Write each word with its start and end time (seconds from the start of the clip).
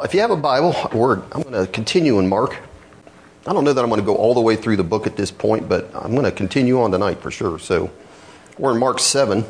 If 0.00 0.14
you 0.14 0.20
have 0.20 0.30
a 0.30 0.36
Bible, 0.36 0.76
we're, 0.92 1.16
I'm 1.32 1.42
going 1.42 1.54
to 1.54 1.66
continue 1.72 2.20
in 2.20 2.28
Mark. 2.28 2.56
I 3.48 3.52
don't 3.52 3.64
know 3.64 3.72
that 3.72 3.82
I'm 3.82 3.88
going 3.88 4.00
to 4.00 4.06
go 4.06 4.14
all 4.14 4.32
the 4.32 4.40
way 4.40 4.54
through 4.54 4.76
the 4.76 4.84
book 4.84 5.08
at 5.08 5.16
this 5.16 5.32
point, 5.32 5.68
but 5.68 5.90
I'm 5.92 6.12
going 6.12 6.22
to 6.22 6.30
continue 6.30 6.80
on 6.80 6.92
tonight 6.92 7.20
for 7.20 7.32
sure. 7.32 7.58
So 7.58 7.90
we're 8.58 8.74
in 8.74 8.78
Mark 8.78 9.00
7. 9.00 9.44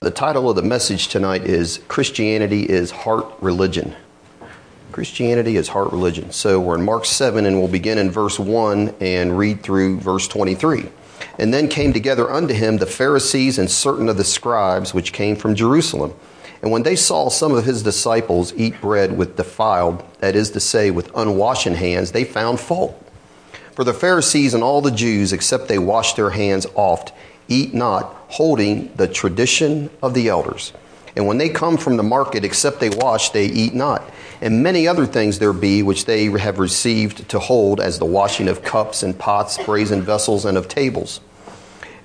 The 0.00 0.10
title 0.10 0.50
of 0.50 0.56
the 0.56 0.62
message 0.62 1.08
tonight 1.08 1.44
is 1.44 1.80
Christianity 1.88 2.68
is 2.68 2.90
Heart 2.90 3.26
Religion. 3.40 3.96
Christianity 4.92 5.56
is 5.56 5.68
heart 5.68 5.92
religion. 5.92 6.32
So 6.32 6.60
we're 6.60 6.74
in 6.74 6.84
Mark 6.84 7.06
7 7.06 7.46
and 7.46 7.58
we'll 7.58 7.68
begin 7.68 7.96
in 7.96 8.10
verse 8.10 8.38
1 8.38 8.96
and 9.00 9.38
read 9.38 9.62
through 9.62 10.00
verse 10.00 10.26
23. 10.28 10.86
And 11.38 11.54
then 11.54 11.68
came 11.68 11.92
together 11.92 12.30
unto 12.30 12.52
him 12.52 12.76
the 12.76 12.86
Pharisees 12.86 13.58
and 13.58 13.70
certain 13.70 14.08
of 14.08 14.16
the 14.16 14.24
scribes 14.24 14.92
which 14.92 15.12
came 15.12 15.36
from 15.36 15.54
Jerusalem 15.54 16.12
and 16.62 16.70
when 16.70 16.82
they 16.82 16.96
saw 16.96 17.28
some 17.28 17.52
of 17.54 17.64
his 17.64 17.82
disciples 17.82 18.52
eat 18.54 18.80
bread 18.80 19.16
with 19.16 19.36
defiled, 19.36 20.04
that 20.18 20.36
is 20.36 20.50
to 20.50 20.60
say, 20.60 20.90
with 20.90 21.12
unwashen 21.12 21.74
hands, 21.74 22.12
they 22.12 22.24
found 22.24 22.60
fault. 22.60 23.02
For 23.74 23.84
the 23.84 23.94
Pharisees 23.94 24.52
and 24.52 24.62
all 24.62 24.82
the 24.82 24.90
Jews, 24.90 25.32
except 25.32 25.68
they 25.68 25.78
wash 25.78 26.14
their 26.14 26.30
hands 26.30 26.66
oft, 26.74 27.12
eat 27.48 27.72
not, 27.72 28.04
holding 28.28 28.92
the 28.96 29.08
tradition 29.08 29.88
of 30.02 30.12
the 30.12 30.28
elders. 30.28 30.72
And 31.16 31.26
when 31.26 31.38
they 31.38 31.48
come 31.48 31.76
from 31.76 31.96
the 31.96 32.02
market, 32.02 32.44
except 32.44 32.78
they 32.78 32.90
wash, 32.90 33.30
they 33.30 33.46
eat 33.46 33.74
not. 33.74 34.08
And 34.42 34.62
many 34.62 34.86
other 34.86 35.06
things 35.06 35.38
there 35.38 35.52
be 35.52 35.82
which 35.82 36.04
they 36.04 36.26
have 36.26 36.58
received 36.58 37.28
to 37.30 37.38
hold, 37.38 37.80
as 37.80 37.98
the 37.98 38.04
washing 38.04 38.48
of 38.48 38.62
cups 38.62 39.02
and 39.02 39.18
pots, 39.18 39.58
brazen 39.64 40.02
vessels, 40.02 40.44
and 40.44 40.58
of 40.58 40.68
tables. 40.68 41.20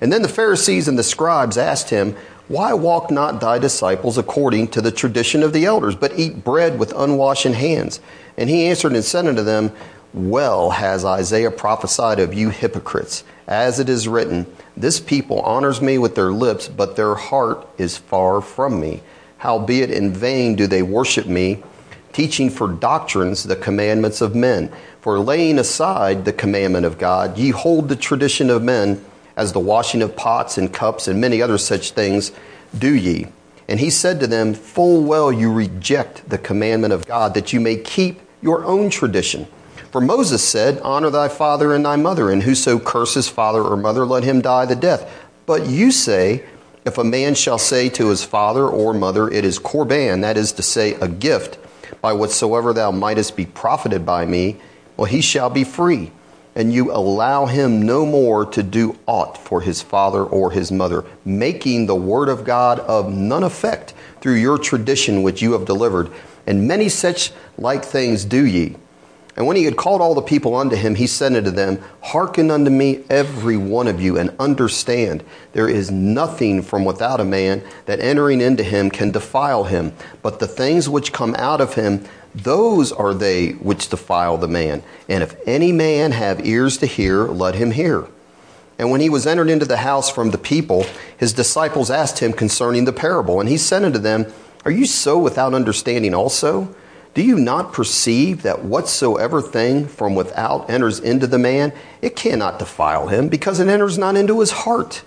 And 0.00 0.12
then 0.12 0.22
the 0.22 0.28
Pharisees 0.28 0.88
and 0.88 0.98
the 0.98 1.02
scribes 1.02 1.56
asked 1.56 1.90
him, 1.90 2.16
why 2.48 2.72
walk 2.74 3.10
not 3.10 3.40
thy 3.40 3.58
disciples 3.58 4.16
according 4.16 4.68
to 4.68 4.80
the 4.80 4.92
tradition 4.92 5.42
of 5.42 5.52
the 5.52 5.64
elders, 5.64 5.96
but 5.96 6.16
eat 6.18 6.44
bread 6.44 6.78
with 6.78 6.92
unwashen 6.92 7.54
hands? 7.54 8.00
And 8.36 8.48
he 8.48 8.66
answered 8.66 8.92
and 8.92 9.04
said 9.04 9.26
unto 9.26 9.42
them, 9.42 9.72
Well 10.14 10.70
has 10.70 11.04
Isaiah 11.04 11.50
prophesied 11.50 12.20
of 12.20 12.34
you 12.34 12.50
hypocrites, 12.50 13.24
as 13.48 13.80
it 13.80 13.88
is 13.88 14.06
written, 14.06 14.46
This 14.76 15.00
people 15.00 15.40
honors 15.40 15.80
me 15.80 15.98
with 15.98 16.14
their 16.14 16.30
lips, 16.30 16.68
but 16.68 16.94
their 16.94 17.16
heart 17.16 17.66
is 17.78 17.96
far 17.96 18.40
from 18.40 18.80
me. 18.80 19.02
Howbeit 19.38 19.90
in 19.90 20.12
vain 20.12 20.54
do 20.54 20.68
they 20.68 20.82
worship 20.82 21.26
me, 21.26 21.64
teaching 22.12 22.48
for 22.48 22.68
doctrines 22.68 23.42
the 23.42 23.56
commandments 23.56 24.20
of 24.20 24.36
men. 24.36 24.72
For 25.00 25.18
laying 25.18 25.58
aside 25.58 26.24
the 26.24 26.32
commandment 26.32 26.86
of 26.86 26.98
God, 26.98 27.36
ye 27.38 27.50
hold 27.50 27.88
the 27.88 27.96
tradition 27.96 28.50
of 28.50 28.62
men 28.62 29.04
as 29.36 29.52
the 29.52 29.60
washing 29.60 30.02
of 30.02 30.16
pots 30.16 30.56
and 30.56 30.72
cups 30.72 31.06
and 31.06 31.20
many 31.20 31.42
other 31.42 31.58
such 31.58 31.90
things 31.90 32.32
do 32.76 32.94
ye. 32.94 33.26
And 33.68 33.80
he 33.80 33.90
said 33.90 34.20
to 34.20 34.26
them, 34.26 34.54
Full 34.54 35.02
well 35.02 35.32
you 35.32 35.52
reject 35.52 36.28
the 36.28 36.38
commandment 36.38 36.92
of 36.92 37.06
God, 37.06 37.34
that 37.34 37.52
you 37.52 37.60
may 37.60 37.76
keep 37.76 38.20
your 38.40 38.64
own 38.64 38.90
tradition. 38.90 39.46
For 39.90 40.00
Moses 40.00 40.42
said, 40.46 40.80
Honor 40.80 41.10
thy 41.10 41.28
father 41.28 41.74
and 41.74 41.84
thy 41.84 41.96
mother, 41.96 42.30
and 42.30 42.42
whoso 42.42 42.78
curses 42.78 43.28
father 43.28 43.62
or 43.62 43.76
mother, 43.76 44.06
let 44.06 44.24
him 44.24 44.40
die 44.40 44.66
the 44.66 44.76
death. 44.76 45.10
But 45.46 45.66
you 45.66 45.90
say, 45.90 46.44
If 46.84 46.96
a 46.96 47.04
man 47.04 47.34
shall 47.34 47.58
say 47.58 47.88
to 47.90 48.08
his 48.08 48.24
father 48.24 48.66
or 48.66 48.94
mother, 48.94 49.28
It 49.28 49.44
is 49.44 49.58
korban, 49.58 50.22
that 50.22 50.36
is 50.36 50.52
to 50.52 50.62
say, 50.62 50.94
a 50.94 51.08
gift, 51.08 51.58
by 52.00 52.12
whatsoever 52.12 52.72
thou 52.72 52.90
mightest 52.90 53.36
be 53.36 53.46
profited 53.46 54.06
by 54.06 54.26
me, 54.26 54.56
well, 54.96 55.06
he 55.06 55.20
shall 55.20 55.50
be 55.50 55.64
free 55.64 56.12
and 56.56 56.72
you 56.72 56.90
allow 56.90 57.44
him 57.44 57.82
no 57.82 58.06
more 58.06 58.46
to 58.46 58.62
do 58.62 58.98
aught 59.06 59.36
for 59.36 59.60
his 59.60 59.82
father 59.82 60.24
or 60.24 60.50
his 60.50 60.72
mother, 60.72 61.04
making 61.24 61.84
the 61.86 61.94
word 61.94 62.30
of 62.30 62.44
God 62.44 62.80
of 62.80 63.12
none 63.12 63.44
effect 63.44 63.92
through 64.22 64.36
your 64.36 64.56
tradition 64.56 65.22
which 65.22 65.42
you 65.42 65.52
have 65.52 65.66
delivered. 65.66 66.10
And 66.46 66.66
many 66.66 66.88
such 66.88 67.32
like 67.58 67.84
things 67.84 68.24
do 68.24 68.44
ye. 68.44 68.76
And 69.36 69.46
when 69.46 69.56
he 69.56 69.64
had 69.64 69.76
called 69.76 70.00
all 70.00 70.14
the 70.14 70.22
people 70.22 70.56
unto 70.56 70.76
him, 70.76 70.94
he 70.94 71.06
said 71.06 71.34
unto 71.34 71.50
them, 71.50 71.78
Hearken 72.00 72.50
unto 72.50 72.70
me, 72.70 73.04
every 73.10 73.58
one 73.58 73.86
of 73.86 74.00
you, 74.00 74.16
and 74.16 74.34
understand 74.38 75.22
there 75.52 75.68
is 75.68 75.90
nothing 75.90 76.62
from 76.62 76.86
without 76.86 77.20
a 77.20 77.24
man 77.24 77.62
that 77.84 78.00
entering 78.00 78.40
into 78.40 78.62
him 78.62 78.90
can 78.90 79.10
defile 79.10 79.64
him, 79.64 79.92
but 80.22 80.38
the 80.38 80.46
things 80.46 80.88
which 80.88 81.12
come 81.12 81.34
out 81.34 81.60
of 81.60 81.74
him, 81.74 82.06
those 82.36 82.92
are 82.92 83.14
they 83.14 83.52
which 83.52 83.88
defile 83.88 84.36
the 84.36 84.48
man. 84.48 84.82
And 85.08 85.22
if 85.22 85.36
any 85.46 85.72
man 85.72 86.12
have 86.12 86.46
ears 86.46 86.76
to 86.78 86.86
hear, 86.86 87.24
let 87.24 87.54
him 87.54 87.70
hear. 87.70 88.06
And 88.78 88.90
when 88.90 89.00
he 89.00 89.08
was 89.08 89.26
entered 89.26 89.48
into 89.48 89.64
the 89.64 89.78
house 89.78 90.10
from 90.10 90.30
the 90.30 90.38
people, 90.38 90.84
his 91.16 91.32
disciples 91.32 91.90
asked 91.90 92.18
him 92.18 92.34
concerning 92.34 92.84
the 92.84 92.92
parable. 92.92 93.40
And 93.40 93.48
he 93.48 93.56
said 93.56 93.84
unto 93.84 93.98
them, 93.98 94.26
Are 94.66 94.70
you 94.70 94.84
so 94.84 95.18
without 95.18 95.54
understanding 95.54 96.12
also? 96.12 96.74
Do 97.14 97.22
you 97.22 97.38
not 97.38 97.72
perceive 97.72 98.42
that 98.42 98.62
whatsoever 98.62 99.40
thing 99.40 99.86
from 99.86 100.14
without 100.14 100.68
enters 100.68 101.00
into 101.00 101.26
the 101.26 101.38
man, 101.38 101.72
it 102.02 102.14
cannot 102.14 102.58
defile 102.58 103.08
him, 103.08 103.28
because 103.28 103.58
it 103.58 103.68
enters 103.68 103.96
not 103.96 104.16
into 104.16 104.40
his 104.40 104.50
heart, 104.50 105.02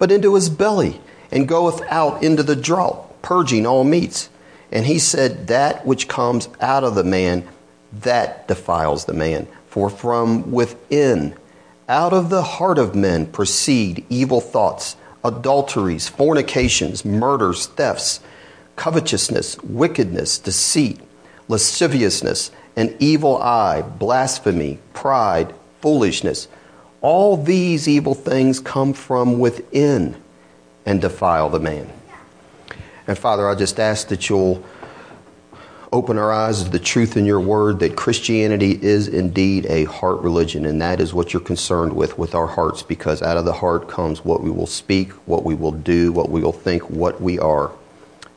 but 0.00 0.10
into 0.10 0.34
his 0.34 0.50
belly, 0.50 1.00
and 1.30 1.46
goeth 1.46 1.80
out 1.82 2.24
into 2.24 2.42
the 2.42 2.56
draught, 2.56 3.22
purging 3.22 3.64
all 3.64 3.84
meats? 3.84 4.28
And 4.72 4.86
he 4.86 4.98
said, 4.98 5.46
That 5.46 5.86
which 5.86 6.08
comes 6.08 6.48
out 6.60 6.84
of 6.84 6.94
the 6.94 7.04
man, 7.04 7.46
that 7.92 8.48
defiles 8.48 9.04
the 9.04 9.14
man. 9.14 9.46
For 9.68 9.90
from 9.90 10.52
within, 10.52 11.34
out 11.88 12.12
of 12.12 12.30
the 12.30 12.42
heart 12.42 12.78
of 12.78 12.94
men, 12.94 13.26
proceed 13.26 14.04
evil 14.08 14.40
thoughts, 14.40 14.96
adulteries, 15.24 16.08
fornications, 16.08 17.04
murders, 17.04 17.66
thefts, 17.66 18.20
covetousness, 18.76 19.62
wickedness, 19.62 20.38
deceit, 20.38 21.00
lasciviousness, 21.48 22.50
an 22.76 22.94
evil 22.98 23.40
eye, 23.42 23.82
blasphemy, 23.82 24.78
pride, 24.92 25.54
foolishness. 25.80 26.48
All 27.00 27.36
these 27.36 27.88
evil 27.88 28.14
things 28.14 28.60
come 28.60 28.92
from 28.92 29.38
within 29.38 30.16
and 30.84 31.00
defile 31.00 31.50
the 31.50 31.60
man. 31.60 31.90
And 33.06 33.16
Father, 33.16 33.48
I 33.48 33.54
just 33.54 33.78
ask 33.78 34.08
that 34.08 34.28
you'll 34.28 34.64
open 35.92 36.18
our 36.18 36.32
eyes 36.32 36.62
to 36.64 36.68
the 36.68 36.78
truth 36.78 37.16
in 37.16 37.24
your 37.24 37.40
word 37.40 37.78
that 37.78 37.96
Christianity 37.96 38.78
is 38.82 39.08
indeed 39.08 39.66
a 39.66 39.84
heart 39.84 40.20
religion, 40.20 40.66
and 40.66 40.80
that 40.82 41.00
is 41.00 41.14
what 41.14 41.32
you're 41.32 41.42
concerned 41.42 41.92
with, 41.92 42.18
with 42.18 42.34
our 42.34 42.46
hearts, 42.46 42.82
because 42.82 43.22
out 43.22 43.36
of 43.36 43.44
the 43.44 43.52
heart 43.52 43.88
comes 43.88 44.24
what 44.24 44.42
we 44.42 44.50
will 44.50 44.66
speak, 44.66 45.12
what 45.26 45.44
we 45.44 45.54
will 45.54 45.72
do, 45.72 46.12
what 46.12 46.28
we 46.28 46.40
will 46.42 46.52
think, 46.52 46.90
what 46.90 47.20
we 47.20 47.38
are. 47.38 47.70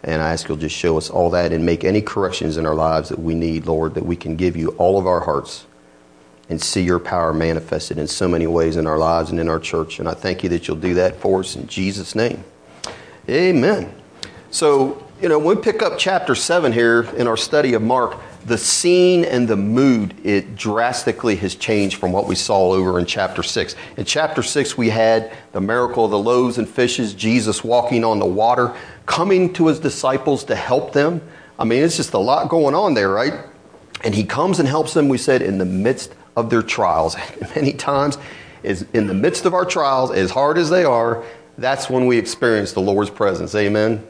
And 0.04 0.22
I 0.22 0.32
ask 0.32 0.48
you'll 0.48 0.58
just 0.58 0.76
show 0.76 0.98
us 0.98 1.10
all 1.10 1.30
that 1.32 1.52
and 1.52 1.66
make 1.66 1.84
any 1.84 2.02
corrections 2.02 2.56
in 2.58 2.66
our 2.66 2.76
lives 2.76 3.10
that 3.10 3.20
we 3.20 3.36
need, 3.36 3.66
Lord, 3.66 3.96
that 3.96 4.06
we 4.06 4.16
can 4.16 4.36
give 4.36 4.56
you 4.56 4.70
all 4.78 4.98
of 4.98 5.06
our 5.06 5.20
hearts 5.22 5.66
and 6.48 6.62
see 6.62 6.82
your 6.82 7.00
power 7.00 7.34
manifested 7.34 7.98
in 7.98 8.08
so 8.08 8.28
many 8.28 8.48
ways 8.48 8.78
in 8.78 8.88
our 8.88 8.98
lives 8.98 9.30
and 9.30 9.40
in 9.40 9.50
our 9.50 9.60
church. 9.60 10.00
And 10.00 10.08
I 10.08 10.14
thank 10.14 10.42
you 10.44 10.50
that 10.50 10.68
you'll 10.68 10.78
do 10.78 10.94
that 10.96 11.18
for 11.18 11.42
us 11.42 11.56
in 11.56 11.68
Jesus' 11.68 12.16
name. 12.16 12.44
Amen. 13.28 13.99
So, 14.52 15.04
you 15.22 15.30
know, 15.30 15.38
when 15.38 15.58
we 15.58 15.62
pick 15.62 15.84
up 15.84 16.00
chapter 16.00 16.34
7 16.34 16.72
here 16.72 17.04
in 17.18 17.28
our 17.28 17.38
study 17.38 17.74
of 17.74 17.84
Mark, 17.84 18.18
the 18.46 18.58
scene 18.58 19.24
and 19.24 19.48
the 19.48 19.56
mood, 19.56 20.16
it 20.26 20.56
drastically 20.56 21.36
has 21.36 21.54
changed 21.54 21.98
from 21.98 22.12
what 22.12 22.26
we 22.26 22.34
saw 22.34 22.74
over 22.74 22.98
in 22.98 23.06
chapter 23.06 23.44
6. 23.44 23.76
In 23.98 24.06
chapter 24.06 24.42
6, 24.42 24.76
we 24.76 24.90
had 24.90 25.32
the 25.52 25.62
miracle 25.62 26.06
of 26.06 26.10
the 26.10 26.18
loaves 26.18 26.58
and 26.58 26.68
fishes, 26.68 27.14
Jesus 27.14 27.64
walking 27.64 28.04
on 28.04 28.18
the 28.18 28.26
water, 28.26 28.76
coming 29.06 29.54
to 29.54 29.68
his 29.68 29.80
disciples 29.80 30.44
to 30.46 30.56
help 30.56 30.94
them. 30.94 31.22
I 31.60 31.64
mean, 31.66 31.84
it's 31.84 31.98
just 31.98 32.14
a 32.14 32.20
lot 32.20 32.50
going 32.50 32.74
on 32.74 32.96
there, 32.96 33.10
right? 33.10 33.34
And 34.04 34.16
he 34.16 34.24
comes 34.24 34.58
and 34.60 34.68
helps 34.68 34.96
them, 34.96 35.10
we 35.10 35.20
said, 35.20 35.44
in 35.44 35.60
the 35.60 35.66
midst 35.66 36.16
of 36.36 36.50
their 36.50 36.64
trials. 36.64 37.16
Many 37.56 37.74
times, 37.74 38.18
is 38.64 38.88
in 38.94 39.06
the 39.06 39.14
midst 39.14 39.46
of 39.46 39.54
our 39.54 39.66
trials, 39.66 40.10
as 40.10 40.32
hard 40.32 40.58
as 40.58 40.72
they 40.72 40.86
are, 40.86 41.24
that's 41.60 41.88
when 41.88 42.08
we 42.08 42.18
experience 42.18 42.74
the 42.74 42.82
Lord's 42.82 43.12
presence. 43.12 43.54
Amen 43.54 44.04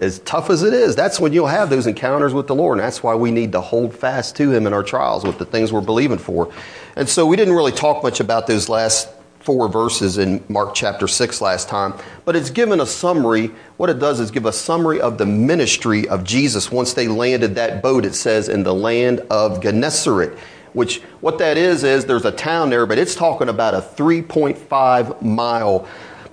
as 0.00 0.20
tough 0.20 0.50
as 0.50 0.62
it 0.62 0.72
is, 0.72 0.94
that's 0.94 1.18
when 1.18 1.32
you'll 1.32 1.46
have 1.46 1.70
those 1.70 1.86
encounters 1.86 2.32
with 2.32 2.46
the 2.46 2.54
Lord. 2.54 2.78
And 2.78 2.84
that's 2.84 3.02
why 3.02 3.14
we 3.14 3.30
need 3.30 3.52
to 3.52 3.60
hold 3.60 3.94
fast 3.94 4.36
to 4.36 4.50
Him 4.52 4.66
in 4.66 4.72
our 4.72 4.82
trials 4.82 5.24
with 5.24 5.38
the 5.38 5.44
things 5.44 5.72
we're 5.72 5.80
believing 5.80 6.18
for. 6.18 6.52
And 6.96 7.08
so 7.08 7.26
we 7.26 7.36
didn't 7.36 7.54
really 7.54 7.72
talk 7.72 8.02
much 8.02 8.20
about 8.20 8.46
those 8.46 8.68
last 8.68 9.08
four 9.40 9.68
verses 9.68 10.18
in 10.18 10.44
Mark 10.48 10.74
chapter 10.74 11.08
6 11.08 11.40
last 11.40 11.68
time, 11.68 11.94
but 12.24 12.36
it's 12.36 12.50
given 12.50 12.80
a 12.80 12.86
summary. 12.86 13.50
What 13.76 13.88
it 13.88 13.98
does 13.98 14.20
is 14.20 14.30
give 14.30 14.46
a 14.46 14.52
summary 14.52 15.00
of 15.00 15.16
the 15.16 15.26
ministry 15.26 16.06
of 16.08 16.22
Jesus 16.22 16.70
once 16.70 16.92
they 16.92 17.08
landed 17.08 17.54
that 17.54 17.82
boat, 17.82 18.04
it 18.04 18.14
says, 18.14 18.48
in 18.48 18.62
the 18.62 18.74
land 18.74 19.20
of 19.30 19.62
Gennesaret. 19.62 20.36
Which, 20.74 21.00
what 21.20 21.38
that 21.38 21.56
is, 21.56 21.82
is 21.82 22.04
there's 22.04 22.26
a 22.26 22.30
town 22.30 22.68
there, 22.68 22.84
but 22.84 22.98
it's 22.98 23.14
talking 23.14 23.48
about 23.48 23.74
a 23.74 23.80
3.5 23.80 25.22
mile 25.22 25.88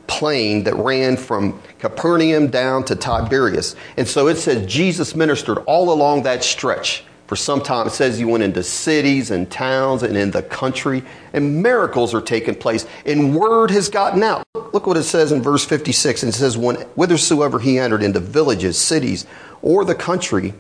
plain 0.07 0.63
that 0.63 0.75
ran 0.75 1.17
from 1.17 1.61
Capernaum 1.79 2.47
down 2.47 2.83
to 2.85 2.95
Tiberias. 2.95 3.75
And 3.97 4.07
so 4.07 4.27
it 4.27 4.37
says 4.37 4.65
Jesus 4.65 5.15
ministered 5.15 5.57
all 5.59 5.91
along 5.91 6.23
that 6.23 6.43
stretch. 6.43 7.03
For 7.27 7.35
some 7.35 7.61
time, 7.61 7.87
it 7.87 7.91
says 7.91 8.19
he 8.19 8.25
went 8.25 8.43
into 8.43 8.61
cities 8.61 9.31
and 9.31 9.49
towns 9.49 10.03
and 10.03 10.15
in 10.15 10.29
the 10.29 10.43
country, 10.43 11.03
and 11.33 11.63
miracles 11.63 12.13
are 12.13 12.21
taking 12.21 12.53
place, 12.53 12.85
and 13.03 13.35
word 13.35 13.71
has 13.71 13.89
gotten 13.89 14.21
out. 14.21 14.45
Look 14.53 14.85
what 14.85 14.95
it 14.95 15.03
says 15.03 15.31
in 15.31 15.41
verse 15.41 15.65
56. 15.65 16.21
And 16.21 16.29
it 16.29 16.35
says, 16.35 16.55
whithersoever 16.55 17.57
he 17.57 17.79
entered 17.79 18.03
into 18.03 18.19
villages, 18.19 18.77
cities, 18.77 19.25
or 19.63 19.85
the 19.85 19.95
country, 19.95 20.53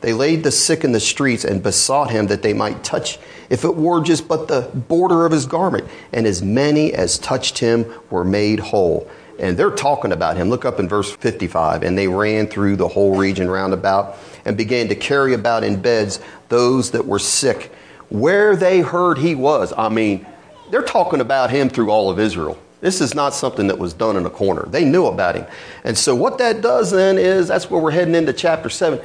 they 0.00 0.12
laid 0.12 0.44
the 0.44 0.50
sick 0.50 0.84
in 0.84 0.92
the 0.92 1.00
streets 1.00 1.44
and 1.44 1.62
besought 1.62 2.10
him 2.10 2.26
that 2.28 2.42
they 2.42 2.52
might 2.52 2.82
touch, 2.82 3.18
if 3.50 3.64
it 3.64 3.76
were 3.76 4.02
just 4.02 4.26
but 4.26 4.48
the 4.48 4.62
border 4.62 5.26
of 5.26 5.32
his 5.32 5.46
garment. 5.46 5.86
And 6.12 6.26
as 6.26 6.42
many 6.42 6.92
as 6.94 7.18
touched 7.18 7.58
him 7.58 7.86
were 8.10 8.24
made 8.24 8.60
whole. 8.60 9.08
And 9.38 9.56
they're 9.56 9.70
talking 9.70 10.12
about 10.12 10.36
him. 10.36 10.50
Look 10.50 10.64
up 10.64 10.78
in 10.78 10.88
verse 10.88 11.10
55. 11.10 11.82
And 11.82 11.96
they 11.96 12.08
ran 12.08 12.46
through 12.46 12.76
the 12.76 12.88
whole 12.88 13.16
region 13.16 13.48
round 13.48 13.72
about 13.72 14.16
and 14.44 14.56
began 14.56 14.88
to 14.88 14.94
carry 14.94 15.34
about 15.34 15.64
in 15.64 15.80
beds 15.80 16.20
those 16.48 16.90
that 16.92 17.06
were 17.06 17.18
sick 17.18 17.72
where 18.10 18.56
they 18.56 18.80
heard 18.80 19.18
he 19.18 19.34
was. 19.34 19.72
I 19.76 19.88
mean, 19.88 20.26
they're 20.70 20.82
talking 20.82 21.20
about 21.20 21.50
him 21.50 21.68
through 21.68 21.90
all 21.90 22.10
of 22.10 22.18
Israel. 22.18 22.58
This 22.80 23.00
is 23.00 23.14
not 23.14 23.34
something 23.34 23.66
that 23.66 23.78
was 23.78 23.92
done 23.92 24.16
in 24.16 24.24
a 24.24 24.30
corner. 24.30 24.66
They 24.66 24.84
knew 24.84 25.06
about 25.06 25.36
him. 25.36 25.46
And 25.84 25.96
so, 25.96 26.14
what 26.14 26.38
that 26.38 26.62
does 26.62 26.90
then 26.90 27.18
is 27.18 27.48
that's 27.48 27.70
where 27.70 27.80
we're 27.80 27.90
heading 27.90 28.14
into 28.14 28.32
chapter 28.32 28.70
7. 28.70 29.00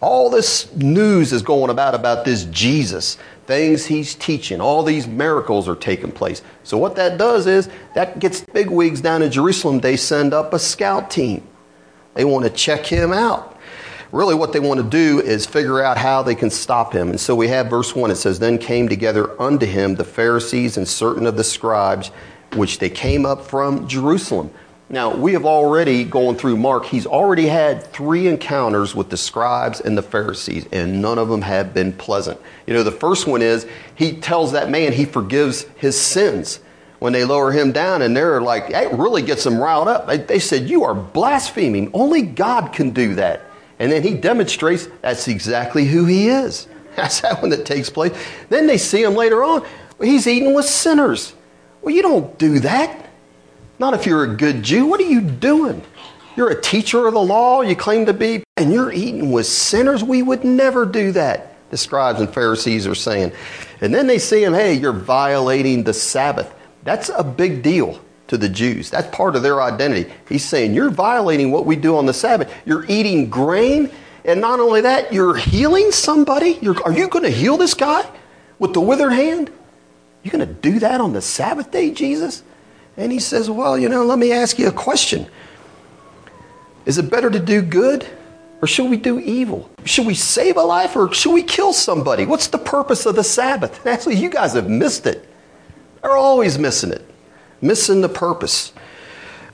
All 0.00 0.30
this 0.30 0.72
news 0.76 1.32
is 1.32 1.42
going 1.42 1.70
about 1.70 1.94
about 1.94 2.24
this 2.24 2.44
Jesus, 2.44 3.18
things 3.46 3.86
he's 3.86 4.14
teaching, 4.14 4.60
all 4.60 4.82
these 4.82 5.08
miracles 5.08 5.68
are 5.68 5.74
taking 5.74 6.12
place. 6.12 6.42
So, 6.62 6.78
what 6.78 6.94
that 6.96 7.18
does 7.18 7.46
is 7.46 7.68
that 7.94 8.20
gets 8.20 8.40
big 8.40 8.70
wigs 8.70 9.00
down 9.00 9.22
in 9.22 9.32
Jerusalem. 9.32 9.80
They 9.80 9.96
send 9.96 10.32
up 10.32 10.54
a 10.54 10.58
scout 10.58 11.10
team, 11.10 11.46
they 12.14 12.24
want 12.24 12.44
to 12.44 12.50
check 12.50 12.86
him 12.86 13.12
out 13.12 13.58
really 14.12 14.34
what 14.34 14.52
they 14.52 14.60
want 14.60 14.80
to 14.80 14.88
do 14.88 15.20
is 15.20 15.46
figure 15.46 15.82
out 15.82 15.98
how 15.98 16.22
they 16.22 16.34
can 16.34 16.50
stop 16.50 16.92
him. 16.92 17.10
And 17.10 17.20
so 17.20 17.34
we 17.34 17.48
have 17.48 17.68
verse 17.68 17.94
1. 17.94 18.10
It 18.10 18.16
says, 18.16 18.38
Then 18.38 18.58
came 18.58 18.88
together 18.88 19.40
unto 19.40 19.66
him 19.66 19.94
the 19.94 20.04
Pharisees 20.04 20.76
and 20.76 20.86
certain 20.86 21.26
of 21.26 21.36
the 21.36 21.44
scribes, 21.44 22.08
which 22.54 22.78
they 22.78 22.90
came 22.90 23.26
up 23.26 23.42
from 23.42 23.86
Jerusalem. 23.86 24.50
Now, 24.90 25.14
we 25.14 25.34
have 25.34 25.44
already 25.44 26.02
gone 26.04 26.36
through 26.36 26.56
Mark. 26.56 26.86
He's 26.86 27.04
already 27.04 27.46
had 27.46 27.86
three 27.88 28.26
encounters 28.26 28.94
with 28.94 29.10
the 29.10 29.18
scribes 29.18 29.80
and 29.80 29.98
the 29.98 30.02
Pharisees, 30.02 30.66
and 30.72 31.02
none 31.02 31.18
of 31.18 31.28
them 31.28 31.42
have 31.42 31.74
been 31.74 31.92
pleasant. 31.92 32.40
You 32.66 32.72
know, 32.72 32.82
the 32.82 32.90
first 32.90 33.26
one 33.26 33.42
is 33.42 33.66
he 33.94 34.14
tells 34.14 34.52
that 34.52 34.70
man 34.70 34.92
he 34.92 35.04
forgives 35.04 35.64
his 35.76 36.00
sins 36.00 36.60
when 37.00 37.12
they 37.12 37.24
lower 37.24 37.52
him 37.52 37.70
down, 37.70 38.00
and 38.00 38.16
they're 38.16 38.40
like, 38.40 38.70
it 38.70 38.90
really 38.94 39.20
gets 39.20 39.44
them 39.44 39.58
riled 39.58 39.88
up. 39.88 40.06
They, 40.06 40.16
they 40.16 40.38
said, 40.38 40.70
You 40.70 40.84
are 40.84 40.94
blaspheming. 40.94 41.90
Only 41.92 42.22
God 42.22 42.72
can 42.72 42.90
do 42.90 43.14
that. 43.16 43.42
And 43.78 43.92
then 43.92 44.02
he 44.02 44.14
demonstrates 44.14 44.88
that's 45.02 45.28
exactly 45.28 45.84
who 45.84 46.06
he 46.06 46.28
is. 46.28 46.66
That's 46.96 47.20
that 47.20 47.40
one 47.40 47.50
that 47.50 47.64
takes 47.64 47.88
place. 47.88 48.12
Then 48.48 48.66
they 48.66 48.76
see 48.76 49.04
him 49.04 49.14
later 49.14 49.44
on. 49.44 49.64
He's 50.02 50.26
eating 50.26 50.52
with 50.52 50.64
sinners. 50.64 51.32
Well, 51.80 51.94
you 51.94 52.02
don't 52.02 52.36
do 52.38 52.58
that. 52.58 53.07
Not 53.78 53.94
if 53.94 54.06
you're 54.06 54.24
a 54.24 54.34
good 54.34 54.62
Jew. 54.62 54.86
What 54.86 55.00
are 55.00 55.04
you 55.04 55.20
doing? 55.20 55.82
You're 56.36 56.50
a 56.50 56.60
teacher 56.60 57.06
of 57.06 57.14
the 57.14 57.20
law, 57.20 57.62
you 57.62 57.74
claim 57.74 58.06
to 58.06 58.12
be, 58.12 58.44
and 58.56 58.72
you're 58.72 58.92
eating 58.92 59.32
with 59.32 59.46
sinners. 59.46 60.04
We 60.04 60.22
would 60.22 60.44
never 60.44 60.86
do 60.86 61.10
that, 61.12 61.56
the 61.70 61.76
scribes 61.76 62.20
and 62.20 62.32
Pharisees 62.32 62.86
are 62.86 62.94
saying. 62.94 63.32
And 63.80 63.92
then 63.92 64.06
they 64.06 64.18
see 64.18 64.44
him, 64.44 64.54
hey, 64.54 64.74
you're 64.74 64.92
violating 64.92 65.82
the 65.82 65.92
Sabbath. 65.92 66.54
That's 66.84 67.08
a 67.08 67.24
big 67.24 67.62
deal 67.62 68.00
to 68.28 68.36
the 68.36 68.48
Jews. 68.48 68.90
That's 68.90 69.14
part 69.14 69.36
of 69.36 69.42
their 69.42 69.60
identity. 69.60 70.12
He's 70.28 70.44
saying, 70.44 70.74
You're 70.74 70.90
violating 70.90 71.50
what 71.50 71.66
we 71.66 71.76
do 71.76 71.96
on 71.96 72.06
the 72.06 72.14
Sabbath. 72.14 72.54
You're 72.64 72.84
eating 72.86 73.28
grain, 73.28 73.90
and 74.24 74.40
not 74.40 74.60
only 74.60 74.82
that, 74.82 75.12
you're 75.12 75.34
healing 75.34 75.90
somebody. 75.90 76.58
You're, 76.62 76.80
are 76.84 76.92
you 76.92 77.08
going 77.08 77.24
to 77.24 77.30
heal 77.30 77.56
this 77.56 77.74
guy 77.74 78.08
with 78.58 78.74
the 78.74 78.80
withered 78.80 79.12
hand? 79.12 79.50
You're 80.22 80.32
going 80.32 80.46
to 80.46 80.54
do 80.54 80.78
that 80.80 81.00
on 81.00 81.12
the 81.12 81.22
Sabbath 81.22 81.70
day, 81.70 81.90
Jesus? 81.90 82.42
And 82.98 83.10
he 83.10 83.18
says, 83.18 83.48
Well, 83.48 83.78
you 83.78 83.88
know, 83.88 84.04
let 84.04 84.18
me 84.18 84.32
ask 84.32 84.58
you 84.58 84.68
a 84.68 84.72
question. 84.72 85.26
Is 86.84 86.98
it 86.98 87.10
better 87.10 87.30
to 87.30 87.40
do 87.40 87.62
good 87.62 88.06
or 88.60 88.68
should 88.68 88.90
we 88.90 88.98
do 88.98 89.18
evil? 89.18 89.70
Should 89.84 90.06
we 90.06 90.14
save 90.14 90.58
a 90.58 90.62
life 90.62 90.96
or 90.96 91.12
should 91.14 91.32
we 91.32 91.42
kill 91.42 91.72
somebody? 91.72 92.26
What's 92.26 92.48
the 92.48 92.58
purpose 92.58 93.06
of 93.06 93.16
the 93.16 93.24
Sabbath? 93.24 93.86
Actually, 93.86 94.16
you 94.16 94.28
guys 94.28 94.52
have 94.52 94.68
missed 94.68 95.06
it. 95.06 95.26
They're 96.02 96.16
always 96.16 96.58
missing 96.58 96.90
it 96.90 97.08
missing 97.60 98.00
the 98.00 98.08
purpose. 98.08 98.72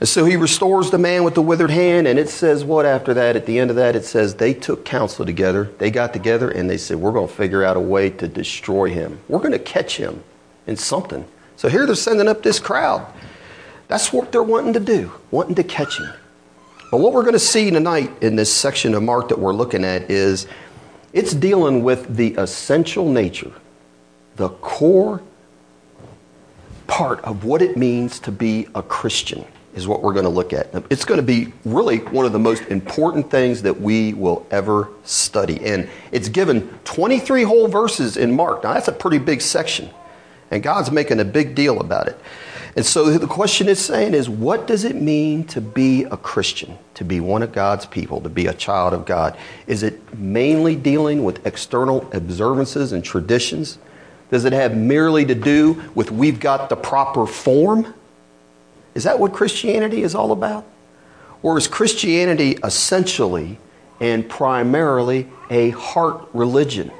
And 0.00 0.08
so 0.08 0.24
he 0.24 0.36
restores 0.36 0.90
the 0.90 0.98
man 0.98 1.24
with 1.24 1.34
the 1.34 1.42
withered 1.42 1.70
hand, 1.70 2.06
and 2.06 2.18
it 2.18 2.28
says 2.28 2.64
what 2.64 2.84
after 2.84 3.14
that? 3.14 3.36
At 3.36 3.46
the 3.46 3.58
end 3.58 3.70
of 3.70 3.76
that, 3.76 3.96
it 3.96 4.04
says 4.04 4.34
they 4.34 4.52
took 4.52 4.84
counsel 4.84 5.24
together. 5.24 5.70
They 5.78 5.90
got 5.90 6.12
together 6.12 6.50
and 6.50 6.68
they 6.68 6.76
said, 6.76 6.98
We're 6.98 7.12
going 7.12 7.28
to 7.28 7.34
figure 7.34 7.64
out 7.64 7.76
a 7.76 7.80
way 7.80 8.10
to 8.10 8.28
destroy 8.28 8.90
him. 8.90 9.20
We're 9.28 9.38
going 9.38 9.52
to 9.52 9.58
catch 9.58 9.96
him 9.96 10.22
in 10.66 10.76
something. 10.76 11.24
So 11.56 11.68
here 11.68 11.86
they're 11.86 11.94
sending 11.94 12.28
up 12.28 12.42
this 12.42 12.58
crowd. 12.58 13.06
That's 13.94 14.12
what 14.12 14.32
they're 14.32 14.42
wanting 14.42 14.72
to 14.72 14.80
do, 14.80 15.12
wanting 15.30 15.54
to 15.54 15.62
catch 15.62 16.00
him. 16.00 16.12
But 16.90 16.96
what 16.96 17.12
we're 17.12 17.22
going 17.22 17.34
to 17.34 17.38
see 17.38 17.70
tonight 17.70 18.10
in 18.22 18.34
this 18.34 18.52
section 18.52 18.92
of 18.92 19.04
Mark 19.04 19.28
that 19.28 19.38
we're 19.38 19.52
looking 19.52 19.84
at 19.84 20.10
is 20.10 20.48
it's 21.12 21.32
dealing 21.32 21.84
with 21.84 22.16
the 22.16 22.34
essential 22.34 23.08
nature, 23.08 23.52
the 24.34 24.48
core 24.48 25.22
part 26.88 27.20
of 27.20 27.44
what 27.44 27.62
it 27.62 27.76
means 27.76 28.18
to 28.18 28.32
be 28.32 28.66
a 28.74 28.82
Christian 28.82 29.44
is 29.76 29.86
what 29.86 30.02
we're 30.02 30.12
going 30.12 30.24
to 30.24 30.28
look 30.28 30.52
at. 30.52 30.74
It's 30.90 31.04
going 31.04 31.20
to 31.20 31.22
be 31.22 31.52
really 31.64 31.98
one 31.98 32.26
of 32.26 32.32
the 32.32 32.40
most 32.40 32.64
important 32.64 33.30
things 33.30 33.62
that 33.62 33.80
we 33.80 34.12
will 34.12 34.44
ever 34.50 34.88
study. 35.04 35.64
And 35.64 35.88
it's 36.10 36.28
given 36.28 36.68
23 36.82 37.44
whole 37.44 37.68
verses 37.68 38.16
in 38.16 38.34
Mark. 38.34 38.64
Now, 38.64 38.74
that's 38.74 38.88
a 38.88 38.92
pretty 38.92 39.18
big 39.18 39.40
section. 39.40 39.88
And 40.50 40.64
God's 40.64 40.90
making 40.90 41.20
a 41.20 41.24
big 41.24 41.54
deal 41.54 41.78
about 41.78 42.08
it. 42.08 42.18
And 42.76 42.84
so 42.84 43.08
the 43.10 43.26
question 43.26 43.68
it's 43.68 43.80
saying 43.80 44.14
is 44.14 44.28
what 44.28 44.66
does 44.66 44.84
it 44.84 44.96
mean 44.96 45.44
to 45.44 45.60
be 45.60 46.04
a 46.04 46.16
Christian, 46.16 46.76
to 46.94 47.04
be 47.04 47.20
one 47.20 47.42
of 47.42 47.52
God's 47.52 47.86
people, 47.86 48.20
to 48.22 48.28
be 48.28 48.46
a 48.46 48.54
child 48.54 48.92
of 48.92 49.06
God? 49.06 49.36
Is 49.66 49.82
it 49.84 50.18
mainly 50.18 50.74
dealing 50.74 51.22
with 51.22 51.46
external 51.46 52.08
observances 52.12 52.92
and 52.92 53.04
traditions? 53.04 53.78
Does 54.30 54.44
it 54.44 54.52
have 54.52 54.76
merely 54.76 55.24
to 55.26 55.34
do 55.34 55.82
with 55.94 56.10
we've 56.10 56.40
got 56.40 56.68
the 56.68 56.76
proper 56.76 57.26
form? 57.26 57.94
Is 58.94 59.04
that 59.04 59.20
what 59.20 59.32
Christianity 59.32 60.02
is 60.02 60.14
all 60.14 60.32
about? 60.32 60.64
Or 61.42 61.56
is 61.58 61.68
Christianity 61.68 62.58
essentially 62.64 63.58
and 64.00 64.28
primarily 64.28 65.28
a 65.50 65.70
heart 65.70 66.28
religion? 66.32 66.90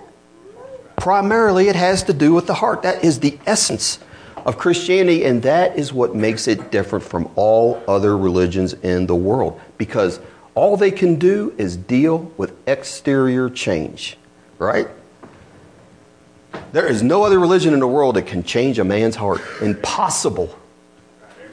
Primarily, 0.96 1.68
it 1.68 1.74
has 1.74 2.04
to 2.04 2.12
do 2.12 2.32
with 2.32 2.46
the 2.46 2.54
heart. 2.54 2.82
That 2.82 3.02
is 3.02 3.18
the 3.18 3.38
essence 3.46 3.98
of 4.44 4.58
Christianity, 4.58 5.24
and 5.24 5.42
that 5.42 5.78
is 5.78 5.92
what 5.92 6.14
makes 6.14 6.46
it 6.48 6.70
different 6.70 7.04
from 7.04 7.30
all 7.34 7.82
other 7.88 8.16
religions 8.16 8.74
in 8.74 9.06
the 9.06 9.14
world 9.14 9.60
because 9.78 10.20
all 10.54 10.76
they 10.76 10.90
can 10.90 11.16
do 11.16 11.54
is 11.58 11.76
deal 11.76 12.32
with 12.36 12.52
exterior 12.68 13.48
change, 13.50 14.16
right? 14.58 14.88
There 16.72 16.86
is 16.86 17.02
no 17.02 17.24
other 17.24 17.38
religion 17.38 17.74
in 17.74 17.80
the 17.80 17.88
world 17.88 18.16
that 18.16 18.26
can 18.26 18.42
change 18.42 18.78
a 18.78 18.84
man's 18.84 19.16
heart. 19.16 19.40
Impossible. 19.60 20.56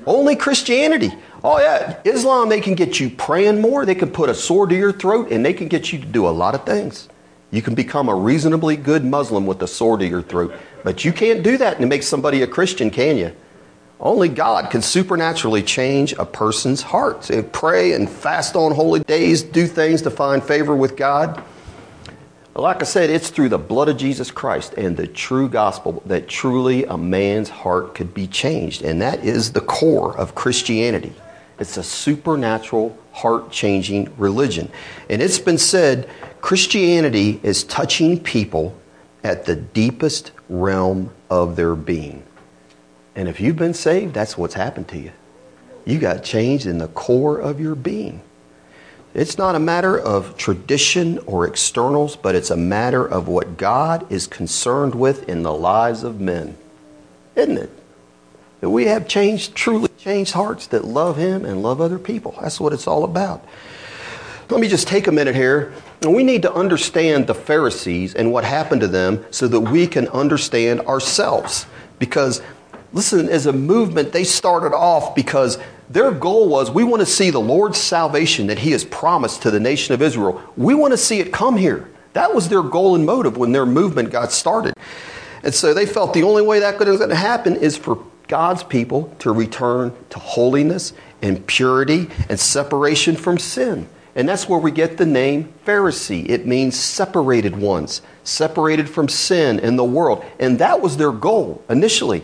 Only 0.05 0.35
Christianity. 0.35 1.11
Oh, 1.43 1.59
yeah. 1.59 1.99
Islam, 2.05 2.49
they 2.49 2.61
can 2.61 2.75
get 2.75 2.99
you 2.99 3.09
praying 3.09 3.61
more. 3.61 3.85
They 3.85 3.95
can 3.95 4.11
put 4.11 4.29
a 4.29 4.35
sword 4.35 4.69
to 4.69 4.75
your 4.75 4.91
throat 4.91 5.31
and 5.31 5.45
they 5.45 5.53
can 5.53 5.67
get 5.67 5.91
you 5.91 5.99
to 5.99 6.05
do 6.05 6.27
a 6.27 6.29
lot 6.29 6.55
of 6.55 6.65
things. 6.65 7.07
You 7.51 7.61
can 7.61 7.75
become 7.75 8.07
a 8.07 8.15
reasonably 8.15 8.77
good 8.77 9.03
Muslim 9.03 9.45
with 9.45 9.61
a 9.61 9.67
sword 9.67 9.99
to 9.99 10.07
your 10.07 10.21
throat. 10.21 10.53
But 10.83 11.03
you 11.03 11.11
can't 11.11 11.43
do 11.43 11.57
that 11.57 11.79
and 11.79 11.89
make 11.89 12.03
somebody 12.03 12.41
a 12.41 12.47
Christian, 12.47 12.89
can 12.89 13.17
you? 13.17 13.35
Only 13.99 14.29
God 14.29 14.71
can 14.71 14.81
supernaturally 14.81 15.61
change 15.61 16.13
a 16.13 16.25
person's 16.25 16.81
heart. 16.81 17.25
So 17.25 17.43
pray 17.43 17.93
and 17.93 18.09
fast 18.09 18.55
on 18.55 18.73
holy 18.73 19.01
days, 19.01 19.43
do 19.43 19.67
things 19.67 20.01
to 20.03 20.09
find 20.09 20.43
favor 20.43 20.75
with 20.75 20.95
God. 20.95 21.43
Like 22.55 22.81
I 22.81 22.85
said, 22.85 23.09
it's 23.09 23.29
through 23.29 23.49
the 23.49 23.59
blood 23.59 23.89
of 23.89 23.97
Jesus 23.97 24.31
Christ 24.31 24.73
and 24.73 24.97
the 24.97 25.07
true 25.07 25.47
gospel 25.47 26.01
that 26.05 26.27
truly 26.27 26.85
a 26.85 26.97
man's 26.97 27.49
heart 27.49 27.95
could 27.95 28.13
be 28.13 28.27
changed. 28.27 28.81
And 28.81 29.01
that 29.01 29.23
is 29.23 29.53
the 29.53 29.61
core 29.61 30.17
of 30.17 30.35
Christianity. 30.35 31.13
It's 31.61 31.77
a 31.77 31.83
supernatural, 31.83 32.97
heart 33.11 33.51
changing 33.51 34.11
religion. 34.17 34.71
And 35.11 35.21
it's 35.21 35.37
been 35.37 35.59
said 35.59 36.09
Christianity 36.41 37.39
is 37.43 37.63
touching 37.63 38.19
people 38.19 38.75
at 39.23 39.45
the 39.45 39.55
deepest 39.55 40.31
realm 40.49 41.11
of 41.29 41.55
their 41.55 41.75
being. 41.75 42.23
And 43.15 43.29
if 43.29 43.39
you've 43.39 43.57
been 43.57 43.75
saved, 43.75 44.15
that's 44.15 44.35
what's 44.35 44.55
happened 44.55 44.87
to 44.87 44.97
you. 44.97 45.11
You 45.85 45.99
got 45.99 46.23
changed 46.23 46.65
in 46.65 46.79
the 46.79 46.87
core 46.87 47.37
of 47.37 47.59
your 47.59 47.75
being. 47.75 48.23
It's 49.13 49.37
not 49.37 49.53
a 49.53 49.59
matter 49.59 49.99
of 49.99 50.37
tradition 50.37 51.19
or 51.27 51.45
externals, 51.45 52.15
but 52.15 52.33
it's 52.33 52.49
a 52.49 52.57
matter 52.57 53.05
of 53.05 53.27
what 53.27 53.57
God 53.57 54.11
is 54.11 54.25
concerned 54.25 54.95
with 54.95 55.29
in 55.29 55.43
the 55.43 55.53
lives 55.53 56.01
of 56.01 56.19
men. 56.19 56.57
Isn't 57.35 57.57
it? 57.57 57.80
That 58.61 58.69
we 58.69 58.85
have 58.85 59.07
changed, 59.07 59.55
truly 59.55 59.89
changed 59.97 60.33
hearts 60.33 60.67
that 60.67 60.85
love 60.85 61.17
Him 61.17 61.45
and 61.45 61.61
love 61.61 61.81
other 61.81 61.99
people. 61.99 62.35
That's 62.41 62.59
what 62.59 62.73
it's 62.73 62.87
all 62.87 63.03
about. 63.03 63.43
let 64.49 64.61
me 64.61 64.67
just 64.67 64.87
take 64.87 65.07
a 65.07 65.11
minute 65.11 65.35
here. 65.35 65.73
We 66.07 66.23
need 66.23 66.43
to 66.43 66.53
understand 66.53 67.27
the 67.27 67.33
Pharisees 67.33 68.15
and 68.15 68.31
what 68.31 68.43
happened 68.43 68.81
to 68.81 68.87
them 68.87 69.25
so 69.31 69.47
that 69.47 69.59
we 69.59 69.87
can 69.87 70.07
understand 70.09 70.81
ourselves. 70.81 71.65
Because, 71.99 72.41
listen, 72.93 73.29
as 73.29 73.47
a 73.47 73.53
movement, 73.53 74.11
they 74.11 74.23
started 74.23 74.75
off 74.75 75.15
because 75.15 75.57
their 75.89 76.11
goal 76.11 76.47
was 76.47 76.69
we 76.71 76.83
want 76.83 77.01
to 77.01 77.05
see 77.05 77.31
the 77.31 77.41
Lord's 77.41 77.79
salvation 77.79 78.47
that 78.47 78.59
He 78.59 78.71
has 78.71 78.85
promised 78.85 79.41
to 79.41 79.51
the 79.51 79.59
nation 79.59 79.93
of 79.93 80.01
Israel. 80.03 80.41
We 80.55 80.75
want 80.75 80.93
to 80.93 80.97
see 80.97 81.19
it 81.19 81.33
come 81.33 81.57
here. 81.57 81.89
That 82.13 82.35
was 82.35 82.49
their 82.49 82.63
goal 82.63 82.95
and 82.95 83.05
motive 83.05 83.37
when 83.37 83.53
their 83.53 83.65
movement 83.65 84.11
got 84.11 84.31
started. 84.31 84.75
And 85.43 85.53
so 85.53 85.73
they 85.73 85.85
felt 85.85 86.13
the 86.13 86.23
only 86.23 86.43
way 86.43 86.59
that 86.59 86.77
could 86.77 87.11
happen 87.11 87.55
is 87.55 87.75
for 87.77 88.03
God's 88.31 88.63
people 88.63 89.13
to 89.19 89.29
return 89.33 89.93
to 90.09 90.17
holiness 90.17 90.93
and 91.21 91.45
purity 91.45 92.07
and 92.29 92.39
separation 92.39 93.17
from 93.17 93.37
sin. 93.37 93.89
And 94.15 94.27
that's 94.27 94.47
where 94.47 94.57
we 94.57 94.71
get 94.71 94.95
the 94.95 95.05
name 95.05 95.51
Pharisee. 95.65 96.29
It 96.29 96.47
means 96.47 96.79
separated 96.79 97.57
ones, 97.57 98.01
separated 98.23 98.89
from 98.89 99.09
sin 99.09 99.59
and 99.59 99.77
the 99.77 99.83
world. 99.83 100.23
And 100.39 100.59
that 100.59 100.79
was 100.79 100.95
their 100.95 101.11
goal 101.11 101.61
initially. 101.69 102.23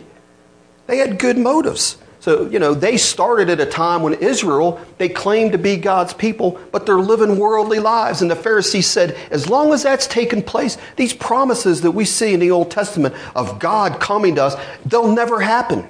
They 0.86 0.96
had 0.96 1.18
good 1.18 1.36
motives. 1.36 1.98
So, 2.20 2.48
you 2.48 2.58
know, 2.58 2.72
they 2.72 2.96
started 2.96 3.50
at 3.50 3.60
a 3.60 3.66
time 3.66 4.02
when 4.02 4.14
Israel, 4.14 4.80
they 4.96 5.10
claimed 5.10 5.52
to 5.52 5.58
be 5.58 5.76
God's 5.76 6.14
people, 6.14 6.58
but 6.72 6.86
they're 6.86 6.96
living 6.96 7.38
worldly 7.38 7.80
lives. 7.80 8.22
And 8.22 8.30
the 8.30 8.36
Pharisees 8.36 8.86
said, 8.86 9.14
as 9.30 9.50
long 9.50 9.74
as 9.74 9.82
that's 9.82 10.06
taken 10.06 10.40
place, 10.42 10.78
these 10.96 11.12
promises 11.12 11.82
that 11.82 11.90
we 11.90 12.06
see 12.06 12.32
in 12.32 12.40
the 12.40 12.50
Old 12.50 12.70
Testament 12.70 13.14
of 13.36 13.58
God 13.58 14.00
coming 14.00 14.36
to 14.36 14.44
us, 14.44 14.56
they'll 14.86 15.12
never 15.12 15.42
happen. 15.42 15.86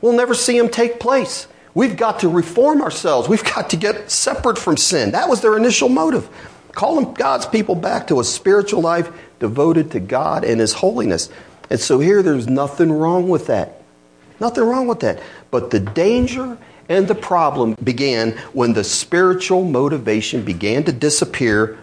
We'll 0.00 0.12
never 0.12 0.34
see 0.34 0.58
them 0.58 0.68
take 0.68 1.00
place. 1.00 1.48
We've 1.74 1.96
got 1.96 2.20
to 2.20 2.28
reform 2.28 2.80
ourselves. 2.80 3.28
We've 3.28 3.44
got 3.44 3.70
to 3.70 3.76
get 3.76 4.10
separate 4.10 4.58
from 4.58 4.76
sin. 4.76 5.10
That 5.12 5.28
was 5.28 5.42
their 5.42 5.56
initial 5.56 5.88
motive. 5.88 6.28
Calling 6.72 7.12
God's 7.14 7.46
people 7.46 7.74
back 7.74 8.06
to 8.08 8.20
a 8.20 8.24
spiritual 8.24 8.82
life 8.82 9.10
devoted 9.38 9.90
to 9.92 10.00
God 10.00 10.44
and 10.44 10.60
His 10.60 10.72
holiness. 10.72 11.30
And 11.68 11.80
so 11.80 11.98
here, 11.98 12.22
there's 12.22 12.46
nothing 12.46 12.92
wrong 12.92 13.28
with 13.28 13.46
that. 13.48 13.82
Nothing 14.40 14.64
wrong 14.64 14.86
with 14.86 15.00
that. 15.00 15.22
But 15.50 15.70
the 15.70 15.80
danger 15.80 16.58
and 16.88 17.08
the 17.08 17.14
problem 17.14 17.74
began 17.82 18.32
when 18.52 18.72
the 18.72 18.84
spiritual 18.84 19.64
motivation 19.64 20.44
began 20.44 20.84
to 20.84 20.92
disappear, 20.92 21.78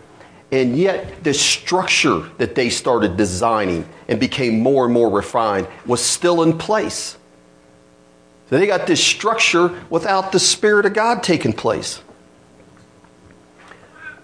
and 0.52 0.78
yet 0.78 1.24
the 1.24 1.34
structure 1.34 2.30
that 2.38 2.56
they 2.56 2.70
started 2.70 3.18
designing 3.18 3.88
and 4.08 4.20
became 4.20 4.60
more 4.60 4.86
and 4.86 4.94
more 4.94 5.10
refined 5.10 5.68
was 5.86 6.02
still 6.02 6.44
in 6.44 6.58
place. 6.58 7.18
They 8.60 8.68
got 8.68 8.86
this 8.86 9.04
structure 9.04 9.82
without 9.90 10.32
the 10.32 10.40
Spirit 10.40 10.86
of 10.86 10.94
God 10.94 11.24
taking 11.24 11.54
place. 11.54 12.02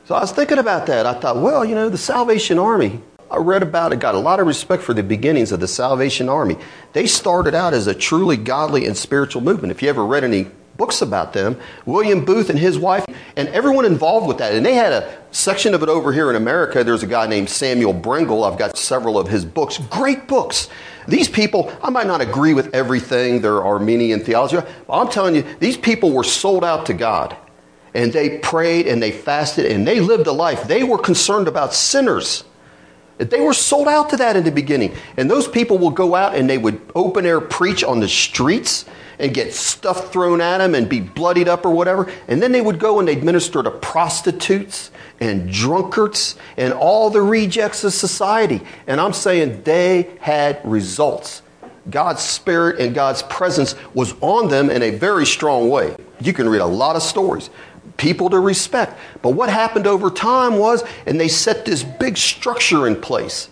So 0.05 0.15
I 0.15 0.21
was 0.21 0.31
thinking 0.31 0.57
about 0.57 0.88
that. 0.88 1.05
I 1.05 1.13
thought, 1.13 1.38
well, 1.38 1.63
you 1.63 1.75
know, 1.75 1.89
the 1.89 1.98
Salvation 1.98 2.59
Army, 2.59 3.01
I 3.31 3.38
read 3.38 3.63
about 3.63 3.93
it, 3.93 4.00
got 4.00 4.15
a 4.15 4.19
lot 4.19 4.39
of 4.39 4.48
respect 4.48 4.83
for 4.83 4.93
the 4.93 5.03
beginnings 5.03 5.51
of 5.51 5.59
the 5.59 5.67
Salvation 5.67 6.29
Army. 6.29 6.57
They 6.93 7.05
started 7.07 7.53
out 7.53 7.74
as 7.74 7.88
a 7.88 7.93
truly 7.93 8.38
godly 8.38 8.86
and 8.86 8.98
spiritual 8.98 9.41
movement. 9.41 9.71
If 9.71 9.81
you 9.81 9.89
ever 9.89 10.05
read 10.05 10.24
any 10.24 10.48
books 10.77 11.01
about 11.01 11.33
them, 11.33 11.59
William 11.86 12.24
Booth 12.24 12.50
and 12.50 12.57
his 12.57 12.79
wife, 12.79 13.05
and 13.36 13.50
everyone 13.50 13.86
involved 13.86 14.27
with 14.27 14.38
that. 14.39 14.53
And 14.53 14.65
they 14.65 14.75
had 14.75 14.93
a 14.93 15.17
section 15.31 15.74
of 15.74 15.83
it 15.83 15.89
over 15.89 16.13
here 16.13 16.29
in 16.29 16.36
America. 16.36 16.83
There's 16.83 17.03
a 17.03 17.07
guy 17.07 17.27
named 17.27 17.50
Samuel 17.50 17.93
Brengle. 17.93 18.50
I've 18.50 18.57
got 18.57 18.77
several 18.77 19.19
of 19.19 19.27
his 19.27 19.43
books, 19.45 19.77
great 19.77 20.27
books. 20.27 20.69
These 21.09 21.29
people, 21.29 21.71
I 21.81 21.89
might 21.89 22.07
not 22.07 22.21
agree 22.21 22.53
with 22.53 22.73
everything, 22.73 23.41
their 23.41 23.63
Arminian 23.63 24.19
theology, 24.19 24.57
but 24.87 24.93
I'm 24.93 25.09
telling 25.09 25.35
you, 25.35 25.43
these 25.59 25.77
people 25.77 26.11
were 26.11 26.23
sold 26.23 26.63
out 26.63 26.85
to 26.87 26.93
God. 26.93 27.35
And 27.93 28.13
they 28.13 28.37
prayed 28.37 28.87
and 28.87 29.01
they 29.01 29.11
fasted 29.11 29.65
and 29.65 29.87
they 29.87 29.99
lived 29.99 30.27
a 30.27 30.31
life. 30.31 30.67
They 30.67 30.83
were 30.83 30.99
concerned 30.99 31.47
about 31.47 31.73
sinners. 31.73 32.43
They 33.17 33.41
were 33.41 33.53
sold 33.53 33.87
out 33.87 34.11
to 34.11 34.17
that 34.17 34.37
in 34.37 34.43
the 34.43 34.51
beginning. 34.51 34.95
And 35.17 35.29
those 35.29 35.47
people 35.47 35.77
will 35.77 35.89
go 35.89 36.15
out 36.15 36.35
and 36.35 36.49
they 36.49 36.59
would 36.59 36.79
open 36.93 37.25
air 37.25 37.41
preach 37.41 37.83
on 37.83 37.99
the 37.99 38.07
streets 38.07 38.85
and 39.19 39.33
get 39.33 39.53
stuff 39.53 40.11
thrown 40.11 40.41
at 40.41 40.59
them 40.59 40.73
and 40.73 40.88
be 40.88 41.01
bloodied 41.01 41.47
up 41.47 41.65
or 41.65 41.71
whatever. 41.71 42.11
And 42.27 42.41
then 42.41 42.51
they 42.51 42.61
would 42.61 42.79
go 42.79 42.99
and 42.99 43.07
they'd 43.07 43.23
minister 43.23 43.61
to 43.61 43.69
prostitutes 43.69 44.91
and 45.19 45.51
drunkards 45.51 46.38
and 46.57 46.73
all 46.73 47.09
the 47.09 47.21
rejects 47.21 47.83
of 47.83 47.93
society. 47.93 48.61
And 48.88 49.01
I'm 49.01 49.13
saying 49.13 49.63
they 49.63 50.09
had 50.21 50.61
results. 50.63 51.41
God's 51.89 52.21
Spirit 52.21 52.79
and 52.79 52.95
God's 52.95 53.23
presence 53.23 53.75
was 53.93 54.13
on 54.21 54.47
them 54.47 54.69
in 54.69 54.81
a 54.81 54.91
very 54.91 55.25
strong 55.25 55.69
way. 55.69 55.95
You 56.21 56.33
can 56.33 56.47
read 56.47 56.61
a 56.61 56.65
lot 56.65 56.95
of 56.95 57.01
stories. 57.01 57.49
People 57.97 58.29
to 58.29 58.39
respect. 58.39 58.97
But 59.21 59.31
what 59.31 59.49
happened 59.49 59.88
over 59.88 60.09
time 60.09 60.57
was, 60.57 60.83
and 61.05 61.19
they 61.19 61.27
set 61.27 61.65
this 61.65 61.83
big 61.83 62.17
structure 62.17 62.88
in 62.88 62.95
place. 62.95 63.49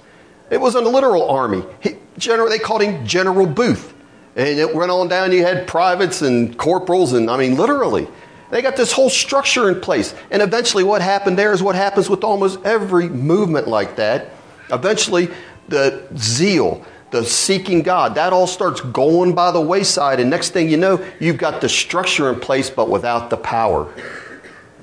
It 0.50 0.62
was 0.62 0.75
a 0.75 0.81
literal 0.81 1.29
army. 1.29 1.63
He, 1.81 1.97
general, 2.17 2.50
they 2.50 2.59
called 2.59 2.81
him 2.81 3.05
General 3.05 3.45
Booth. 3.45 3.93
And 4.38 4.60
it 4.60 4.74
went 4.74 4.91
on 4.91 5.08
down, 5.08 5.32
you 5.32 5.41
had 5.41 5.67
privates 5.67 6.22
and 6.22 6.56
corporals, 6.58 7.13
and 7.13 7.29
I 7.29 7.38
mean, 7.38 7.58
literally. 7.58 8.08
They 8.51 8.62
got 8.62 8.77
this 8.77 8.94
whole 8.94 9.10
structure 9.10 9.70
in 9.70 9.82
place. 9.82 10.15
And 10.32 10.41
eventually, 10.41 10.84
what 10.84 11.01
happened 11.01 11.38
there 11.38 11.51
is 11.51 11.62
what 11.62 11.75
happens 11.75 12.10
with 12.10 12.24
almost 12.24 12.63
every 12.63 13.10
movement 13.10 13.67
like 13.67 13.98
that. 13.98 14.29
Eventually, 14.72 15.29
the 15.67 16.08
zeal, 16.15 16.86
the 17.12 17.25
seeking 17.25 17.82
God, 17.82 18.15
that 18.15 18.32
all 18.32 18.48
starts 18.48 18.79
going 18.79 19.34
by 19.34 19.51
the 19.51 19.60
wayside. 19.60 20.20
And 20.20 20.29
next 20.29 20.51
thing 20.51 20.70
you 20.70 20.77
know, 20.77 21.03
you've 21.20 21.38
got 21.38 21.60
the 21.60 21.67
structure 21.67 22.32
in 22.32 22.39
place, 22.39 22.70
but 22.70 22.89
without 22.89 23.29
the 23.29 23.38
power. 23.38 23.91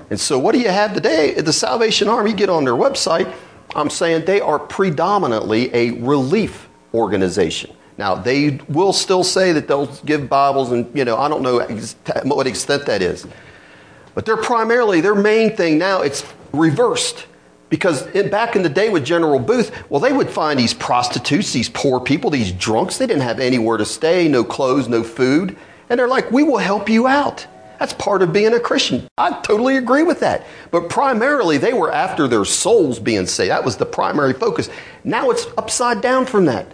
And 0.09 0.19
so, 0.19 0.37
what 0.37 0.51
do 0.51 0.59
you 0.59 0.69
have 0.69 0.93
today? 0.93 1.33
The 1.33 1.53
Salvation 1.53 2.07
Army, 2.07 2.33
get 2.33 2.49
on 2.49 2.65
their 2.65 2.73
website, 2.73 3.33
I'm 3.73 3.89
saying 3.89 4.25
they 4.25 4.41
are 4.41 4.59
predominantly 4.59 5.73
a 5.73 5.91
relief 5.91 6.69
organization. 6.93 7.75
Now, 7.97 8.15
they 8.15 8.59
will 8.67 8.93
still 8.93 9.23
say 9.23 9.53
that 9.53 9.67
they'll 9.67 9.87
give 10.05 10.27
Bibles, 10.27 10.71
and, 10.71 10.89
you 10.93 11.05
know, 11.05 11.17
I 11.17 11.29
don't 11.29 11.41
know 11.41 11.65
what 12.25 12.47
extent 12.47 12.85
that 12.87 13.01
is. 13.01 13.25
But 14.13 14.25
they're 14.25 14.37
primarily, 14.37 15.01
their 15.01 15.15
main 15.15 15.55
thing 15.55 15.77
now, 15.77 16.01
it's 16.01 16.25
reversed. 16.51 17.27
Because 17.69 18.05
in, 18.07 18.29
back 18.29 18.55
in 18.55 18.63
the 18.63 18.69
day 18.69 18.89
with 18.89 19.03
General 19.03 19.39
Booth, 19.39 19.71
well, 19.89 19.99
they 19.99 20.13
would 20.13 20.29
find 20.29 20.59
these 20.59 20.73
prostitutes, 20.73 21.51
these 21.51 21.69
poor 21.69 21.99
people, 21.99 22.29
these 22.29 22.51
drunks. 22.51 22.97
They 22.97 23.07
didn't 23.07 23.23
have 23.23 23.39
anywhere 23.39 23.77
to 23.77 23.85
stay, 23.85 24.27
no 24.27 24.43
clothes, 24.43 24.87
no 24.87 25.03
food. 25.03 25.57
And 25.89 25.99
they're 25.99 26.07
like, 26.07 26.31
we 26.31 26.43
will 26.43 26.59
help 26.59 26.89
you 26.89 27.07
out. 27.07 27.47
That's 27.79 27.93
part 27.93 28.21
of 28.21 28.31
being 28.31 28.53
a 28.53 28.59
Christian. 28.59 29.07
I 29.17 29.41
totally 29.41 29.77
agree 29.77 30.03
with 30.03 30.19
that. 30.21 30.45
But 30.71 30.89
primarily, 30.89 31.57
they 31.57 31.73
were 31.73 31.91
after 31.91 32.27
their 32.27 32.45
souls 32.45 32.99
being 32.99 33.25
saved. 33.25 33.51
That 33.51 33.65
was 33.65 33.77
the 33.77 33.85
primary 33.85 34.33
focus. 34.33 34.69
Now 35.03 35.29
it's 35.31 35.47
upside 35.57 36.01
down 36.01 36.25
from 36.25 36.45
that. 36.45 36.67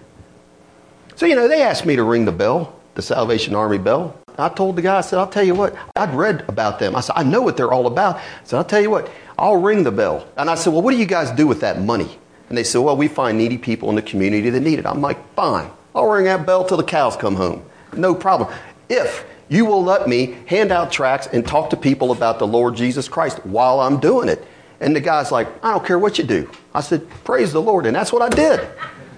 So, 1.22 1.28
you 1.28 1.36
know, 1.36 1.48
they 1.48 1.62
asked 1.62 1.86
me 1.86 1.96
to 1.98 2.04
ring 2.04 2.26
the 2.26 2.32
bell, 2.32 2.74
the 2.96 3.04
Salvation 3.04 3.54
Army 3.54 3.78
bell. 3.78 4.20
I 4.40 4.50
told 4.50 4.76
the 4.76 4.82
guy, 4.82 4.98
I 4.98 5.02
said, 5.02 5.20
I'll 5.20 5.28
tell 5.28 5.44
you 5.44 5.54
what, 5.54 5.76
I'd 5.96 6.16
read 6.16 6.44
about 6.48 6.80
them. 6.80 6.96
I 6.96 7.02
said, 7.02 7.14
I 7.16 7.22
know 7.22 7.44
what 7.44 7.58
they're 7.58 7.72
all 7.72 7.86
about. 7.86 8.16
I 8.16 8.24
said, 8.44 8.58
I'll 8.58 8.66
tell 8.66 8.82
you 8.82 8.90
what, 8.90 9.08
I'll 9.38 9.58
ring 9.58 9.84
the 9.84 9.92
bell. 9.92 10.28
And 10.36 10.50
I 10.50 10.56
said, 10.56 10.74
Well, 10.74 10.82
what 10.82 10.90
do 10.90 10.98
you 10.98 11.06
guys 11.06 11.30
do 11.30 11.46
with 11.46 11.62
that 11.62 11.80
money? 11.80 12.18
And 12.50 12.58
they 12.58 12.64
said, 12.64 12.80
Well, 12.80 12.98
we 12.98 13.08
find 13.08 13.38
needy 13.38 13.60
people 13.60 13.88
in 13.92 13.96
the 13.96 14.02
community 14.02 14.50
that 14.50 14.62
need 14.62 14.80
it. 14.80 14.88
I'm 14.88 15.00
like, 15.00 15.20
Fine, 15.36 15.70
I'll 15.94 16.08
ring 16.08 16.26
that 16.26 16.44
bell 16.48 16.66
till 16.66 16.78
the 16.78 16.84
cows 16.84 17.16
come 17.16 17.36
home. 17.36 17.64
No 17.96 18.16
problem. 18.16 18.52
If 18.90 19.24
you 19.48 19.66
will 19.66 19.84
let 19.84 20.10
me 20.10 20.38
hand 20.48 20.72
out 20.72 20.92
tracts 20.92 21.28
and 21.28 21.46
talk 21.46 21.70
to 21.70 21.78
people 21.78 22.12
about 22.12 22.40
the 22.40 22.48
Lord 22.48 22.74
Jesus 22.76 23.08
Christ 23.08 23.46
while 23.46 23.80
I'm 23.80 24.00
doing 24.00 24.28
it. 24.28 24.44
And 24.80 24.96
the 24.96 25.02
guy's 25.02 25.32
like, 25.32 25.48
I 25.64 25.70
don't 25.70 25.86
care 25.86 26.00
what 26.00 26.18
you 26.18 26.24
do. 26.24 26.50
I 26.74 26.82
said, 26.82 27.08
Praise 27.24 27.54
the 27.54 27.62
Lord. 27.62 27.86
And 27.86 27.96
that's 27.96 28.12
what 28.12 28.24
I 28.24 28.30
did. 28.30 28.68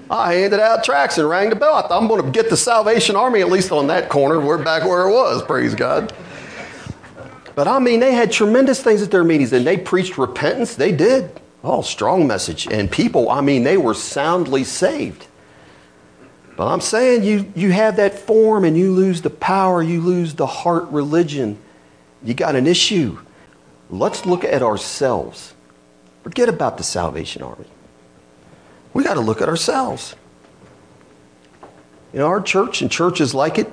I 0.09 0.33
handed 0.33 0.59
out 0.59 0.83
tracts 0.83 1.17
and 1.17 1.27
rang 1.27 1.49
the 1.49 1.55
bell. 1.55 1.75
I 1.75 1.81
thought 1.83 2.01
I'm 2.01 2.07
going 2.07 2.23
to 2.23 2.31
get 2.31 2.49
the 2.49 2.57
Salvation 2.57 3.15
Army 3.15 3.41
at 3.41 3.49
least 3.49 3.71
on 3.71 3.87
that 3.87 4.09
corner. 4.09 4.39
We're 4.39 4.63
back 4.63 4.83
where 4.83 5.07
it 5.07 5.11
was, 5.11 5.43
praise 5.43 5.75
God. 5.75 6.13
But 7.55 7.67
I 7.67 7.79
mean, 7.79 7.99
they 7.99 8.13
had 8.13 8.31
tremendous 8.31 8.81
things 8.81 9.01
at 9.01 9.11
their 9.11 9.23
meetings 9.23 9.53
and 9.53 9.65
they 9.65 9.77
preached 9.77 10.17
repentance. 10.17 10.75
They 10.75 10.91
did. 10.91 11.39
Oh, 11.63 11.81
strong 11.81 12.27
message. 12.27 12.67
And 12.67 12.91
people, 12.91 13.29
I 13.29 13.41
mean, 13.41 13.63
they 13.63 13.77
were 13.77 13.93
soundly 13.93 14.63
saved. 14.63 15.27
But 16.57 16.67
I'm 16.67 16.81
saying 16.81 17.23
you, 17.23 17.51
you 17.55 17.71
have 17.71 17.95
that 17.95 18.17
form 18.17 18.65
and 18.65 18.77
you 18.77 18.91
lose 18.91 19.21
the 19.21 19.29
power, 19.29 19.81
you 19.81 20.01
lose 20.01 20.35
the 20.35 20.45
heart 20.45 20.87
religion. 20.89 21.57
You 22.23 22.33
got 22.33 22.55
an 22.55 22.67
issue. 22.67 23.17
Let's 23.89 24.25
look 24.25 24.43
at 24.43 24.61
ourselves. 24.61 25.53
Forget 26.23 26.49
about 26.49 26.77
the 26.77 26.83
Salvation 26.83 27.41
Army 27.41 27.65
we 28.93 29.03
got 29.03 29.15
to 29.15 29.21
look 29.21 29.41
at 29.41 29.49
ourselves. 29.49 30.15
In 32.13 32.21
our 32.21 32.41
church 32.41 32.81
and 32.81 32.91
churches 32.91 33.33
like 33.33 33.57
it, 33.57 33.71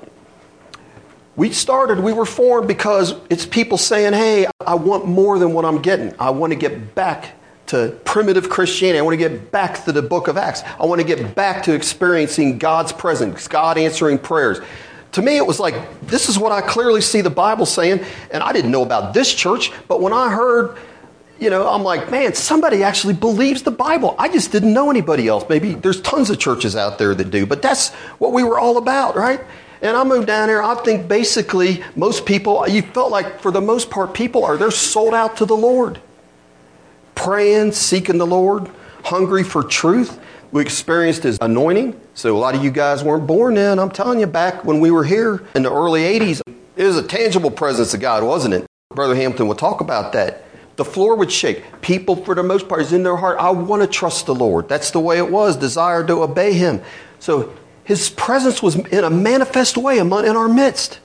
we 1.36 1.52
started, 1.52 2.00
we 2.00 2.12
were 2.12 2.26
formed 2.26 2.68
because 2.68 3.14
it's 3.30 3.46
people 3.46 3.78
saying, 3.78 4.12
hey, 4.12 4.46
I 4.66 4.74
want 4.74 5.06
more 5.06 5.38
than 5.38 5.52
what 5.52 5.64
I'm 5.64 5.80
getting. 5.80 6.14
I 6.18 6.30
want 6.30 6.52
to 6.52 6.58
get 6.58 6.94
back 6.94 7.34
to 7.66 7.96
primitive 8.04 8.50
Christianity. 8.50 8.98
I 8.98 9.02
want 9.02 9.14
to 9.14 9.28
get 9.28 9.52
back 9.52 9.84
to 9.84 9.92
the 9.92 10.02
book 10.02 10.28
of 10.28 10.36
Acts. 10.36 10.62
I 10.78 10.86
want 10.86 11.00
to 11.00 11.06
get 11.06 11.34
back 11.34 11.62
to 11.64 11.74
experiencing 11.74 12.58
God's 12.58 12.92
presence, 12.92 13.46
God 13.46 13.78
answering 13.78 14.18
prayers. 14.18 14.58
To 15.12 15.22
me, 15.22 15.36
it 15.36 15.46
was 15.46 15.60
like, 15.60 16.00
this 16.02 16.28
is 16.28 16.38
what 16.38 16.52
I 16.52 16.60
clearly 16.62 17.00
see 17.00 17.20
the 17.20 17.30
Bible 17.30 17.66
saying, 17.66 18.04
and 18.30 18.42
I 18.42 18.52
didn't 18.52 18.70
know 18.70 18.82
about 18.82 19.14
this 19.14 19.32
church, 19.32 19.72
but 19.86 20.00
when 20.00 20.12
I 20.12 20.30
heard 20.30 20.78
you 21.40 21.48
know, 21.48 21.66
I'm 21.66 21.82
like, 21.82 22.10
man, 22.10 22.34
somebody 22.34 22.82
actually 22.82 23.14
believes 23.14 23.62
the 23.62 23.70
Bible. 23.70 24.14
I 24.18 24.28
just 24.28 24.52
didn't 24.52 24.74
know 24.74 24.90
anybody 24.90 25.26
else. 25.26 25.44
Maybe 25.48 25.72
there's 25.72 26.00
tons 26.02 26.28
of 26.28 26.38
churches 26.38 26.76
out 26.76 26.98
there 26.98 27.14
that 27.14 27.30
do, 27.30 27.46
but 27.46 27.62
that's 27.62 27.88
what 28.18 28.32
we 28.32 28.44
were 28.44 28.58
all 28.60 28.76
about, 28.76 29.16
right? 29.16 29.40
And 29.80 29.96
I 29.96 30.04
moved 30.04 30.26
down 30.26 30.50
here. 30.50 30.62
I 30.62 30.74
think 30.74 31.08
basically 31.08 31.82
most 31.96 32.26
people, 32.26 32.68
you 32.68 32.82
felt 32.82 33.10
like 33.10 33.40
for 33.40 33.50
the 33.50 33.62
most 33.62 33.90
part, 33.90 34.12
people 34.12 34.44
are 34.44 34.58
they're 34.58 34.70
sold 34.70 35.14
out 35.14 35.38
to 35.38 35.46
the 35.46 35.56
Lord, 35.56 35.98
praying, 37.14 37.72
seeking 37.72 38.18
the 38.18 38.26
Lord, 38.26 38.70
hungry 39.04 39.42
for 39.42 39.62
truth. 39.62 40.20
We 40.52 40.60
experienced 40.60 41.22
His 41.22 41.38
anointing. 41.40 41.98
So 42.12 42.36
a 42.36 42.38
lot 42.38 42.54
of 42.54 42.62
you 42.62 42.70
guys 42.70 43.02
weren't 43.02 43.26
born 43.26 43.54
then. 43.54 43.78
I'm 43.78 43.90
telling 43.90 44.20
you, 44.20 44.26
back 44.26 44.64
when 44.64 44.80
we 44.80 44.90
were 44.90 45.04
here 45.04 45.42
in 45.54 45.62
the 45.62 45.72
early 45.72 46.02
'80s, 46.02 46.42
it 46.76 46.84
was 46.84 46.98
a 46.98 47.02
tangible 47.02 47.50
presence 47.50 47.94
of 47.94 48.00
God, 48.00 48.22
wasn't 48.22 48.52
it? 48.52 48.66
Brother 48.90 49.14
Hampton 49.14 49.48
will 49.48 49.54
talk 49.54 49.80
about 49.80 50.12
that. 50.12 50.44
The 50.80 50.84
floor 50.86 51.14
would 51.16 51.30
shake. 51.30 51.82
People, 51.82 52.16
for 52.16 52.34
the 52.34 52.42
most 52.42 52.66
part, 52.66 52.80
is 52.80 52.94
in 52.94 53.02
their 53.02 53.16
heart, 53.16 53.36
I 53.38 53.50
want 53.50 53.82
to 53.82 53.86
trust 53.86 54.24
the 54.24 54.34
Lord. 54.34 54.66
That's 54.66 54.92
the 54.92 54.98
way 54.98 55.18
it 55.18 55.30
was, 55.30 55.58
desire 55.58 56.02
to 56.06 56.22
obey 56.22 56.54
Him. 56.54 56.80
So 57.18 57.52
His 57.84 58.08
presence 58.08 58.62
was 58.62 58.76
in 58.76 59.04
a 59.04 59.10
manifest 59.10 59.76
way 59.76 59.98
in 59.98 60.10
our 60.10 60.48
midst. 60.48 60.98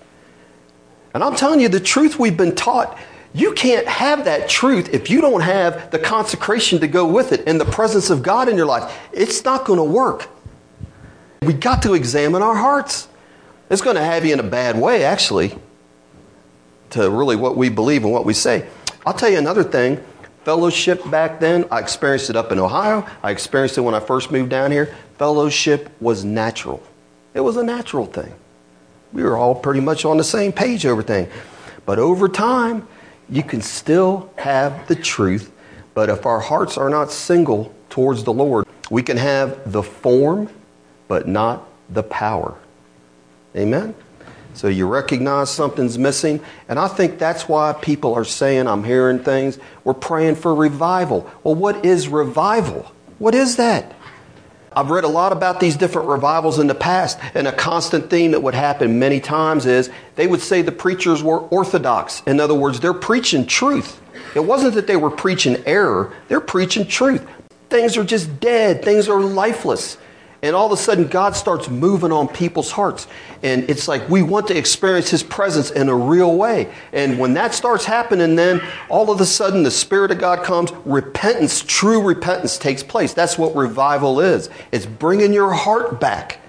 And 1.13 1.21
I'm 1.21 1.35
telling 1.35 1.59
you, 1.59 1.67
the 1.67 1.81
truth 1.81 2.17
we've 2.17 2.37
been 2.37 2.55
taught, 2.55 2.97
you 3.33 3.51
can't 3.51 3.85
have 3.85 4.23
that 4.23 4.47
truth 4.47 4.93
if 4.93 5.09
you 5.09 5.19
don't 5.19 5.41
have 5.41 5.91
the 5.91 5.99
consecration 5.99 6.79
to 6.79 6.87
go 6.87 7.05
with 7.05 7.33
it 7.33 7.43
and 7.45 7.59
the 7.59 7.65
presence 7.65 8.09
of 8.09 8.23
God 8.23 8.47
in 8.47 8.55
your 8.55 8.67
life. 8.67 8.97
It's 9.11 9.43
not 9.43 9.65
going 9.65 9.79
to 9.79 9.83
work. 9.83 10.29
We 11.41 11.51
got 11.51 11.81
to 11.81 11.95
examine 11.95 12.41
our 12.41 12.55
hearts. 12.55 13.09
It's 13.69 13.81
going 13.81 13.97
to 13.97 14.03
have 14.05 14.23
you 14.23 14.31
in 14.31 14.39
a 14.39 14.43
bad 14.43 14.79
way, 14.79 15.03
actually, 15.03 15.53
to 16.91 17.09
really 17.09 17.35
what 17.35 17.57
we 17.57 17.67
believe 17.67 18.05
and 18.05 18.13
what 18.13 18.23
we 18.23 18.33
say. 18.33 18.69
I'll 19.05 19.13
tell 19.13 19.29
you 19.29 19.37
another 19.37 19.63
thing. 19.63 20.03
Fellowship 20.43 21.09
back 21.09 21.39
then, 21.39 21.65
I 21.71 21.79
experienced 21.79 22.29
it 22.29 22.35
up 22.35 22.51
in 22.51 22.59
Ohio. 22.59 23.07
I 23.23 23.31
experienced 23.31 23.77
it 23.77 23.81
when 23.81 23.95
I 23.95 23.99
first 23.99 24.31
moved 24.31 24.49
down 24.49 24.71
here. 24.71 24.95
Fellowship 25.17 25.89
was 26.01 26.25
natural. 26.25 26.81
It 27.33 27.41
was 27.41 27.57
a 27.57 27.63
natural 27.63 28.05
thing. 28.05 28.33
We 29.13 29.23
were 29.23 29.37
all 29.37 29.55
pretty 29.55 29.79
much 29.79 30.05
on 30.05 30.17
the 30.17 30.23
same 30.23 30.51
page 30.51 30.85
over 30.85 31.03
things. 31.03 31.29
But 31.85 31.99
over 31.99 32.27
time, 32.27 32.87
you 33.29 33.43
can 33.43 33.61
still 33.61 34.31
have 34.37 34.87
the 34.87 34.95
truth, 34.95 35.51
but 35.93 36.09
if 36.09 36.25
our 36.25 36.39
hearts 36.39 36.77
are 36.77 36.89
not 36.89 37.11
single 37.11 37.73
towards 37.89 38.23
the 38.23 38.33
Lord, 38.33 38.67
we 38.89 39.01
can 39.01 39.17
have 39.17 39.71
the 39.71 39.81
form, 39.81 40.49
but 41.07 41.27
not 41.27 41.67
the 41.89 42.03
power. 42.03 42.55
Amen? 43.55 43.95
So 44.55 44.69
you 44.69 44.87
recognize 44.87 45.49
something's 45.49 45.97
missing. 45.99 46.39
And 46.69 46.79
I 46.79 46.87
think 46.87 47.19
that's 47.19 47.47
why 47.47 47.73
people 47.73 48.13
are 48.15 48.23
saying, 48.23 48.67
I'm 48.67 48.83
hearing 48.83 49.19
things. 49.19 49.59
We're 49.83 49.93
praying 49.93 50.35
for 50.35 50.55
revival. 50.55 51.29
Well, 51.43 51.55
what 51.55 51.85
is 51.85 52.07
revival? 52.07 52.91
What 53.19 53.35
is 53.35 53.57
that? 53.57 53.93
I've 54.75 54.89
read 54.89 55.03
a 55.03 55.09
lot 55.09 55.31
about 55.31 55.59
these 55.59 55.77
different 55.77 56.09
revivals 56.09 56.59
in 56.59 56.67
the 56.67 56.75
past, 56.75 57.17
and 57.33 57.47
a 57.47 57.53
constant 57.53 58.09
theme 58.09 58.31
that 58.31 58.41
would 58.41 58.53
happen 58.53 58.99
many 58.99 59.21
times 59.21 59.65
is 59.65 59.89
they 60.15 60.27
would 60.27 60.41
say 60.41 60.61
the 60.61 60.71
preachers 60.71 61.23
were 61.23 61.39
orthodox. 61.39 62.21
In 62.27 62.41
other 62.41 62.55
words, 62.55 62.81
they're 62.81 62.93
preaching 62.93 63.45
truth. 63.45 64.01
It 64.35 64.41
wasn't 64.41 64.73
that 64.75 64.85
they 64.85 64.97
were 64.97 65.11
preaching 65.11 65.63
error, 65.65 66.13
they're 66.27 66.41
preaching 66.41 66.85
truth. 66.85 67.25
Things 67.69 67.95
are 67.97 68.03
just 68.03 68.39
dead, 68.41 68.83
things 68.83 69.07
are 69.07 69.21
lifeless. 69.21 69.97
And 70.45 70.55
all 70.55 70.67
of 70.67 70.71
a 70.71 70.77
sudden, 70.77 71.07
God 71.07 71.35
starts 71.35 71.69
moving 71.69 72.11
on 72.11 72.27
people's 72.27 72.69
hearts. 72.69 73.07
And 73.41 73.67
it's 73.67 73.87
like 73.87 74.07
we 74.07 74.21
want 74.21 74.47
to 74.49 74.55
experience 74.55 75.09
His 75.09 75.23
presence 75.23 75.71
in 75.71 75.89
a 75.89 75.95
real 75.95 76.35
way. 76.37 76.71
And 76.93 77.17
when 77.17 77.33
that 77.33 77.55
starts 77.55 77.83
happening, 77.83 78.35
then 78.35 78.61
all 78.87 79.09
of 79.09 79.19
a 79.19 79.25
sudden 79.25 79.63
the 79.63 79.71
Spirit 79.71 80.11
of 80.11 80.19
God 80.19 80.43
comes, 80.43 80.71
repentance, 80.85 81.63
true 81.63 81.99
repentance 81.99 82.59
takes 82.59 82.83
place. 82.83 83.11
That's 83.11 83.39
what 83.39 83.55
revival 83.55 84.19
is 84.19 84.51
it's 84.71 84.85
bringing 84.85 85.33
your 85.33 85.51
heart 85.51 85.99
back 85.99 86.39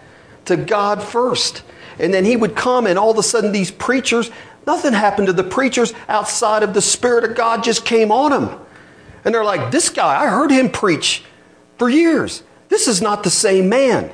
to 0.45 0.59
God 0.59 1.03
first. 1.03 1.63
And 1.99 2.13
then 2.13 2.27
He 2.27 2.37
would 2.37 2.55
come, 2.55 2.87
and 2.87 2.99
all 2.99 3.13
of 3.13 3.17
a 3.17 3.23
sudden, 3.23 3.51
these 3.51 3.71
preachers, 3.71 4.31
nothing 4.67 4.93
happened 4.93 5.29
to 5.29 5.33
the 5.33 5.43
preachers 5.43 5.95
outside 6.07 6.63
of 6.63 6.75
the 6.75 6.83
Spirit 6.83 7.25
of 7.25 7.35
God 7.35 7.65
just 7.65 7.87
came 7.87 8.13
on 8.13 8.31
them. 8.31 8.61
And 9.25 9.35
they're 9.35 9.43
like, 9.43 9.71
This 9.71 9.89
guy, 9.89 10.23
I 10.23 10.27
heard 10.27 10.51
him 10.51 10.71
preach 10.71 11.25
for 11.79 11.89
years. 11.89 12.43
This 12.69 12.89
is 12.89 13.01
not 13.01 13.23
the 13.23 13.31
same 13.31 13.69
man. 13.69 14.13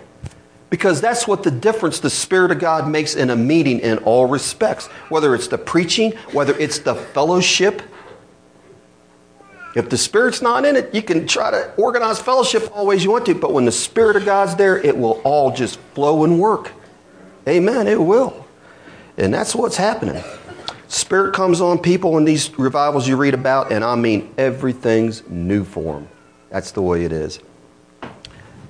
Because 0.71 1.03
that's 1.03 1.29
what 1.29 1.43
the 1.43 1.51
difference 1.51 2.01
the 2.01 2.09
Spirit 2.09 2.51
of 2.51 2.59
God 2.59 2.89
makes 2.89 3.15
in 3.15 3.29
a 3.29 3.37
meeting 3.37 3.81
in 3.81 3.99
all 3.99 4.27
respects. 4.27 4.87
Whether 5.11 5.35
it's 5.35 5.49
the 5.49 5.59
preaching, 5.59 6.13
whether 6.33 6.57
it's 6.59 6.79
the 6.79 6.95
fellowship. 6.95 7.83
If 9.77 9.91
the 9.91 9.99
Spirit's 9.99 10.41
not 10.41 10.65
in 10.65 10.77
it, 10.77 10.95
you 10.95 11.03
can 11.03 11.27
try 11.27 11.51
to 11.51 11.75
organize 11.77 12.21
fellowship 12.21 12.71
always 12.75 13.05
you 13.05 13.11
want 13.11 13.27
to, 13.27 13.35
but 13.35 13.53
when 13.53 13.65
the 13.65 13.73
Spirit 13.73 14.17
of 14.17 14.25
God's 14.25 14.55
there, 14.57 14.79
it 14.79 14.97
will 14.97 15.21
all 15.25 15.51
just 15.51 15.79
flow 15.95 16.25
and 16.25 16.39
work. 16.39 16.73
Amen. 17.47 17.87
It 17.87 18.01
will. 18.01 18.47
And 19.19 19.33
that's 19.33 19.55
what's 19.55 19.77
happening. 19.77 20.23
Spirit 20.89 21.35
comes 21.35 21.61
on 21.61 21.79
people 21.79 22.19
in 22.19 22.25
these 22.25 22.57
revivals 22.59 23.09
you 23.09 23.17
read 23.17 23.35
about, 23.35 23.73
and 23.73 23.83
I 23.83 23.95
mean 23.95 24.33
everything's 24.37 25.27
new 25.29 25.65
for 25.65 25.95
them. 25.95 26.09
That's 26.51 26.73
the 26.73 26.83
way 26.83 27.05
it 27.05 27.13
is. 27.13 27.41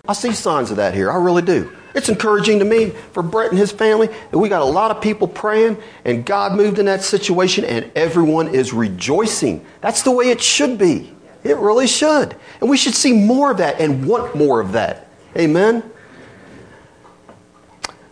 I 0.08 0.14
see 0.14 0.32
signs 0.32 0.72
of 0.72 0.78
that 0.78 0.94
here. 0.94 1.12
I 1.12 1.14
really 1.14 1.42
do. 1.42 1.70
It's 1.94 2.08
encouraging 2.08 2.58
to 2.58 2.64
me 2.64 2.90
for 3.12 3.22
Brett 3.22 3.50
and 3.50 3.58
his 3.58 3.70
family 3.70 4.08
that 4.08 4.38
we 4.38 4.48
got 4.48 4.62
a 4.62 4.64
lot 4.64 4.90
of 4.90 5.00
people 5.00 5.28
praying 5.28 5.80
and 6.04 6.26
God 6.26 6.56
moved 6.56 6.80
in 6.80 6.86
that 6.86 7.04
situation 7.04 7.64
and 7.64 7.88
everyone 7.94 8.52
is 8.52 8.72
rejoicing. 8.72 9.64
That's 9.80 10.02
the 10.02 10.10
way 10.10 10.30
it 10.30 10.42
should 10.42 10.76
be. 10.76 11.14
It 11.44 11.56
really 11.56 11.86
should. 11.86 12.34
And 12.60 12.68
we 12.68 12.76
should 12.76 12.96
see 12.96 13.12
more 13.12 13.52
of 13.52 13.58
that 13.58 13.80
and 13.80 14.04
want 14.04 14.34
more 14.34 14.60
of 14.60 14.72
that. 14.72 15.06
Amen. 15.36 15.88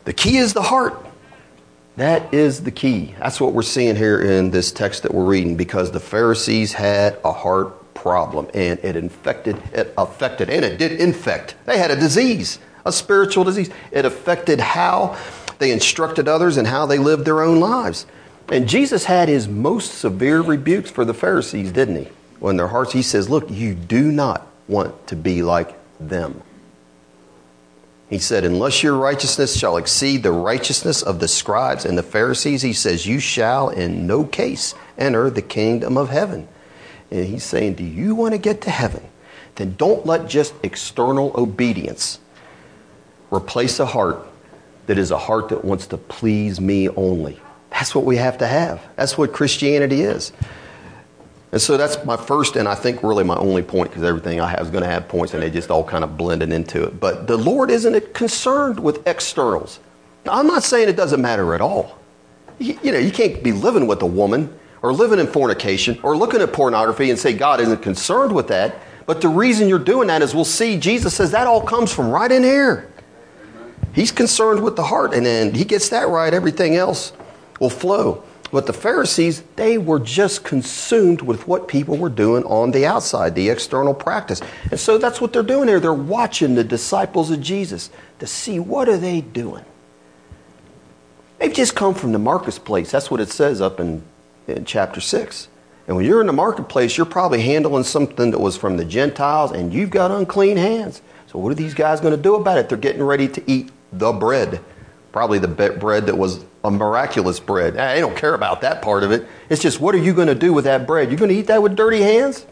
The 0.04 0.12
key 0.12 0.36
is 0.36 0.52
the 0.52 0.62
heart. 0.62 1.04
That 1.96 2.32
is 2.32 2.62
the 2.62 2.70
key. 2.70 3.16
That's 3.18 3.40
what 3.40 3.52
we're 3.52 3.62
seeing 3.62 3.96
here 3.96 4.20
in 4.20 4.52
this 4.52 4.70
text 4.70 5.02
that 5.02 5.12
we're 5.12 5.24
reading 5.24 5.56
because 5.56 5.90
the 5.90 5.98
Pharisees 5.98 6.72
had 6.72 7.18
a 7.24 7.32
heart 7.32 7.79
problem 8.00 8.48
and 8.54 8.80
it 8.82 8.96
infected, 8.96 9.56
it 9.74 9.92
affected, 9.98 10.48
and 10.48 10.64
it 10.64 10.78
did 10.78 10.92
infect. 10.92 11.54
They 11.66 11.76
had 11.76 11.90
a 11.90 11.96
disease, 11.96 12.58
a 12.86 12.92
spiritual 12.92 13.44
disease. 13.44 13.68
It 13.92 14.06
affected 14.06 14.58
how 14.58 15.18
they 15.58 15.70
instructed 15.70 16.26
others 16.26 16.56
and 16.56 16.66
how 16.66 16.86
they 16.86 16.96
lived 16.96 17.26
their 17.26 17.42
own 17.42 17.60
lives. 17.60 18.06
And 18.50 18.68
Jesus 18.68 19.04
had 19.04 19.28
his 19.28 19.46
most 19.46 19.92
severe 19.92 20.40
rebukes 20.40 20.90
for 20.90 21.04
the 21.04 21.14
Pharisees, 21.14 21.72
didn't 21.72 21.96
he? 21.96 22.08
When 22.40 22.56
their 22.56 22.68
hearts, 22.68 22.92
he 22.92 23.02
says, 23.02 23.28
Look, 23.28 23.50
you 23.50 23.74
do 23.74 24.10
not 24.10 24.46
want 24.66 25.06
to 25.08 25.16
be 25.16 25.42
like 25.42 25.76
them. 26.00 26.42
He 28.08 28.18
said, 28.18 28.44
Unless 28.44 28.82
your 28.82 28.96
righteousness 28.96 29.56
shall 29.56 29.76
exceed 29.76 30.22
the 30.22 30.32
righteousness 30.32 31.02
of 31.02 31.20
the 31.20 31.28
scribes 31.28 31.84
and 31.84 31.98
the 31.98 32.02
Pharisees, 32.02 32.62
he 32.62 32.72
says, 32.72 33.06
You 33.06 33.20
shall 33.20 33.68
in 33.68 34.06
no 34.06 34.24
case 34.24 34.74
enter 34.96 35.28
the 35.28 35.42
kingdom 35.42 35.98
of 35.98 36.08
heaven. 36.08 36.48
And 37.10 37.26
he's 37.26 37.44
saying, 37.44 37.74
Do 37.74 37.84
you 37.84 38.14
want 38.14 38.32
to 38.32 38.38
get 38.38 38.60
to 38.62 38.70
heaven? 38.70 39.02
Then 39.56 39.74
don't 39.76 40.06
let 40.06 40.28
just 40.28 40.54
external 40.62 41.32
obedience 41.34 42.18
replace 43.30 43.80
a 43.80 43.86
heart 43.86 44.26
that 44.86 44.98
is 44.98 45.10
a 45.10 45.18
heart 45.18 45.48
that 45.50 45.64
wants 45.64 45.86
to 45.88 45.96
please 45.96 46.60
me 46.60 46.88
only. 46.90 47.38
That's 47.70 47.94
what 47.94 48.04
we 48.04 48.16
have 48.16 48.38
to 48.38 48.46
have. 48.46 48.82
That's 48.96 49.16
what 49.16 49.32
Christianity 49.32 50.02
is. 50.02 50.32
And 51.52 51.60
so 51.60 51.76
that's 51.76 52.04
my 52.04 52.16
first 52.16 52.56
and 52.56 52.68
I 52.68 52.74
think 52.74 53.02
really 53.02 53.24
my 53.24 53.36
only 53.36 53.62
point 53.62 53.90
because 53.90 54.04
everything 54.04 54.40
I 54.40 54.48
have 54.48 54.60
is 54.60 54.70
going 54.70 54.84
to 54.84 54.90
have 54.90 55.08
points 55.08 55.34
and 55.34 55.42
they 55.42 55.50
just 55.50 55.70
all 55.70 55.82
kind 55.82 56.04
of 56.04 56.16
blended 56.16 56.52
into 56.52 56.84
it. 56.84 57.00
But 57.00 57.26
the 57.26 57.36
Lord 57.36 57.70
isn't 57.70 58.14
concerned 58.14 58.78
with 58.78 59.06
externals. 59.06 59.80
Now, 60.24 60.34
I'm 60.34 60.46
not 60.46 60.62
saying 60.62 60.88
it 60.88 60.96
doesn't 60.96 61.20
matter 61.20 61.54
at 61.54 61.60
all. 61.60 61.98
You, 62.58 62.78
you 62.82 62.92
know, 62.92 62.98
you 62.98 63.10
can't 63.10 63.42
be 63.42 63.52
living 63.52 63.86
with 63.86 64.02
a 64.02 64.06
woman 64.06 64.56
or 64.82 64.92
living 64.92 65.18
in 65.18 65.26
fornication 65.26 65.98
or 66.02 66.16
looking 66.16 66.40
at 66.40 66.52
pornography 66.52 67.10
and 67.10 67.18
say 67.18 67.32
God 67.32 67.60
isn't 67.60 67.82
concerned 67.82 68.32
with 68.32 68.48
that. 68.48 68.74
But 69.06 69.20
the 69.20 69.28
reason 69.28 69.68
you're 69.68 69.78
doing 69.78 70.08
that 70.08 70.22
is 70.22 70.34
we'll 70.34 70.44
see 70.44 70.78
Jesus 70.78 71.14
says 71.14 71.32
that 71.32 71.46
all 71.46 71.62
comes 71.62 71.92
from 71.92 72.10
right 72.10 72.30
in 72.30 72.42
here. 72.42 72.90
He's 73.92 74.12
concerned 74.12 74.62
with 74.62 74.76
the 74.76 74.84
heart, 74.84 75.14
and 75.14 75.26
then 75.26 75.52
he 75.52 75.64
gets 75.64 75.88
that 75.88 76.08
right, 76.08 76.32
everything 76.32 76.76
else 76.76 77.12
will 77.58 77.70
flow. 77.70 78.22
But 78.52 78.66
the 78.66 78.72
Pharisees, 78.72 79.42
they 79.56 79.78
were 79.78 80.00
just 80.00 80.44
consumed 80.44 81.22
with 81.22 81.46
what 81.46 81.68
people 81.68 81.96
were 81.96 82.08
doing 82.08 82.42
on 82.44 82.72
the 82.72 82.86
outside, 82.86 83.34
the 83.34 83.48
external 83.48 83.94
practice. 83.94 84.40
And 84.70 84.78
so 84.78 84.98
that's 84.98 85.20
what 85.20 85.32
they're 85.32 85.42
doing 85.42 85.68
here. 85.68 85.78
They're 85.78 85.94
watching 85.94 86.56
the 86.56 86.64
disciples 86.64 87.30
of 87.30 87.40
Jesus 87.40 87.90
to 88.18 88.26
see 88.26 88.58
what 88.58 88.88
are 88.88 88.96
they 88.96 89.20
doing. 89.20 89.64
They've 91.38 91.52
just 91.52 91.76
come 91.76 91.94
from 91.94 92.12
the 92.12 92.18
marketplace. 92.18 92.90
That's 92.90 93.10
what 93.10 93.20
it 93.20 93.30
says 93.30 93.60
up 93.60 93.78
in 93.78 94.02
in 94.56 94.64
chapter 94.64 95.00
6. 95.00 95.48
And 95.86 95.96
when 95.96 96.04
you're 96.04 96.20
in 96.20 96.26
the 96.26 96.32
marketplace, 96.32 96.96
you're 96.96 97.06
probably 97.06 97.42
handling 97.42 97.84
something 97.84 98.30
that 98.30 98.38
was 98.38 98.56
from 98.56 98.76
the 98.76 98.84
Gentiles 98.84 99.50
and 99.50 99.72
you've 99.72 99.90
got 99.90 100.10
unclean 100.10 100.56
hands. 100.56 101.02
So, 101.26 101.38
what 101.38 101.50
are 101.50 101.56
these 101.56 101.74
guys 101.74 102.00
going 102.00 102.14
to 102.14 102.22
do 102.22 102.34
about 102.34 102.58
it? 102.58 102.68
They're 102.68 102.78
getting 102.78 103.02
ready 103.02 103.28
to 103.28 103.50
eat 103.50 103.70
the 103.92 104.12
bread. 104.12 104.60
Probably 105.12 105.38
the 105.38 105.48
bread 105.48 106.06
that 106.06 106.16
was 106.16 106.44
a 106.62 106.70
miraculous 106.70 107.40
bread. 107.40 107.76
Ah, 107.76 107.94
they 107.94 108.00
don't 108.00 108.16
care 108.16 108.34
about 108.34 108.60
that 108.60 108.82
part 108.82 109.02
of 109.02 109.10
it. 109.10 109.26
It's 109.48 109.62
just, 109.62 109.80
what 109.80 109.94
are 109.94 109.98
you 109.98 110.12
going 110.12 110.28
to 110.28 110.34
do 110.34 110.52
with 110.52 110.64
that 110.64 110.86
bread? 110.86 111.10
You're 111.10 111.18
going 111.18 111.30
to 111.30 111.36
eat 111.36 111.48
that 111.48 111.62
with 111.62 111.74
dirty 111.74 112.00
hands? 112.00 112.46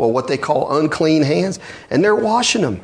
well, 0.00 0.10
what 0.10 0.28
they 0.28 0.38
call 0.38 0.78
unclean 0.78 1.22
hands, 1.22 1.58
and 1.90 2.02
they're 2.02 2.16
washing 2.16 2.62
them, 2.62 2.80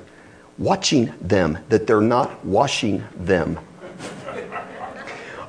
watching 0.59 1.15
them, 1.19 1.59
that 1.71 1.87
they're 1.87 2.03
not 2.03 2.45
washing 2.45 3.03
them. 3.17 3.59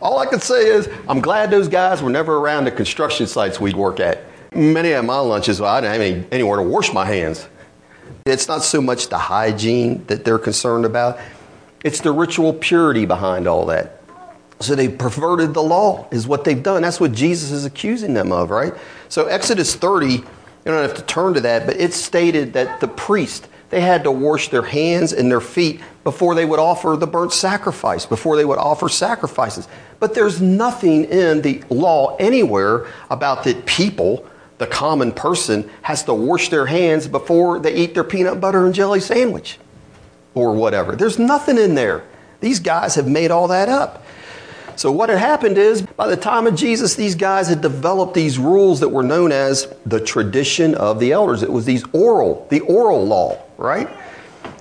All 0.02 0.20
I 0.20 0.26
can 0.26 0.40
say 0.40 0.68
is, 0.68 0.90
I'm 1.08 1.20
glad 1.20 1.50
those 1.50 1.68
guys 1.68 2.02
were 2.02 2.10
never 2.10 2.38
around 2.38 2.66
the 2.66 2.72
construction 2.72 3.28
sites 3.28 3.60
we'd 3.60 3.76
work 3.76 4.00
at. 4.00 4.24
Many 4.54 4.92
of 4.92 5.06
my 5.06 5.20
lunches, 5.20 5.60
I 5.62 5.82
didn't 5.82 5.94
have 5.94 6.02
any, 6.02 6.26
anywhere 6.32 6.58
to 6.58 6.64
wash 6.64 6.94
my 6.94 7.06
hands. 7.06 7.48
It's 8.26 8.48
not 8.48 8.64
so 8.64 8.82
much 8.82 9.10
the 9.10 9.18
hygiene 9.18 10.06
that 10.08 10.24
they're 10.26 10.40
concerned 10.40 10.86
about, 10.86 11.20
it's 11.84 12.02
the 12.02 12.12
ritual 12.12 12.54
purity 12.54 13.06
behind 13.06 13.48
all 13.48 13.66
that. 13.68 14.02
So 14.60 14.76
they 14.76 14.90
perverted 14.90 15.54
the 15.54 15.62
law, 15.62 16.08
is 16.12 16.28
what 16.28 16.44
they've 16.44 16.62
done. 16.62 16.82
That's 16.82 17.00
what 17.00 17.12
Jesus 17.12 17.52
is 17.52 17.66
accusing 17.66 18.14
them 18.14 18.32
of, 18.32 18.50
right? 18.50 18.74
So, 19.08 19.28
Exodus 19.28 19.76
30, 19.76 20.08
you 20.08 20.24
don't 20.66 20.82
have 20.82 20.96
to 20.96 21.04
turn 21.04 21.36
to 21.36 21.42
that, 21.42 21.68
but 21.68 21.80
it's 21.80 21.96
stated 21.96 22.54
that 22.54 22.80
the 22.80 22.88
priest, 22.88 23.48
they 23.70 23.82
had 23.82 24.04
to 24.06 24.12
wash 24.12 24.50
their 24.50 24.62
hands 24.62 25.12
and 25.14 25.30
their 25.30 25.42
feet 25.42 25.82
before 26.04 26.36
they 26.36 26.46
would 26.46 26.60
offer 26.60 26.96
the 26.96 27.08
burnt 27.08 27.34
sacrifice, 27.34 28.06
before 28.06 28.38
they 28.38 28.46
would 28.46 28.58
offer 28.60 28.88
sacrifices. 28.88 29.68
But 30.00 30.14
there's 30.14 30.42
nothing 30.42 31.06
in 31.06 31.42
the 31.42 31.64
law 31.70 32.16
anywhere 32.18 32.88
about 33.10 33.44
that 33.44 33.66
people, 33.66 34.26
the 34.58 34.68
common 34.68 35.12
person, 35.12 35.70
has 35.82 36.04
to 36.04 36.14
wash 36.14 36.50
their 36.50 36.66
hands 36.66 37.08
before 37.08 37.60
they 37.60 37.76
eat 37.76 37.94
their 37.94 38.06
peanut 38.06 38.40
butter 38.40 38.66
and 38.66 38.74
jelly 38.74 39.02
sandwich 39.02 39.60
or 40.34 40.54
whatever. 40.54 40.96
There's 40.96 41.20
nothing 41.20 41.58
in 41.58 41.76
there. 41.76 42.04
These 42.40 42.60
guys 42.60 42.96
have 42.96 43.08
made 43.08 43.32
all 43.32 43.50
that 43.50 43.68
up. 43.68 44.04
So, 44.78 44.92
what 44.92 45.10
had 45.10 45.18
happened 45.18 45.58
is, 45.58 45.82
by 45.82 46.08
the 46.08 46.16
time 46.16 46.46
of 46.46 46.54
Jesus, 46.54 46.94
these 46.94 47.16
guys 47.16 47.48
had 47.48 47.62
developed 47.62 48.14
these 48.14 48.38
rules 48.38 48.80
that 48.82 48.90
were 48.90 49.02
known 49.02 49.32
as 49.32 49.74
the 49.88 50.00
tradition 50.00 50.76
of 50.76 51.00
the 51.00 51.14
elders. 51.14 51.42
It 51.42 51.52
was 51.52 51.66
these 51.66 51.84
oral, 51.94 52.46
the 52.52 52.60
oral 52.60 53.04
law, 53.04 53.42
right? 53.58 53.88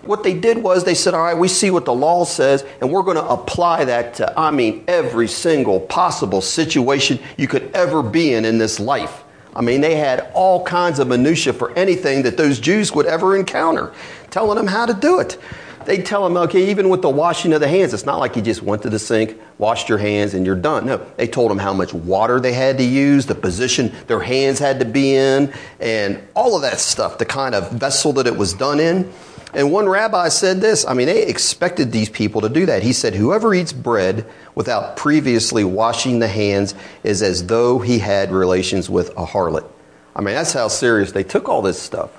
What 0.03 0.23
they 0.23 0.35
did 0.35 0.59
was 0.59 0.85
they 0.85 0.95
said, 0.95 1.15
all 1.15 1.23
right, 1.23 1.37
we 1.37 1.49
see 1.49 1.71
what 1.71 1.85
the 1.85 1.95
law 1.95 2.25
says, 2.25 2.65
and 2.81 2.91
we're 2.91 3.03
going 3.03 3.17
to 3.17 3.27
apply 3.27 3.85
that 3.85 4.15
to, 4.15 4.39
I 4.39 4.51
mean, 4.51 4.85
every 4.89 5.29
single 5.29 5.81
possible 5.81 6.41
situation 6.41 7.19
you 7.37 7.49
could 7.49 7.71
ever 7.75 8.03
be 8.03 8.33
in 8.35 8.45
in 8.45 8.59
this 8.59 8.81
life. 8.81 9.25
I 9.55 9.63
mean, 9.63 9.81
they 9.81 9.97
had 9.97 10.31
all 10.35 10.65
kinds 10.65 10.99
of 10.99 11.09
minutia 11.09 11.53
for 11.53 11.73
anything 11.77 12.23
that 12.23 12.37
those 12.37 12.61
Jews 12.61 12.93
would 12.93 13.07
ever 13.07 13.37
encounter, 13.37 13.93
telling 14.31 14.57
them 14.57 14.67
how 14.67 14.87
to 14.87 14.95
do 14.95 15.19
it 15.19 15.39
they 15.87 16.03
tell 16.03 16.25
them, 16.25 16.37
okay, 16.37 16.71
even 16.71 16.89
with 16.89 17.03
the 17.03 17.09
washing 17.09 17.53
of 17.53 17.61
the 17.61 17.69
hands, 17.69 17.95
it's 17.95 18.05
not 18.05 18.19
like 18.19 18.37
you 18.37 18.43
just 18.43 18.63
went 18.63 18.83
to 18.83 18.91
the 18.91 18.99
sink, 18.99 19.41
washed 19.59 19.89
your 19.89 19.99
hands, 19.99 20.35
and 20.35 20.45
you're 20.45 20.55
done. 20.55 20.87
No, 20.87 20.99
they 21.17 21.27
told 21.27 21.51
them 21.51 21.59
how 21.59 21.73
much 21.73 21.95
water 21.95 22.41
they 22.41 22.53
had 22.53 22.79
to 22.79 22.85
use, 22.85 23.27
the 23.27 23.35
position 23.35 23.93
their 24.07 24.21
hands 24.21 24.59
had 24.59 24.81
to 24.81 24.85
be 24.85 25.15
in, 25.15 25.53
and 25.81 26.21
all 26.35 26.57
of 26.57 26.63
that 26.63 26.79
stuff, 26.79 27.19
the 27.19 27.25
kind 27.25 27.55
of 27.55 27.73
vessel 27.73 28.13
that 28.15 28.27
it 28.27 28.37
was 28.37 28.53
done 28.53 28.81
in. 28.81 29.13
And 29.55 29.73
one 29.73 29.89
rabbi 29.89 30.29
said 30.29 30.61
this 30.61 30.85
I 30.87 30.93
mean, 30.93 31.07
they 31.07 31.25
expected 31.27 31.91
these 31.91 32.11
people 32.11 32.43
to 32.43 32.49
do 32.49 32.67
that. 32.67 32.83
He 32.83 32.93
said, 32.93 33.15
Whoever 33.15 33.55
eats 33.55 33.73
bread 33.73 34.27
without 34.55 34.97
previously 34.97 35.65
washing 35.65 36.19
the 36.19 36.29
hands 36.29 36.75
is 37.03 37.23
as 37.23 37.47
though 37.47 37.79
he 37.79 37.99
had 37.99 38.33
relations 38.33 38.91
with 38.91 39.11
a 39.11 39.25
harlot. 39.25 39.67
I 40.15 40.21
mean, 40.21 40.35
that's 40.35 40.53
how 40.53 40.69
serious 40.69 41.13
they 41.13 41.25
took 41.25 41.49
all 41.49 41.63
this 41.63 41.81
stuff. 41.81 42.11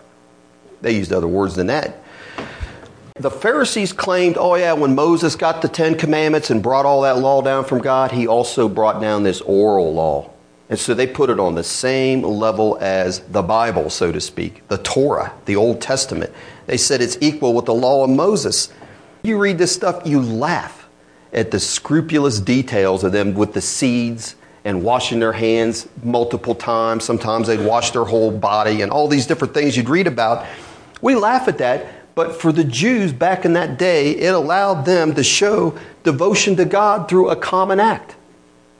They 0.81 0.95
used 0.95 1.11
other 1.13 1.27
words 1.27 1.55
than 1.55 1.67
that. 1.67 2.03
The 3.19 3.31
Pharisees 3.31 3.93
claimed, 3.93 4.37
oh, 4.37 4.55
yeah, 4.55 4.73
when 4.73 4.93
Moses 4.93 5.35
got 5.35 5.63
the 5.63 5.67
Ten 5.67 5.97
Commandments 5.97 6.51
and 6.51 6.61
brought 6.61 6.85
all 6.85 7.01
that 7.01 7.17
law 7.17 7.41
down 7.41 7.65
from 7.65 7.79
God, 7.79 8.11
he 8.11 8.27
also 8.27 8.69
brought 8.69 9.01
down 9.01 9.23
this 9.23 9.41
oral 9.41 9.91
law. 9.91 10.29
And 10.69 10.77
so 10.77 10.93
they 10.93 11.07
put 11.07 11.29
it 11.29 11.39
on 11.39 11.55
the 11.55 11.63
same 11.63 12.21
level 12.21 12.77
as 12.79 13.21
the 13.21 13.41
Bible, 13.41 13.89
so 13.89 14.11
to 14.11 14.21
speak, 14.21 14.67
the 14.67 14.77
Torah, 14.77 15.33
the 15.45 15.55
Old 15.55 15.81
Testament. 15.81 16.31
They 16.67 16.77
said 16.77 17.01
it's 17.01 17.17
equal 17.21 17.53
with 17.53 17.65
the 17.65 17.73
law 17.73 18.03
of 18.03 18.09
Moses. 18.09 18.71
You 19.23 19.39
read 19.39 19.57
this 19.57 19.73
stuff, 19.73 20.01
you 20.05 20.21
laugh 20.21 20.87
at 21.33 21.51
the 21.51 21.59
scrupulous 21.59 22.39
details 22.39 23.03
of 23.03 23.13
them 23.13 23.33
with 23.33 23.53
the 23.53 23.61
seeds 23.61 24.35
and 24.63 24.83
washing 24.83 25.19
their 25.19 25.33
hands 25.33 25.87
multiple 26.03 26.53
times. 26.53 27.05
Sometimes 27.05 27.47
they'd 27.47 27.65
wash 27.65 27.91
their 27.91 28.03
whole 28.03 28.29
body 28.29 28.81
and 28.81 28.91
all 28.91 29.07
these 29.07 29.25
different 29.25 29.53
things 29.53 29.75
you'd 29.75 29.89
read 29.89 30.05
about. 30.05 30.45
We 31.01 31.15
laugh 31.15 31.47
at 31.47 31.57
that 31.59 31.96
but 32.17 32.41
for 32.41 32.51
the 32.51 32.63
Jews 32.63 33.13
back 33.13 33.45
in 33.45 33.53
that 33.53 33.77
day, 33.77 34.09
it 34.09 34.33
allowed 34.33 34.87
them 34.87 35.13
to 35.13 35.23
show 35.23 35.77
devotion 36.01 36.55
to 36.55 36.65
God 36.65 37.07
through 37.07 37.29
a 37.29 37.35
common 37.35 37.79
act 37.79 38.15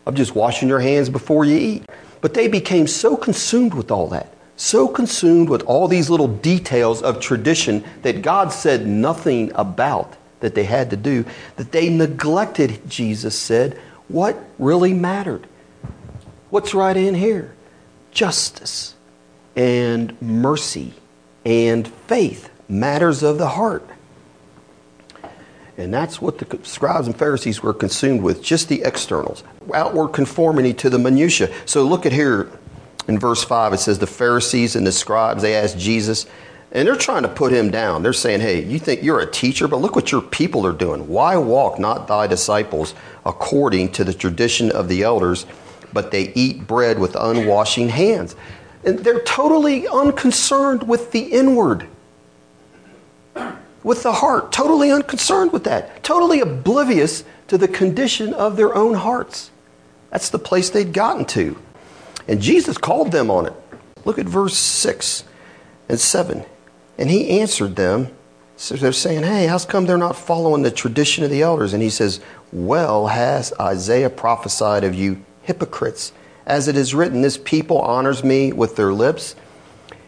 of 0.08 0.16
just 0.16 0.34
washing 0.34 0.68
your 0.68 0.80
hands 0.80 1.08
before 1.08 1.46
you 1.46 1.56
eat. 1.56 1.86
But 2.20 2.34
they 2.34 2.48
became 2.48 2.88
so 2.88 3.16
consumed 3.16 3.76
with 3.76 3.92
all 3.92 4.08
that, 4.08 4.34
so 4.56 4.88
consumed 4.88 5.50
with 5.50 5.62
all 5.68 5.88
these 5.88 6.10
little 6.10 6.28
details 6.28 7.04
of 7.04 7.20
tradition 7.20 7.84
that 8.02 8.24
God 8.24 8.52
said 8.52 8.88
nothing 8.88 9.52
about 9.54 10.18
that 10.40 10.56
they 10.56 10.64
had 10.64 10.90
to 10.90 10.98
do, 10.98 11.24
that 11.58 11.72
they 11.72 11.90
neglected, 11.90 12.90
Jesus 12.90 13.38
said, 13.38 13.80
what 14.08 14.36
really 14.58 14.94
mattered. 14.94 15.46
What's 16.50 16.74
right 16.74 16.98
in 16.98 17.14
here? 17.14 17.54
Justice 18.10 18.96
and 19.56 20.20
mercy 20.20 20.94
and 21.46 21.88
faith 21.88 22.50
matters 22.70 23.24
of 23.24 23.38
the 23.38 23.48
heart. 23.48 23.88
And 25.78 25.94
that's 25.94 26.20
what 26.20 26.40
the 26.40 26.60
scribes 26.64 27.06
and 27.06 27.16
Pharisees 27.16 27.62
were 27.62 27.74
consumed 27.74 28.24
with, 28.24 28.42
just 28.42 28.68
the 28.68 28.82
externals, 28.82 29.44
outward 29.74 30.10
conformity 30.10 30.74
to 30.74 30.90
the 30.90 30.98
minutiae. 30.98 31.54
So 31.66 31.84
look 31.84 32.08
at 32.08 32.12
here 32.12 32.50
in 33.08 33.20
verse 33.20 33.44
5, 33.44 33.74
it 33.74 33.78
says 33.78 34.00
the 34.00 34.08
Pharisees 34.08 34.76
and 34.76 34.88
the 34.88 34.92
scribes, 34.92 35.44
they 35.44 35.56
asked 35.56 35.78
Jesus, 35.78 36.26
and 36.72 36.88
they're 36.88 36.96
trying 36.96 37.22
to 37.22 37.30
put 37.30 37.54
him 37.54 37.70
down. 37.70 38.04
They're 38.04 38.12
saying, 38.12 38.42
hey, 38.42 38.64
you 38.64 38.80
think 38.80 39.04
you're 39.04 39.20
a 39.20 39.32
teacher, 39.32 39.68
but 39.68 39.78
look 39.78 39.96
what 39.96 40.12
your 40.12 40.22
people 40.22 40.66
are 40.66 40.74
doing. 40.74 41.08
Why 41.08 41.38
walk 41.38 41.80
not 41.80 42.08
thy 42.08 42.28
disciples 42.28 42.94
according 43.26 43.94
to 43.94 44.04
the 44.04 44.14
tradition 44.14 44.72
of 44.72 44.90
the 44.90 45.04
elders, 45.04 45.46
but 45.94 46.12
they 46.12 46.34
eat 46.34 46.68
bread 46.68 47.00
with 47.00 47.16
unwashing 47.16 47.90
hands? 47.90 48.36
And 48.84 49.00
they're 49.00 49.22
totally 49.22 49.88
unconcerned 49.88 50.84
with 50.84 51.12
the 51.12 51.22
inward 51.22 51.88
with 53.88 54.04
the 54.04 54.12
heart, 54.12 54.52
totally 54.52 54.92
unconcerned 54.92 55.54
with 55.54 55.64
that, 55.64 56.04
totally 56.04 56.42
oblivious 56.42 57.24
to 57.48 57.58
the 57.58 57.70
condition 57.70 58.34
of 58.34 58.58
their 58.58 58.76
own 58.76 58.96
hearts. 58.96 59.50
That's 60.12 60.30
the 60.30 60.38
place 60.38 60.70
they'd 60.70 60.92
gotten 60.92 61.24
to. 61.28 61.58
And 62.28 62.42
Jesus 62.42 62.78
called 62.78 63.14
them 63.14 63.32
on 63.32 63.46
it. 63.46 63.54
Look 64.04 64.20
at 64.20 64.26
verse 64.26 64.58
6 64.58 65.24
and 65.88 65.98
7. 65.98 66.44
And 66.98 67.10
he 67.10 67.40
answered 67.40 67.78
them. 67.78 68.10
So 68.58 68.76
they're 68.76 68.92
saying, 68.92 69.24
Hey, 69.24 69.48
how's 69.48 69.66
come 69.66 69.86
they're 69.86 69.98
not 69.98 70.18
following 70.18 70.64
the 70.64 70.72
tradition 70.72 71.24
of 71.24 71.30
the 71.30 71.42
elders? 71.42 71.74
And 71.74 71.82
he 71.82 71.90
says, 71.90 72.20
Well, 72.52 73.08
has 73.08 73.54
Isaiah 73.58 74.10
prophesied 74.10 74.84
of 74.84 74.96
you 74.96 75.24
hypocrites? 75.44 76.12
As 76.46 76.68
it 76.68 76.76
is 76.76 76.94
written, 76.94 77.22
This 77.22 77.38
people 77.38 77.80
honors 77.80 78.22
me 78.22 78.52
with 78.52 78.76
their 78.76 78.92
lips. 78.92 79.36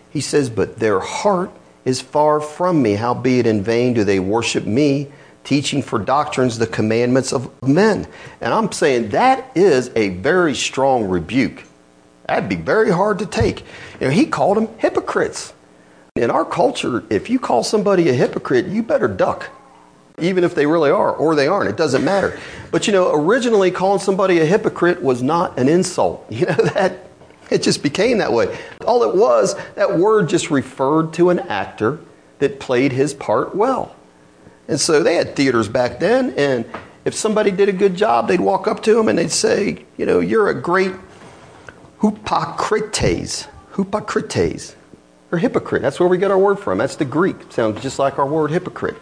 He 0.10 0.20
says, 0.20 0.50
But 0.50 0.80
their 0.80 1.00
heart 1.00 1.52
is 1.86 2.02
far 2.02 2.40
from 2.40 2.82
me. 2.82 2.94
Howbeit 2.94 3.48
in 3.48 3.64
vain 3.64 3.94
do 3.94 4.04
they 4.04 4.20
worship 4.20 4.66
me, 4.66 5.08
teaching 5.44 5.82
for 5.82 6.00
doctrines 6.00 6.58
the 6.58 6.68
commandments 6.68 7.34
of 7.34 7.50
men. 7.64 8.08
And 8.42 8.54
I'm 8.54 8.72
saying 8.72 9.10
that 9.10 9.52
is 9.56 9.92
a 9.96 10.10
very 10.10 10.56
strong 10.56 11.06
rebuke. 11.06 11.64
That'd 12.28 12.50
be 12.50 12.56
very 12.56 12.92
hard 12.92 13.20
to 13.20 13.26
take. 13.26 13.62
You 14.00 14.08
know, 14.08 14.10
he 14.10 14.26
called 14.26 14.58
them 14.58 14.70
hypocrites. 14.78 15.54
In 16.16 16.30
our 16.30 16.46
culture, 16.46 17.04
if 17.10 17.30
you 17.30 17.40
call 17.40 17.64
somebody 17.64 18.10
a 18.10 18.14
hypocrite, 18.14 18.68
you 18.68 18.84
better 18.84 19.08
duck. 19.08 19.50
Even 20.20 20.44
if 20.44 20.54
they 20.54 20.66
really 20.66 20.92
are 20.92 21.14
or 21.14 21.34
they 21.34 21.48
aren't, 21.48 21.70
it 21.70 21.78
doesn't 21.78 22.04
matter. 22.04 22.38
But 22.72 22.88
you 22.88 22.94
know, 22.94 23.14
originally 23.14 23.72
calling 23.72 24.00
somebody 24.00 24.40
a 24.40 24.46
hypocrite 24.46 25.02
was 25.02 25.24
not 25.24 25.58
an 25.58 25.70
insult. 25.70 26.26
You 26.32 26.46
know 26.46 26.56
that 26.74 27.09
It 27.50 27.64
just 27.64 27.82
became 27.82 28.20
that 28.20 28.32
way. 28.32 28.58
All 28.86 29.04
it 29.04 29.16
was, 29.16 29.56
that 29.76 29.98
word 29.98 30.30
just 30.30 30.52
referred 30.52 31.14
to 31.14 31.30
an 31.30 31.40
actor 31.40 32.00
that 32.40 32.60
played 32.60 32.92
his 32.92 33.14
part 33.14 33.56
well. 33.56 33.96
And 34.68 34.80
so 34.80 35.02
they 35.02 35.16
had 35.16 35.36
theaters 35.36 35.68
back 35.68 36.00
then, 36.00 36.34
and 36.38 36.66
if 37.06 37.16
somebody 37.16 37.50
did 37.50 37.70
a 37.70 37.74
good 37.74 37.96
job, 37.96 38.28
they'd 38.28 38.40
walk 38.40 38.68
up 38.68 38.84
to 38.84 39.00
him 39.00 39.08
and 39.08 39.18
they'd 39.18 39.32
say, 39.32 39.86
You 39.98 40.06
know, 40.06 40.20
you're 40.20 40.50
a 40.50 40.62
great 40.62 40.94
hypocrites. 42.02 43.48
Hypocrites. 43.76 44.76
Or 45.32 45.38
hypocrite. 45.38 45.82
That's 45.82 46.00
where 46.00 46.10
we 46.10 46.18
get 46.18 46.32
our 46.32 46.38
word 46.38 46.60
from. 46.60 46.80
That's 46.80 46.96
the 46.96 47.06
Greek. 47.06 47.52
Sounds 47.52 47.82
just 47.82 48.00
like 48.00 48.20
our 48.20 48.26
word 48.28 48.52
hypocrite. 48.52 48.98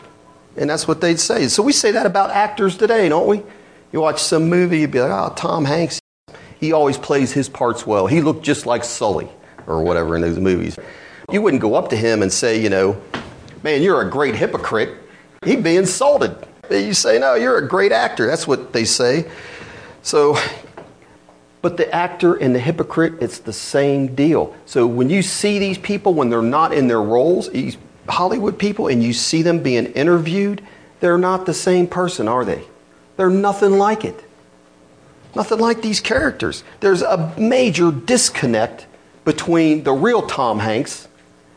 And 0.55 0.69
that's 0.69 0.87
what 0.87 1.01
they'd 1.01 1.19
say. 1.19 1.47
So 1.47 1.63
we 1.63 1.71
say 1.71 1.91
that 1.91 2.05
about 2.05 2.31
actors 2.31 2.77
today, 2.77 3.07
don't 3.09 3.27
we? 3.27 3.43
You 3.91 4.01
watch 4.01 4.21
some 4.21 4.49
movie, 4.49 4.79
you'd 4.79 4.91
be 4.91 4.99
like, 4.99 5.11
oh, 5.11 5.33
Tom 5.35 5.65
Hanks, 5.65 5.99
he 6.59 6.71
always 6.71 6.97
plays 6.97 7.31
his 7.31 7.49
parts 7.49 7.85
well. 7.85 8.07
He 8.07 8.21
looked 8.21 8.43
just 8.43 8.65
like 8.65 8.83
Sully 8.83 9.29
or 9.65 9.83
whatever 9.83 10.15
in 10.15 10.21
those 10.21 10.39
movies. 10.39 10.77
You 11.31 11.41
wouldn't 11.41 11.61
go 11.61 11.75
up 11.75 11.89
to 11.89 11.95
him 11.95 12.21
and 12.21 12.31
say, 12.31 12.61
you 12.61 12.69
know, 12.69 13.01
man, 13.63 13.81
you're 13.81 14.01
a 14.01 14.09
great 14.09 14.35
hypocrite. 14.35 14.97
He'd 15.43 15.63
be 15.63 15.75
insulted. 15.75 16.35
You 16.69 16.93
say, 16.93 17.19
no, 17.19 17.35
you're 17.35 17.57
a 17.57 17.67
great 17.67 17.91
actor. 17.91 18.27
That's 18.27 18.47
what 18.47 18.73
they 18.73 18.85
say. 18.85 19.29
So 20.01 20.37
But 21.61 21.77
the 21.77 21.93
actor 21.93 22.35
and 22.35 22.53
the 22.53 22.59
hypocrite, 22.59 23.15
it's 23.21 23.39
the 23.39 23.53
same 23.53 24.15
deal. 24.15 24.55
So 24.65 24.85
when 24.85 25.09
you 25.09 25.21
see 25.21 25.59
these 25.59 25.77
people, 25.77 26.13
when 26.13 26.29
they're 26.29 26.41
not 26.41 26.73
in 26.73 26.87
their 26.87 27.01
roles, 27.01 27.49
these 27.49 27.77
Hollywood 28.07 28.57
people, 28.59 28.87
and 28.87 29.03
you 29.03 29.13
see 29.13 29.41
them 29.41 29.61
being 29.61 29.87
interviewed, 29.87 30.61
they're 30.99 31.17
not 31.17 31.45
the 31.45 31.53
same 31.53 31.87
person, 31.87 32.27
are 32.27 32.45
they? 32.45 32.63
They're 33.17 33.29
nothing 33.29 33.73
like 33.73 34.05
it. 34.05 34.23
Nothing 35.37 35.59
like 35.59 35.83
these 35.83 35.99
characters. 35.99 36.63
There's 36.79 37.03
a 37.03 37.31
major 37.37 37.91
disconnect 37.91 38.87
between 39.23 39.83
the 39.83 39.93
real 39.93 40.23
Tom 40.25 40.57
Hanks 40.57 41.07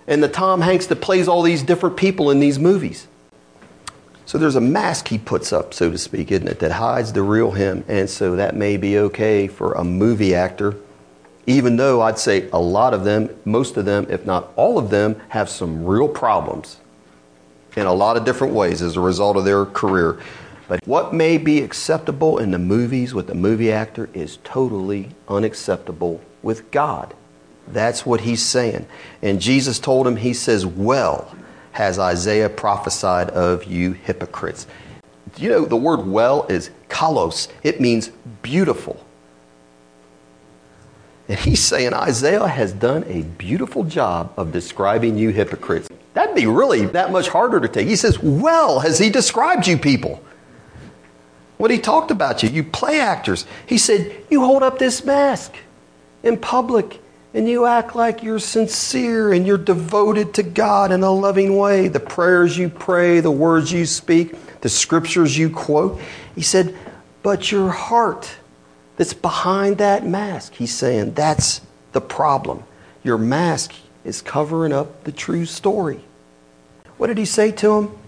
and 0.07 0.23
the 0.23 0.29
Tom 0.29 0.61
Hanks 0.61 0.89
that 0.89 1.01
plays 1.01 1.29
all 1.29 1.41
these 1.41 1.63
different 1.63 1.97
people 1.97 2.31
in 2.31 2.41
these 2.41 2.59
movies. 2.59 3.09
So 4.27 4.37
there's 4.37 4.55
a 4.55 4.61
mask 4.61 5.09
he 5.09 5.17
puts 5.17 5.51
up, 5.51 5.73
so 5.73 5.91
to 5.91 5.97
speak, 5.97 6.31
isn't 6.31 6.47
it, 6.47 6.59
that 6.59 6.73
hides 6.73 7.15
the 7.15 7.23
real 7.23 7.53
him. 7.53 7.83
And 7.89 8.11
so 8.11 8.37
that 8.37 8.55
may 8.55 8.77
be 8.77 8.99
okay 8.99 9.49
for 9.49 9.73
a 9.73 9.83
movie 9.83 10.35
actor, 10.35 10.77
even 11.47 11.77
though 11.77 12.03
I'd 12.03 12.19
say 12.19 12.51
a 12.53 12.61
lot 12.61 12.93
of 12.93 13.05
them, 13.05 13.31
most 13.47 13.79
of 13.79 13.87
them, 13.87 14.07
if 14.11 14.27
not 14.27 14.53
all 14.57 14.77
of 14.77 14.91
them, 14.91 15.19
have 15.31 15.49
some 15.49 15.87
real 15.87 16.07
problems 16.07 16.77
in 17.77 17.87
a 17.87 17.95
lot 17.95 18.19
of 18.19 18.27
different 18.27 18.53
ways 18.53 18.83
as 18.83 18.99
a 18.99 19.01
result 19.01 19.39
of 19.39 19.47
their 19.47 19.65
career. 19.65 20.21
But 20.71 20.87
what 20.87 21.13
may 21.13 21.37
be 21.37 21.63
acceptable 21.63 22.39
in 22.39 22.53
the 22.53 22.59
movies 22.59 23.13
with 23.13 23.27
the 23.27 23.35
movie 23.35 23.73
actor 23.73 24.09
is 24.15 24.39
totally 24.45 25.09
unacceptable 25.27 26.21
with 26.45 26.71
God. 26.71 27.13
That's 27.67 28.07
what 28.07 28.21
he's 28.21 28.41
saying. 28.41 28.87
And 29.21 29.41
Jesus 29.41 29.81
told 29.81 30.07
him, 30.07 30.15
He 30.15 30.33
says, 30.33 30.65
Well, 30.65 31.35
has 31.73 31.99
Isaiah 31.99 32.49
prophesied 32.49 33.31
of 33.31 33.65
you 33.65 33.95
hypocrites. 33.95 34.69
You 35.39 35.49
know, 35.49 35.65
the 35.65 35.75
word 35.75 36.07
well 36.07 36.47
is 36.49 36.71
kalos, 36.89 37.49
it 37.65 37.81
means 37.81 38.13
beautiful. 38.41 39.05
And 41.29 41.37
he's 41.37 41.65
saying 41.65 41.95
Isaiah 41.95 42.47
has 42.47 42.73
done 42.73 43.03
a 43.09 43.23
beautiful 43.23 43.83
job 43.83 44.33
of 44.37 44.53
describing 44.53 45.19
you 45.19 45.31
hypocrites. 45.31 45.89
That'd 46.15 46.37
be 46.37 46.47
really 46.47 46.87
that 46.87 47.11
much 47.11 47.27
harder 47.27 47.59
to 47.59 47.67
take. 47.67 47.89
He 47.89 47.97
says, 47.97 48.21
Well, 48.21 48.79
has 48.79 49.01
he 49.01 49.11
described 49.11 49.67
you 49.67 49.77
people? 49.77 50.23
What 51.61 51.71
he 51.71 51.79
talked 51.79 52.11
about 52.11 52.43
you, 52.43 52.49
you 52.49 52.65
play 52.65 53.01
actors. 53.01 53.45
He 53.67 53.77
said, 53.77 54.17
You 54.31 54.41
hold 54.41 54.63
up 54.63 54.79
this 54.79 55.05
mask 55.05 55.53
in 56.23 56.39
public 56.39 57.03
and 57.35 57.47
you 57.47 57.67
act 57.67 57.95
like 57.95 58.23
you're 58.23 58.39
sincere 58.39 59.31
and 59.31 59.47
you're 59.47 59.59
devoted 59.59 60.33
to 60.35 60.43
God 60.43 60.91
in 60.91 61.03
a 61.03 61.11
loving 61.11 61.59
way. 61.59 61.89
The 61.89 62.01
prayers 62.01 62.57
you 62.57 62.71
pray, 62.71 63.21
the 63.21 63.31
words 63.31 63.71
you 63.71 63.85
speak, 63.85 64.61
the 64.63 64.71
scriptures 64.71 65.37
you 65.37 65.51
quote. 65.51 66.01
He 66.35 66.41
said, 66.41 66.75
But 67.23 67.53
your 67.53 67.69
heart 67.69 68.37
that's 68.97 69.13
behind 69.13 69.77
that 69.77 70.07
mask, 70.07 70.55
he's 70.55 70.75
saying, 70.75 71.13
that's 71.13 71.61
the 71.93 72.01
problem. 72.01 72.65
Your 73.05 73.19
mask 73.19 73.75
is 74.03 74.23
covering 74.23 74.73
up 74.73 75.05
the 75.05 75.13
true 75.13 75.45
story. 75.45 76.01
What 76.97 77.09
did 77.09 77.19
he 77.19 77.27
say 77.27 77.53
to 77.53 77.77
him? 77.77 77.99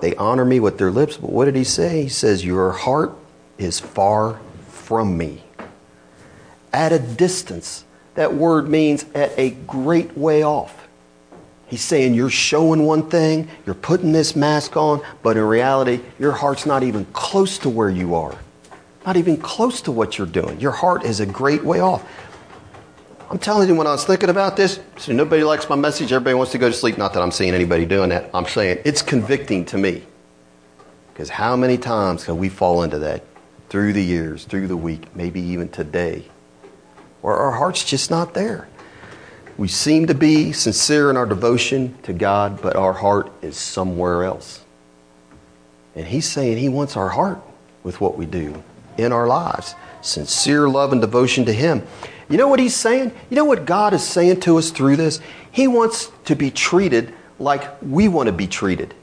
They 0.00 0.14
honor 0.16 0.44
me 0.44 0.60
with 0.60 0.78
their 0.78 0.90
lips, 0.90 1.16
but 1.16 1.30
what 1.30 1.44
did 1.44 1.56
he 1.56 1.64
say? 1.64 2.02
He 2.02 2.08
says, 2.08 2.44
Your 2.44 2.72
heart 2.72 3.12
is 3.58 3.78
far 3.78 4.40
from 4.68 5.16
me 5.16 5.42
at 6.72 6.92
a 6.92 6.98
distance. 6.98 7.84
That 8.14 8.34
word 8.34 8.68
means 8.68 9.04
at 9.14 9.38
a 9.38 9.50
great 9.50 10.16
way 10.16 10.42
off. 10.42 10.88
He's 11.66 11.82
saying 11.82 12.14
you're 12.14 12.30
showing 12.30 12.84
one 12.84 13.08
thing, 13.08 13.48
you're 13.64 13.76
putting 13.76 14.12
this 14.12 14.34
mask 14.34 14.76
on, 14.76 15.02
but 15.22 15.36
in 15.36 15.44
reality, 15.44 16.00
your 16.18 16.32
heart's 16.32 16.66
not 16.66 16.82
even 16.82 17.04
close 17.12 17.58
to 17.58 17.68
where 17.68 17.90
you 17.90 18.16
are. 18.16 18.36
Not 19.06 19.16
even 19.16 19.36
close 19.36 19.80
to 19.82 19.92
what 19.92 20.18
you're 20.18 20.26
doing. 20.26 20.58
Your 20.60 20.72
heart 20.72 21.04
is 21.04 21.20
a 21.20 21.26
great 21.26 21.62
way 21.62 21.80
off. 21.80 22.04
I'm 23.30 23.38
telling 23.38 23.68
you, 23.68 23.76
when 23.76 23.86
I 23.86 23.92
was 23.92 24.04
thinking 24.04 24.28
about 24.28 24.56
this, 24.56 24.80
so 24.96 25.12
nobody 25.12 25.44
likes 25.44 25.68
my 25.68 25.76
message, 25.76 26.12
everybody 26.12 26.34
wants 26.34 26.52
to 26.52 26.58
go 26.58 26.68
to 26.68 26.74
sleep. 26.74 26.98
Not 26.98 27.14
that 27.14 27.22
I'm 27.22 27.30
seeing 27.30 27.54
anybody 27.54 27.86
doing 27.86 28.10
that. 28.10 28.28
I'm 28.34 28.46
saying 28.46 28.78
it's 28.84 29.02
convicting 29.02 29.64
to 29.66 29.78
me. 29.78 30.02
Because 31.12 31.30
how 31.30 31.56
many 31.56 31.78
times 31.78 32.24
can 32.24 32.38
we 32.38 32.48
fall 32.48 32.82
into 32.82 32.98
that 32.98 33.24
through 33.68 33.92
the 33.92 34.02
years, 34.02 34.44
through 34.44 34.66
the 34.66 34.76
week, 34.76 35.14
maybe 35.14 35.40
even 35.40 35.68
today? 35.68 36.24
or 37.22 37.36
our 37.36 37.52
heart's 37.52 37.84
just 37.84 38.10
not 38.10 38.34
there. 38.34 38.68
We 39.56 39.68
seem 39.68 40.06
to 40.06 40.14
be 40.14 40.52
sincere 40.52 41.10
in 41.10 41.16
our 41.16 41.26
devotion 41.26 41.98
to 42.02 42.12
God, 42.12 42.62
but 42.62 42.76
our 42.76 42.94
heart 42.94 43.30
is 43.42 43.56
somewhere 43.56 44.24
else. 44.24 44.64
And 45.94 46.06
He's 46.06 46.28
saying 46.30 46.58
He 46.58 46.68
wants 46.68 46.96
our 46.96 47.10
heart 47.10 47.40
with 47.82 48.00
what 48.00 48.16
we 48.16 48.26
do 48.26 48.62
in 48.96 49.12
our 49.12 49.26
lives 49.26 49.74
sincere 50.02 50.66
love 50.66 50.92
and 50.92 51.00
devotion 51.02 51.44
to 51.44 51.52
Him. 51.52 51.86
You 52.30 52.38
know 52.38 52.48
what 52.48 52.60
He's 52.60 52.76
saying? 52.76 53.12
You 53.28 53.36
know 53.36 53.44
what 53.44 53.66
God 53.66 53.92
is 53.92 54.02
saying 54.06 54.40
to 54.40 54.56
us 54.56 54.70
through 54.70 54.96
this? 54.96 55.20
He 55.50 55.66
wants 55.66 56.10
to 56.24 56.34
be 56.34 56.50
treated 56.50 57.12
like 57.38 57.68
we 57.82 58.08
want 58.08 58.28
to 58.28 58.32
be 58.32 58.46
treated. 58.46 58.94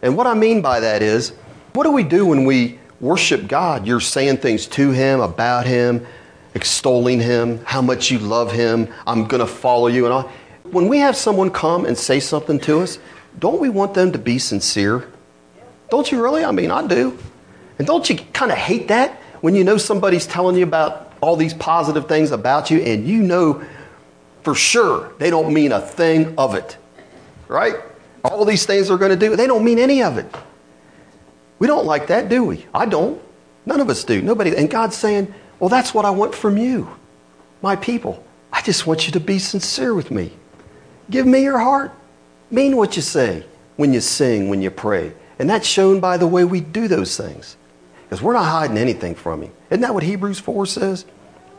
And 0.00 0.16
what 0.16 0.26
I 0.26 0.34
mean 0.34 0.62
by 0.62 0.80
that 0.80 1.02
is, 1.02 1.30
what 1.74 1.84
do 1.84 1.90
we 1.90 2.04
do 2.04 2.24
when 2.26 2.46
we 2.46 2.78
worship 3.00 3.48
God? 3.48 3.86
You're 3.86 4.00
saying 4.00 4.38
things 4.38 4.66
to 4.68 4.92
Him, 4.92 5.20
about 5.20 5.66
Him, 5.66 6.06
extolling 6.54 7.20
him, 7.20 7.64
how 7.64 7.82
much 7.82 8.10
you 8.10 8.18
love 8.18 8.52
him, 8.52 8.88
I'm 9.06 9.26
going 9.26 9.40
to 9.40 9.46
follow 9.46 9.86
you 9.86 10.04
and 10.04 10.12
all. 10.12 10.30
When 10.64 10.88
we 10.88 10.98
have 10.98 11.16
someone 11.16 11.50
come 11.50 11.84
and 11.84 11.96
say 11.96 12.20
something 12.20 12.58
to 12.60 12.80
us, 12.80 12.98
don't 13.38 13.60
we 13.60 13.68
want 13.68 13.94
them 13.94 14.12
to 14.12 14.18
be 14.18 14.38
sincere? 14.38 15.08
Don't 15.90 16.10
you 16.10 16.22
really? 16.22 16.44
I 16.44 16.52
mean, 16.52 16.70
I 16.70 16.86
do. 16.86 17.18
And 17.78 17.86
don't 17.86 18.08
you 18.08 18.16
kind 18.32 18.52
of 18.52 18.58
hate 18.58 18.88
that 18.88 19.14
when 19.40 19.54
you 19.54 19.64
know 19.64 19.76
somebody's 19.76 20.26
telling 20.26 20.56
you 20.56 20.64
about 20.64 21.09
all 21.20 21.36
these 21.36 21.54
positive 21.54 22.08
things 22.08 22.30
about 22.30 22.70
you 22.70 22.78
and 22.80 23.06
you 23.06 23.22
know 23.22 23.64
for 24.42 24.54
sure 24.54 25.12
they 25.18 25.30
don't 25.30 25.52
mean 25.52 25.72
a 25.72 25.80
thing 25.80 26.34
of 26.38 26.54
it, 26.54 26.76
right? 27.48 27.76
All 28.24 28.44
these 28.44 28.66
things 28.66 28.88
they're 28.88 28.98
going 28.98 29.10
to 29.10 29.16
do, 29.16 29.36
they 29.36 29.46
don't 29.46 29.64
mean 29.64 29.78
any 29.78 30.02
of 30.02 30.18
it. 30.18 30.26
We 31.58 31.66
don't 31.66 31.86
like 31.86 32.06
that, 32.08 32.28
do 32.28 32.44
we? 32.44 32.66
I 32.74 32.86
don't. 32.86 33.20
None 33.66 33.80
of 33.80 33.90
us 33.90 34.04
do. 34.04 34.22
Nobody. 34.22 34.56
And 34.56 34.70
God's 34.70 34.96
saying, 34.96 35.32
well, 35.58 35.68
that's 35.68 35.92
what 35.92 36.04
I 36.04 36.10
want 36.10 36.34
from 36.34 36.56
you, 36.56 36.88
my 37.62 37.76
people. 37.76 38.24
I 38.52 38.62
just 38.62 38.86
want 38.86 39.06
you 39.06 39.12
to 39.12 39.20
be 39.20 39.38
sincere 39.38 39.94
with 39.94 40.10
me. 40.10 40.32
Give 41.10 41.26
me 41.26 41.42
your 41.42 41.58
heart. 41.58 41.92
Mean 42.50 42.76
what 42.76 42.96
you 42.96 43.02
say 43.02 43.44
when 43.76 43.92
you 43.92 44.00
sing, 44.00 44.48
when 44.48 44.62
you 44.62 44.70
pray. 44.70 45.12
And 45.38 45.48
that's 45.48 45.66
shown 45.66 46.00
by 46.00 46.16
the 46.16 46.26
way 46.26 46.44
we 46.44 46.60
do 46.60 46.88
those 46.88 47.16
things. 47.16 47.56
Because 48.10 48.24
we're 48.24 48.32
not 48.32 48.46
hiding 48.46 48.76
anything 48.76 49.14
from 49.14 49.42
Him. 49.42 49.52
Isn't 49.70 49.82
that 49.82 49.94
what 49.94 50.02
Hebrews 50.02 50.40
4 50.40 50.66
says? 50.66 51.04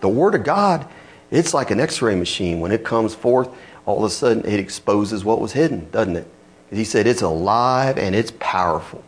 The 0.02 0.10
Word 0.10 0.36
of 0.36 0.44
God, 0.44 0.86
it's 1.32 1.54
like 1.54 1.72
an 1.72 1.80
x 1.80 2.02
ray 2.02 2.14
machine. 2.14 2.60
When 2.60 2.74
it 2.74 2.84
comes 2.84 3.16
forth, 3.16 3.48
all 3.86 4.00
of 4.00 4.04
a 4.04 4.14
sudden 4.14 4.44
it 4.46 4.60
exposes 4.60 5.24
what 5.24 5.40
was 5.40 5.54
hidden, 5.54 5.90
doesn't 5.92 6.18
it? 6.18 6.28
He 6.70 6.84
said 6.84 7.08
it's 7.08 7.22
alive 7.22 7.98
and 7.98 8.14
it's 8.14 8.34
powerful. 8.38 9.02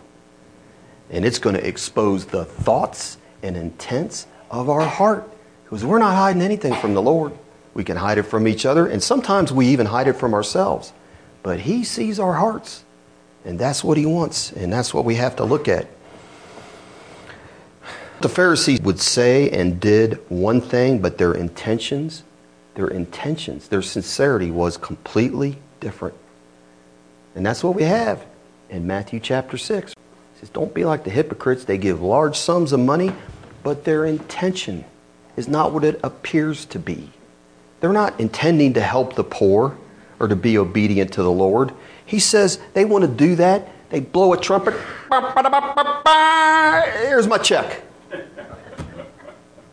And 1.09 1.25
it's 1.25 1.37
going 1.37 1.57
to 1.57 1.67
expose 1.67 2.25
the 2.25 2.45
thoughts 2.45 3.17
and 3.41 3.57
intents 3.57 4.25
of 4.49 4.69
our 4.69 4.85
heart. 4.85 5.29
Because 5.65 5.83
we're 5.83 5.99
not 5.99 6.15
hiding 6.15 6.41
anything 6.41 6.73
from 6.75 6.93
the 6.93 7.01
Lord. 7.01 7.33
We 7.73 7.83
can 7.83 7.97
hide 7.97 8.19
it 8.19 8.23
from 8.23 8.47
each 8.47 8.65
other, 8.65 8.87
and 8.87 9.03
sometimes 9.03 9.51
we 9.51 9.67
even 9.67 9.87
hide 9.87 10.07
it 10.07 10.13
from 10.13 10.33
ourselves. 10.33 10.93
But 11.41 11.59
He 11.59 11.83
sees 11.83 12.19
our 12.19 12.35
hearts, 12.35 12.85
and 13.43 13.59
that's 13.59 13.83
what 13.83 13.97
He 13.97 14.05
wants, 14.05 14.53
and 14.53 14.71
that's 14.71 14.93
what 14.93 15.03
we 15.03 15.15
have 15.15 15.35
to 15.37 15.43
look 15.43 15.67
at. 15.67 15.87
The 18.23 18.29
Pharisees 18.29 18.79
would 18.81 19.01
say 19.01 19.49
and 19.49 19.81
did 19.81 20.17
one 20.29 20.61
thing, 20.61 20.99
but 20.99 21.17
their 21.17 21.33
intentions, 21.33 22.23
their 22.75 22.87
intentions, 22.87 23.67
their 23.67 23.81
sincerity 23.81 24.49
was 24.49 24.77
completely 24.77 25.57
different. 25.81 26.15
And 27.35 27.45
that's 27.45 27.65
what 27.65 27.75
we 27.75 27.83
have 27.83 28.25
in 28.69 28.87
Matthew 28.87 29.19
chapter 29.19 29.57
6. 29.57 29.91
It 29.91 29.97
says, 30.39 30.47
Don't 30.47 30.73
be 30.73 30.85
like 30.85 31.03
the 31.03 31.09
hypocrites. 31.09 31.65
They 31.65 31.77
give 31.77 32.01
large 32.01 32.37
sums 32.37 32.71
of 32.71 32.79
money 32.79 33.11
but 33.63 33.83
their 33.85 34.05
intention 34.05 34.85
is 35.37 35.49
not 35.49 35.73
what 35.73 35.83
it 35.83 35.99
appears 36.03 36.65
to 36.65 36.79
be. 36.79 37.09
They're 37.79 37.91
not 37.91 38.17
intending 38.19 38.73
to 38.75 38.81
help 38.81 39.15
the 39.15 39.23
poor 39.23 39.77
or 40.19 40.29
to 40.29 40.35
be 40.35 40.57
obedient 40.57 41.11
to 41.13 41.23
the 41.23 41.31
Lord. 41.31 41.73
He 42.05 42.19
says 42.19 42.59
they 42.73 42.85
want 42.85 43.03
to 43.03 43.09
do 43.09 43.35
that. 43.35 43.67
They 43.89 43.99
blow 44.01 44.33
a 44.33 44.37
trumpet. 44.37 44.75
Here's 47.03 47.27
my 47.27 47.37
check. 47.37 47.81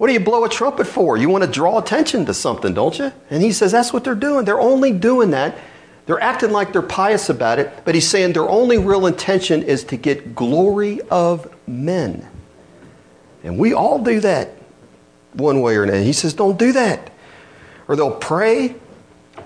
What 0.01 0.07
do 0.07 0.15
you 0.15 0.21
blow 0.21 0.47
a 0.47 0.49
trumpet 0.49 0.87
for? 0.87 1.19
You 1.19 1.29
want 1.29 1.45
to 1.45 1.51
draw 1.51 1.79
attention 1.79 2.25
to 2.25 2.33
something, 2.33 2.73
don't 2.73 2.99
you? 2.99 3.13
And 3.29 3.43
he 3.43 3.53
says 3.53 3.71
that's 3.71 3.93
what 3.93 4.03
they're 4.03 4.15
doing. 4.15 4.47
They're 4.47 4.59
only 4.59 4.93
doing 4.93 5.33
that. 5.33 5.59
They're 6.07 6.23
acting 6.23 6.53
like 6.53 6.73
they're 6.73 6.81
pious 6.81 7.29
about 7.29 7.59
it, 7.59 7.71
but 7.85 7.95
he's 7.95 8.09
saying 8.09 8.33
their 8.33 8.49
only 8.49 8.79
real 8.79 9.05
intention 9.05 9.63
is 9.63 9.85
to 9.85 9.99
get 9.99 10.35
glory 10.35 11.03
of 11.11 11.55
men. 11.69 12.27
And 13.45 13.59
we 13.59 13.75
all 13.75 14.03
do 14.03 14.21
that 14.21 14.53
one 15.35 15.61
way 15.61 15.77
or 15.77 15.83
another. 15.83 16.01
He 16.01 16.15
says, 16.15 16.33
don't 16.33 16.59
do 16.59 16.73
that. 16.73 17.11
Or 17.87 17.95
they'll 17.95 18.17
pray, 18.17 18.77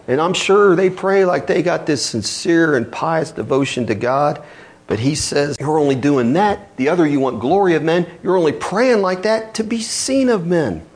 and 0.07 0.21
I'm 0.21 0.35
sure 0.35 0.77
they 0.77 0.89
pray 0.89 1.25
like 1.25 1.49
they 1.49 1.65
got 1.65 1.85
this 1.85 2.07
sincere 2.07 2.77
and 2.77 2.93
pious 2.93 3.33
devotion 3.33 3.87
to 3.89 3.97
God, 3.97 4.41
But 4.87 4.99
he 4.99 5.15
says, 5.15 5.57
You're 5.59 5.79
only 5.79 5.95
doing 5.95 6.35
that. 6.35 6.77
The 6.77 6.89
other, 6.89 7.07
you 7.07 7.21
want 7.21 7.41
glory 7.41 7.75
of 7.75 7.83
men. 7.83 8.07
You're 8.23 8.37
only 8.37 8.53
praying 8.53 9.03
like 9.03 9.23
that 9.23 9.55
to 9.55 9.65
be 9.65 9.81
seen 9.81 10.29
of 10.29 10.47
men. 10.47 10.87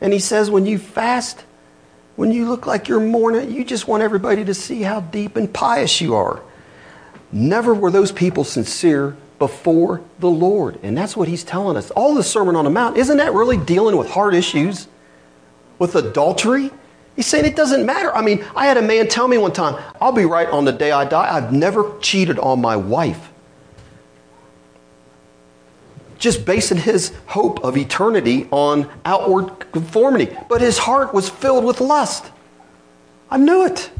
And 0.00 0.12
he 0.12 0.18
says, 0.18 0.50
When 0.50 0.66
you 0.66 0.78
fast, 0.78 1.44
when 2.16 2.32
you 2.32 2.48
look 2.48 2.66
like 2.66 2.88
you're 2.88 3.00
mourning, 3.00 3.50
you 3.50 3.64
just 3.64 3.88
want 3.88 4.02
everybody 4.02 4.44
to 4.44 4.54
see 4.54 4.82
how 4.82 5.00
deep 5.00 5.36
and 5.36 5.52
pious 5.52 6.00
you 6.00 6.14
are. 6.14 6.42
Never 7.30 7.72
were 7.72 7.90
those 7.90 8.12
people 8.12 8.44
sincere 8.44 9.16
before 9.38 10.02
the 10.18 10.30
Lord. 10.30 10.78
And 10.82 10.96
that's 10.96 11.16
what 11.16 11.28
he's 11.28 11.44
telling 11.44 11.76
us. 11.76 11.90
All 11.92 12.14
the 12.14 12.22
Sermon 12.22 12.56
on 12.56 12.64
the 12.64 12.70
Mount, 12.70 12.98
isn't 12.98 13.16
that 13.16 13.32
really 13.32 13.56
dealing 13.56 13.96
with 13.96 14.10
hard 14.10 14.34
issues? 14.34 14.86
With 15.78 15.96
adultery? 15.96 16.70
He's 17.16 17.26
saying 17.26 17.44
it 17.44 17.56
doesn't 17.56 17.84
matter. 17.84 18.14
I 18.14 18.22
mean, 18.22 18.44
I 18.56 18.66
had 18.66 18.76
a 18.76 18.82
man 18.82 19.08
tell 19.08 19.28
me 19.28 19.36
one 19.36 19.52
time, 19.52 19.82
I'll 20.00 20.12
be 20.12 20.24
right 20.24 20.48
on 20.48 20.64
the 20.64 20.72
day 20.72 20.92
I 20.92 21.04
die. 21.04 21.34
I've 21.34 21.52
never 21.52 21.98
cheated 22.00 22.38
on 22.38 22.60
my 22.60 22.76
wife. 22.76 23.30
Just 26.18 26.44
basing 26.46 26.78
his 26.78 27.12
hope 27.26 27.64
of 27.64 27.76
eternity 27.76 28.48
on 28.50 28.88
outward 29.04 29.72
conformity. 29.72 30.34
But 30.48 30.60
his 30.60 30.78
heart 30.78 31.12
was 31.12 31.28
filled 31.28 31.64
with 31.64 31.80
lust. 31.80 32.30
I 33.30 33.38
knew 33.38 33.66
it. 33.66 33.90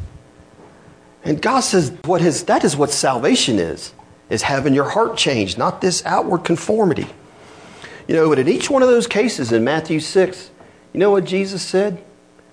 And 1.25 1.40
God 1.40 1.61
says 1.61 1.92
what 2.05 2.20
his, 2.20 2.44
that 2.44 2.64
is 2.64 2.77
what 2.77 2.90
salvation 2.90 3.59
is, 3.59 3.92
is 4.31 4.42
having 4.42 4.72
your 4.72 4.88
heart 4.88 5.16
changed, 5.16 5.59
not 5.59 5.81
this 5.81 6.05
outward 6.07 6.44
conformity. 6.44 7.07
You 8.09 8.14
know, 8.14 8.29
but 8.29 8.38
in 8.38 8.48
each 8.48 8.70
one 8.70 8.83
of 8.83 8.88
those 8.88 9.07
cases 9.07 9.53
in 9.53 9.64
Matthew 9.64 10.01
6, 10.01 10.51
you 10.92 11.01
know 11.01 11.11
what 11.11 11.25
Jesus 11.25 11.62
said? 11.62 12.03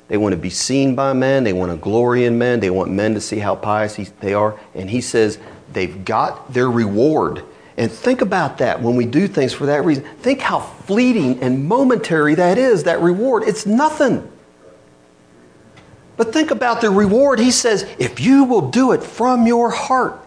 They 0.10 0.17
want 0.17 0.34
to 0.34 0.38
be 0.38 0.50
seen 0.50 0.95
by 0.95 1.13
men. 1.13 1.43
They 1.43 1.54
want 1.54 1.72
to 1.72 1.78
glory 1.78 2.26
in 2.26 2.38
men. 2.38 2.60
They 2.60 2.72
want 2.72 2.91
men 2.91 3.13
to 3.13 3.22
see 3.22 3.39
how 3.39 3.56
pious 3.56 3.95
they 4.19 4.34
are. 4.34 4.60
And 4.76 4.89
he 4.89 5.02
says 5.02 5.39
they've 5.72 6.04
got 6.04 6.52
their 6.52 6.69
reward. 6.69 7.43
And 7.78 7.89
think 7.89 8.19
about 8.22 8.58
that 8.58 8.82
when 8.82 8.98
we 8.98 9.06
do 9.06 9.28
things 9.28 9.54
for 9.54 9.67
that 9.67 9.86
reason. 9.86 10.04
Think 10.17 10.41
how 10.41 10.60
fleeting 10.60 11.39
and 11.41 11.65
momentary 11.65 12.36
that 12.36 12.58
is, 12.58 12.84
that 12.84 13.00
reward. 13.00 13.43
It's 13.43 13.65
nothing. 13.65 14.30
But 16.17 16.34
think 16.34 16.52
about 16.52 16.82
the 16.82 16.89
reward. 16.89 17.39
He 17.39 17.52
says, 17.52 17.88
if 17.98 18.19
you 18.19 18.43
will 18.43 18.69
do 18.69 18.91
it 18.91 19.02
from 19.02 19.48
your 19.48 19.69
heart, 19.69 20.19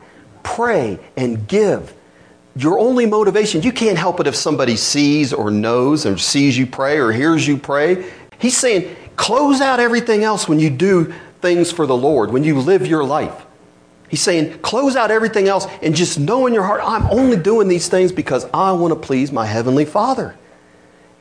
pray 0.42 0.98
and 1.16 1.46
give. 1.46 1.92
Your 2.54 2.78
only 2.78 3.04
motivation, 3.04 3.62
you 3.62 3.72
can't 3.72 3.98
help 3.98 4.20
it 4.20 4.26
if 4.26 4.36
somebody 4.36 4.76
sees 4.76 5.32
or 5.32 5.50
knows 5.50 6.06
or 6.06 6.16
sees 6.16 6.56
you 6.56 6.66
pray 6.66 6.98
or 6.98 7.12
hears 7.12 7.46
you 7.46 7.58
pray. 7.58 8.10
He's 8.38 8.56
saying, 8.56 8.96
Close 9.22 9.60
out 9.60 9.78
everything 9.78 10.24
else 10.24 10.48
when 10.48 10.58
you 10.58 10.68
do 10.68 11.14
things 11.40 11.70
for 11.70 11.86
the 11.86 11.96
Lord, 11.96 12.32
when 12.32 12.42
you 12.42 12.58
live 12.58 12.88
your 12.88 13.04
life. 13.04 13.46
He's 14.08 14.20
saying, 14.20 14.58
close 14.58 14.96
out 14.96 15.12
everything 15.12 15.46
else 15.46 15.68
and 15.80 15.94
just 15.94 16.18
know 16.18 16.48
in 16.48 16.52
your 16.52 16.64
heart, 16.64 16.80
I'm 16.82 17.06
only 17.06 17.36
doing 17.36 17.68
these 17.68 17.88
things 17.88 18.10
because 18.10 18.46
I 18.52 18.72
want 18.72 18.92
to 18.92 18.98
please 18.98 19.30
my 19.30 19.46
Heavenly 19.46 19.84
Father. 19.84 20.34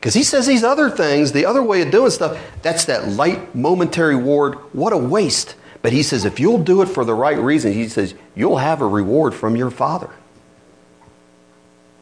Because 0.00 0.14
he 0.14 0.24
says 0.24 0.48
these 0.48 0.64
other 0.64 0.90
things, 0.90 1.30
the 1.30 1.46
other 1.46 1.62
way 1.62 1.80
of 1.80 1.92
doing 1.92 2.10
stuff, 2.10 2.44
that's 2.60 2.86
that 2.86 3.06
light, 3.06 3.54
momentary 3.54 4.16
reward. 4.16 4.56
What 4.72 4.92
a 4.92 4.98
waste. 4.98 5.54
But 5.80 5.92
he 5.92 6.02
says, 6.02 6.24
if 6.24 6.40
you'll 6.40 6.58
do 6.58 6.82
it 6.82 6.86
for 6.86 7.04
the 7.04 7.14
right 7.14 7.38
reason, 7.38 7.72
he 7.72 7.88
says, 7.88 8.16
you'll 8.34 8.56
have 8.56 8.80
a 8.80 8.86
reward 8.88 9.32
from 9.32 9.54
your 9.54 9.70
Father. 9.70 10.10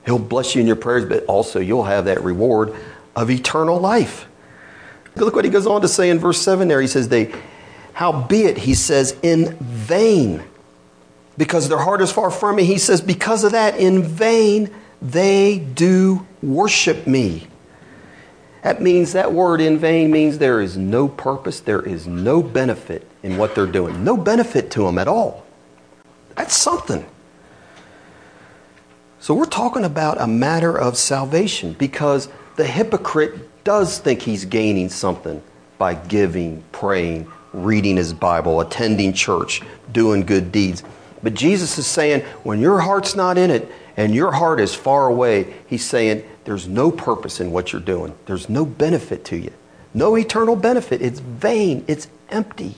He'll 0.06 0.18
bless 0.18 0.54
you 0.54 0.62
in 0.62 0.66
your 0.66 0.76
prayers, 0.76 1.04
but 1.04 1.26
also 1.26 1.60
you'll 1.60 1.84
have 1.84 2.06
that 2.06 2.24
reward 2.24 2.74
of 3.14 3.30
eternal 3.30 3.78
life. 3.78 4.28
Look 5.16 5.34
what 5.34 5.44
he 5.44 5.50
goes 5.50 5.66
on 5.66 5.82
to 5.82 5.88
say 5.88 6.10
in 6.10 6.18
verse 6.18 6.40
7 6.40 6.68
there. 6.68 6.80
He 6.80 6.86
says, 6.86 7.08
They, 7.08 7.34
howbeit, 7.92 8.58
he 8.58 8.74
says, 8.74 9.16
in 9.22 9.56
vain, 9.56 10.42
because 11.36 11.68
their 11.68 11.78
heart 11.78 12.00
is 12.00 12.12
far 12.12 12.30
from 12.30 12.56
me. 12.56 12.64
He 12.64 12.78
says, 12.78 13.00
Because 13.00 13.44
of 13.44 13.52
that, 13.52 13.78
in 13.78 14.02
vain 14.02 14.70
they 15.02 15.58
do 15.58 16.26
worship 16.42 17.06
me. 17.06 17.46
That 18.62 18.82
means 18.82 19.14
that 19.14 19.32
word 19.32 19.60
in 19.60 19.78
vain 19.78 20.10
means 20.10 20.38
there 20.38 20.60
is 20.60 20.76
no 20.76 21.08
purpose, 21.08 21.60
there 21.60 21.80
is 21.80 22.06
no 22.06 22.42
benefit 22.42 23.06
in 23.22 23.38
what 23.38 23.54
they're 23.54 23.66
doing. 23.66 24.04
No 24.04 24.16
benefit 24.16 24.70
to 24.72 24.82
them 24.82 24.98
at 24.98 25.08
all. 25.08 25.46
That's 26.36 26.56
something. 26.56 27.06
So 29.18 29.34
we're 29.34 29.46
talking 29.46 29.84
about 29.84 30.20
a 30.20 30.26
matter 30.26 30.78
of 30.78 30.96
salvation 30.96 31.74
because 31.74 32.28
the 32.56 32.66
hypocrite 32.66 33.49
does 33.64 33.98
think 33.98 34.22
he's 34.22 34.44
gaining 34.44 34.88
something 34.88 35.42
by 35.78 35.94
giving, 35.94 36.62
praying, 36.72 37.30
reading 37.52 37.96
his 37.96 38.12
Bible, 38.12 38.60
attending 38.60 39.12
church, 39.12 39.62
doing 39.92 40.24
good 40.24 40.52
deeds. 40.52 40.82
But 41.22 41.34
Jesus 41.34 41.78
is 41.78 41.86
saying, 41.86 42.22
when 42.42 42.60
your 42.60 42.80
heart's 42.80 43.14
not 43.14 43.36
in 43.38 43.50
it 43.50 43.70
and 43.96 44.14
your 44.14 44.32
heart 44.32 44.60
is 44.60 44.74
far 44.74 45.06
away, 45.06 45.54
he's 45.66 45.84
saying, 45.84 46.24
there's 46.44 46.66
no 46.66 46.90
purpose 46.90 47.40
in 47.40 47.50
what 47.50 47.72
you're 47.72 47.80
doing. 47.80 48.14
There's 48.26 48.48
no 48.48 48.64
benefit 48.64 49.24
to 49.26 49.36
you. 49.36 49.52
No 49.92 50.16
eternal 50.16 50.56
benefit. 50.56 51.02
It's 51.02 51.20
vain. 51.20 51.84
It's 51.86 52.08
empty. 52.28 52.74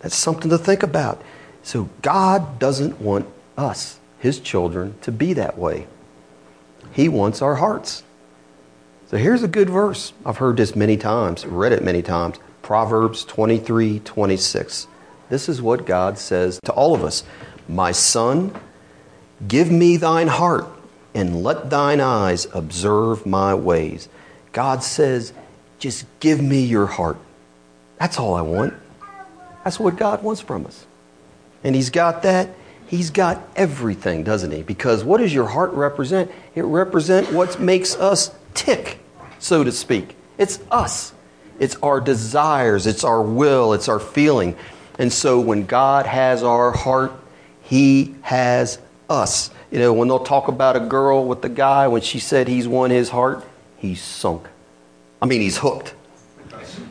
That's 0.00 0.16
something 0.16 0.50
to 0.50 0.58
think 0.58 0.82
about. 0.82 1.22
So 1.62 1.90
God 2.02 2.58
doesn't 2.58 3.00
want 3.00 3.26
us, 3.56 3.98
his 4.18 4.40
children, 4.40 4.94
to 5.02 5.12
be 5.12 5.34
that 5.34 5.58
way. 5.58 5.86
He 6.92 7.08
wants 7.08 7.42
our 7.42 7.56
hearts. 7.56 8.02
So 9.10 9.16
here's 9.16 9.42
a 9.42 9.48
good 9.48 9.68
verse. 9.68 10.12
I've 10.24 10.36
heard 10.36 10.56
this 10.56 10.76
many 10.76 10.96
times, 10.96 11.44
read 11.44 11.72
it 11.72 11.82
many 11.82 12.00
times. 12.00 12.36
Proverbs 12.62 13.24
23 13.24 13.98
26. 13.98 14.86
This 15.28 15.48
is 15.48 15.60
what 15.60 15.84
God 15.84 16.16
says 16.16 16.60
to 16.64 16.72
all 16.72 16.94
of 16.94 17.02
us 17.02 17.24
My 17.68 17.90
son, 17.90 18.54
give 19.48 19.68
me 19.68 19.96
thine 19.96 20.28
heart, 20.28 20.66
and 21.12 21.42
let 21.42 21.70
thine 21.70 22.00
eyes 22.00 22.46
observe 22.54 23.26
my 23.26 23.52
ways. 23.52 24.08
God 24.52 24.84
says, 24.84 25.32
just 25.80 26.06
give 26.20 26.40
me 26.40 26.64
your 26.64 26.86
heart. 26.86 27.16
That's 27.98 28.16
all 28.16 28.34
I 28.34 28.42
want. 28.42 28.74
That's 29.64 29.80
what 29.80 29.96
God 29.96 30.22
wants 30.22 30.40
from 30.40 30.66
us. 30.66 30.86
And 31.64 31.74
He's 31.74 31.90
got 31.90 32.22
that. 32.22 32.50
He's 32.86 33.10
got 33.10 33.42
everything, 33.56 34.22
doesn't 34.22 34.52
He? 34.52 34.62
Because 34.62 35.02
what 35.02 35.18
does 35.18 35.34
your 35.34 35.48
heart 35.48 35.72
represent? 35.72 36.30
It 36.54 36.62
represents 36.62 37.32
what 37.32 37.58
makes 37.58 37.96
us 37.96 38.32
tick 38.54 38.98
so 39.38 39.64
to 39.64 39.72
speak. 39.72 40.16
It's 40.38 40.60
us. 40.70 41.12
It's 41.58 41.76
our 41.76 42.00
desires, 42.00 42.86
it's 42.86 43.04
our 43.04 43.20
will, 43.20 43.74
it's 43.74 43.88
our 43.88 44.00
feeling. 44.00 44.56
And 44.98 45.12
so 45.12 45.40
when 45.40 45.66
God 45.66 46.06
has 46.06 46.42
our 46.42 46.72
heart, 46.72 47.12
He 47.62 48.14
has 48.22 48.78
us. 49.10 49.50
You 49.70 49.78
know, 49.78 49.92
when 49.92 50.08
they'll 50.08 50.24
talk 50.24 50.48
about 50.48 50.76
a 50.76 50.80
girl 50.80 51.26
with 51.26 51.42
the 51.42 51.48
guy, 51.48 51.88
when 51.88 52.02
she 52.02 52.18
said 52.18 52.48
he's 52.48 52.66
won 52.66 52.90
his 52.90 53.10
heart, 53.10 53.44
he's 53.76 54.02
sunk. 54.02 54.46
I 55.22 55.26
mean, 55.26 55.40
he's 55.40 55.58
hooked. 55.58 55.94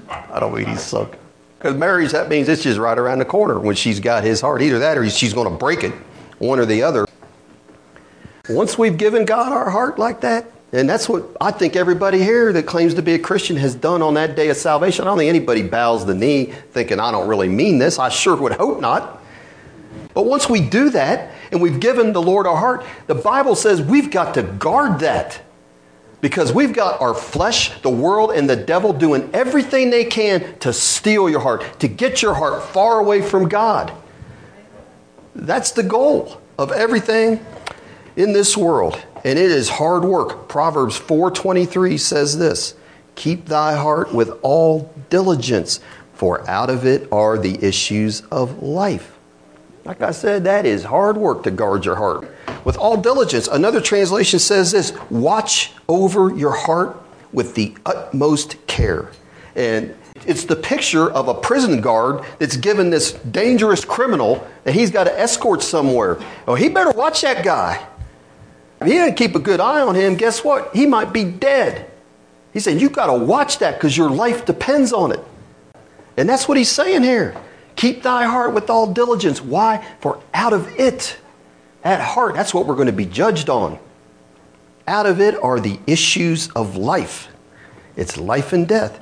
I 0.09 0.39
don't 0.39 0.55
mean 0.55 0.65
he's 0.65 0.81
sunk. 0.81 1.15
Because 1.57 1.75
marriage, 1.75 2.11
that 2.11 2.29
means 2.29 2.47
it's 2.47 2.63
just 2.63 2.79
right 2.79 2.97
around 2.97 3.19
the 3.19 3.25
corner 3.25 3.59
when 3.59 3.75
she's 3.75 3.99
got 3.99 4.23
his 4.23 4.39
heart. 4.39 4.61
Either 4.61 4.79
that 4.79 4.97
or 4.97 5.09
she's 5.09 5.33
going 5.33 5.49
to 5.49 5.57
break 5.57 5.83
it, 5.83 5.91
one 6.37 6.59
or 6.59 6.65
the 6.65 6.83
other. 6.83 7.05
Once 8.49 8.77
we've 8.77 8.97
given 8.97 9.25
God 9.25 9.51
our 9.51 9.69
heart 9.69 9.99
like 9.99 10.21
that, 10.21 10.45
and 10.71 10.87
that's 10.87 11.09
what 11.09 11.25
I 11.41 11.51
think 11.51 11.75
everybody 11.75 12.19
here 12.19 12.53
that 12.53 12.67
claims 12.67 12.93
to 12.95 13.01
be 13.01 13.13
a 13.13 13.19
Christian 13.19 13.57
has 13.57 13.73
done 13.73 14.03
on 14.03 14.13
that 14.13 14.35
day 14.35 14.49
of 14.49 14.57
salvation. 14.57 15.03
I 15.03 15.07
don't 15.07 15.17
think 15.17 15.29
anybody 15.29 15.63
bows 15.63 16.05
the 16.05 16.13
knee 16.13 16.53
thinking, 16.71 16.99
I 16.99 17.11
don't 17.11 17.27
really 17.27 17.49
mean 17.49 17.79
this. 17.79 17.97
I 17.97 18.09
sure 18.09 18.35
would 18.35 18.53
hope 18.53 18.79
not. 18.79 19.23
But 20.13 20.25
once 20.25 20.47
we 20.47 20.61
do 20.61 20.91
that 20.91 21.33
and 21.51 21.61
we've 21.61 21.79
given 21.79 22.13
the 22.13 22.21
Lord 22.21 22.45
our 22.45 22.55
heart, 22.55 22.85
the 23.07 23.15
Bible 23.15 23.55
says 23.55 23.81
we've 23.81 24.11
got 24.11 24.35
to 24.35 24.43
guard 24.43 24.99
that. 24.99 25.41
Because 26.21 26.51
we've 26.51 26.73
got 26.73 26.99
our 26.99 27.13
flesh, 27.13 27.81
the 27.81 27.89
world, 27.89 28.31
and 28.31 28.49
the 28.49 28.57
devil 28.57 28.91
doing 28.91 29.29
everything 29.33 29.89
they 29.89 30.03
can 30.03 30.59
to 30.59 30.73
steal 30.73 31.29
your 31.29 31.39
heart, 31.39 31.63
to 31.79 31.87
get 31.87 32.21
your 32.21 32.33
heart 32.33 32.61
far 32.61 32.99
away 32.99 33.21
from 33.21 33.47
God. 33.47 33.93
That's 35.33 35.71
the 35.71 35.83
goal 35.83 36.41
of 36.57 36.73
everything 36.73 37.43
in 38.17 38.33
this 38.33 38.57
world 38.57 39.01
and 39.23 39.39
it 39.39 39.51
is 39.51 39.69
hard 39.69 40.03
work. 40.03 40.47
Proverbs 40.47 40.97
4:23 40.97 41.97
says 41.97 42.37
this, 42.37 42.73
"Keep 43.15 43.47
thy 43.47 43.75
heart 43.75 44.13
with 44.13 44.31
all 44.41 44.89
diligence, 45.09 45.79
for 46.13 46.41
out 46.49 46.69
of 46.69 46.85
it 46.85 47.07
are 47.11 47.37
the 47.37 47.57
issues 47.63 48.23
of 48.31 48.61
life." 48.61 49.13
Like 49.85 50.01
I 50.01 50.11
said, 50.11 50.43
that 50.43 50.65
is 50.65 50.83
hard 50.83 51.17
work 51.17 51.43
to 51.43 51.51
guard 51.51 51.85
your 51.85 51.95
heart. 51.95 52.29
With 52.63 52.77
all 52.77 52.97
diligence. 52.97 53.47
Another 53.47 53.81
translation 53.81 54.37
says 54.39 54.71
this, 54.71 54.93
"Watch 55.09 55.73
over 55.87 56.31
your 56.35 56.51
heart 56.51 56.97
with 57.33 57.55
the 57.55 57.73
utmost 57.85 58.55
care." 58.67 59.09
And 59.55 59.93
it's 60.27 60.43
the 60.43 60.55
picture 60.55 61.09
of 61.09 61.27
a 61.27 61.33
prison 61.33 61.81
guard 61.81 62.21
that's 62.37 62.57
given 62.57 62.89
this 62.89 63.13
dangerous 63.31 63.83
criminal 63.85 64.43
that 64.63 64.73
he's 64.73 64.91
got 64.91 65.05
to 65.05 65.19
escort 65.19 65.63
somewhere. 65.63 66.17
Oh, 66.47 66.55
he 66.55 66.69
better 66.69 66.91
watch 66.91 67.21
that 67.21 67.43
guy. 67.43 67.79
If 68.81 68.87
he 68.87 68.93
didn't 68.93 69.15
keep 69.15 69.35
a 69.35 69.39
good 69.39 69.59
eye 69.59 69.81
on 69.81 69.95
him, 69.95 70.15
guess 70.15 70.43
what? 70.43 70.73
He 70.73 70.85
might 70.85 71.11
be 71.11 71.25
dead. 71.25 71.89
He 72.53 72.59
said, 72.59 72.79
You've 72.81 72.93
got 72.93 73.07
to 73.07 73.13
watch 73.13 73.59
that 73.59 73.75
because 73.75 73.95
your 73.95 74.09
life 74.09 74.45
depends 74.45 74.93
on 74.93 75.11
it. 75.11 75.19
And 76.17 76.27
that's 76.27 76.47
what 76.47 76.57
he's 76.57 76.69
saying 76.71 77.03
here. 77.03 77.35
Keep 77.75 78.03
thy 78.03 78.23
heart 78.25 78.53
with 78.53 78.69
all 78.69 78.91
diligence. 78.91 79.41
Why? 79.41 79.85
For 80.01 80.21
out 80.33 80.53
of 80.53 80.67
it, 80.79 81.17
at 81.83 82.01
heart, 82.01 82.35
that's 82.35 82.53
what 82.53 82.65
we're 82.65 82.75
going 82.75 82.87
to 82.87 82.93
be 82.93 83.05
judged 83.05 83.49
on. 83.49 83.79
Out 84.87 85.05
of 85.05 85.21
it 85.21 85.35
are 85.41 85.59
the 85.59 85.79
issues 85.87 86.49
of 86.51 86.75
life. 86.75 87.29
It's 87.95 88.17
life 88.17 88.53
and 88.53 88.67
death. 88.67 88.99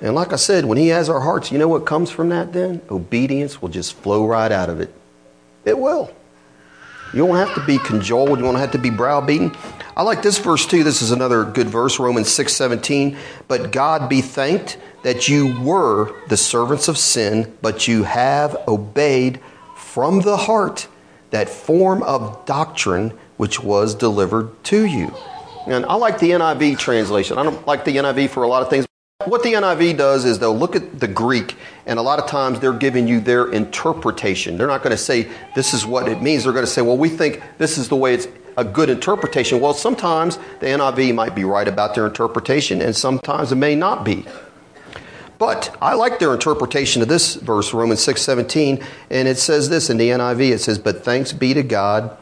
And 0.00 0.14
like 0.14 0.32
I 0.32 0.36
said, 0.36 0.64
when 0.64 0.78
He 0.78 0.88
has 0.88 1.08
our 1.08 1.20
hearts, 1.20 1.50
you 1.50 1.58
know 1.58 1.68
what 1.68 1.86
comes 1.86 2.10
from 2.10 2.28
that 2.30 2.52
then? 2.52 2.82
Obedience 2.90 3.62
will 3.62 3.68
just 3.68 3.94
flow 3.94 4.26
right 4.26 4.52
out 4.52 4.68
of 4.68 4.80
it. 4.80 4.92
It 5.64 5.78
will. 5.78 6.12
You 7.12 7.26
don't 7.26 7.36
have 7.36 7.54
to 7.54 7.64
be 7.64 7.78
cajoled. 7.78 8.38
You 8.38 8.44
don't 8.44 8.56
have 8.56 8.72
to 8.72 8.78
be 8.78 8.90
browbeaten. 8.90 9.54
I 9.96 10.02
like 10.02 10.22
this 10.22 10.38
verse 10.38 10.66
too. 10.66 10.84
This 10.84 11.02
is 11.02 11.10
another 11.10 11.44
good 11.44 11.68
verse, 11.68 11.98
Romans 11.98 12.28
6 12.28 12.52
17. 12.52 13.16
But 13.48 13.72
God 13.72 14.08
be 14.08 14.20
thanked 14.20 14.78
that 15.02 15.28
you 15.28 15.60
were 15.60 16.14
the 16.28 16.36
servants 16.36 16.88
of 16.88 16.98
sin, 16.98 17.56
but 17.62 17.88
you 17.88 18.02
have 18.04 18.56
obeyed 18.68 19.40
from 19.76 20.20
the 20.20 20.36
heart 20.36 20.86
that 21.30 21.48
form 21.48 22.02
of 22.02 22.44
doctrine 22.46 23.12
which 23.36 23.60
was 23.60 23.94
delivered 23.94 24.62
to 24.64 24.84
you. 24.84 25.14
And 25.66 25.86
I 25.86 25.94
like 25.94 26.18
the 26.18 26.30
NIV 26.30 26.78
translation. 26.78 27.38
I 27.38 27.42
don't 27.42 27.66
like 27.66 27.84
the 27.84 27.96
NIV 27.96 28.30
for 28.30 28.42
a 28.42 28.48
lot 28.48 28.62
of 28.62 28.70
things. 28.70 28.86
What 29.24 29.42
the 29.42 29.54
NIV 29.54 29.96
does 29.96 30.24
is 30.24 30.38
they'll 30.38 30.56
look 30.56 30.76
at 30.76 31.00
the 31.00 31.08
Greek, 31.08 31.56
and 31.88 31.98
a 31.98 32.02
lot 32.02 32.18
of 32.18 32.26
times 32.26 32.60
they're 32.60 32.72
giving 32.74 33.08
you 33.08 33.18
their 33.18 33.50
interpretation. 33.50 34.58
They're 34.58 34.66
not 34.66 34.82
going 34.82 34.94
to 34.94 35.02
say 35.02 35.28
this 35.54 35.72
is 35.72 35.86
what 35.86 36.06
it 36.06 36.20
means. 36.20 36.44
They're 36.44 36.52
going 36.52 36.66
to 36.66 36.70
say, 36.70 36.82
well, 36.82 36.98
we 36.98 37.08
think 37.08 37.42
this 37.56 37.78
is 37.78 37.88
the 37.88 37.96
way 37.96 38.12
it's 38.14 38.28
a 38.58 38.64
good 38.64 38.90
interpretation. 38.90 39.58
Well, 39.58 39.72
sometimes 39.72 40.36
the 40.60 40.66
NIV 40.66 41.14
might 41.14 41.34
be 41.34 41.44
right 41.44 41.66
about 41.66 41.94
their 41.94 42.06
interpretation, 42.06 42.82
and 42.82 42.94
sometimes 42.94 43.52
it 43.52 43.56
may 43.56 43.74
not 43.74 44.04
be. 44.04 44.26
But 45.38 45.74
I 45.80 45.94
like 45.94 46.18
their 46.18 46.34
interpretation 46.34 47.00
of 47.00 47.08
this 47.08 47.36
verse, 47.36 47.72
Romans 47.72 48.02
6 48.02 48.20
17, 48.20 48.84
and 49.08 49.26
it 49.26 49.38
says 49.38 49.70
this 49.70 49.88
in 49.88 49.96
the 49.96 50.10
NIV 50.10 50.50
it 50.50 50.58
says, 50.58 50.78
But 50.78 51.04
thanks 51.04 51.32
be 51.32 51.54
to 51.54 51.62
God 51.62 52.14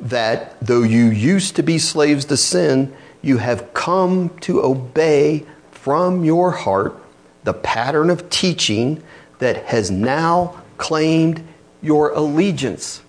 that 0.00 0.56
though 0.60 0.82
you 0.82 1.06
used 1.06 1.56
to 1.56 1.62
be 1.62 1.78
slaves 1.78 2.24
to 2.26 2.36
sin, 2.36 2.94
you 3.20 3.38
have 3.38 3.74
come 3.74 4.28
to 4.40 4.62
obey 4.62 5.44
from 5.70 6.24
your 6.24 6.52
heart 6.52 7.01
the 7.44 7.54
pattern 7.54 8.10
of 8.10 8.28
teaching 8.30 9.02
that 9.38 9.64
has 9.64 9.90
now 9.90 10.62
claimed 10.78 11.42
your 11.80 12.10
allegiance. 12.10 13.02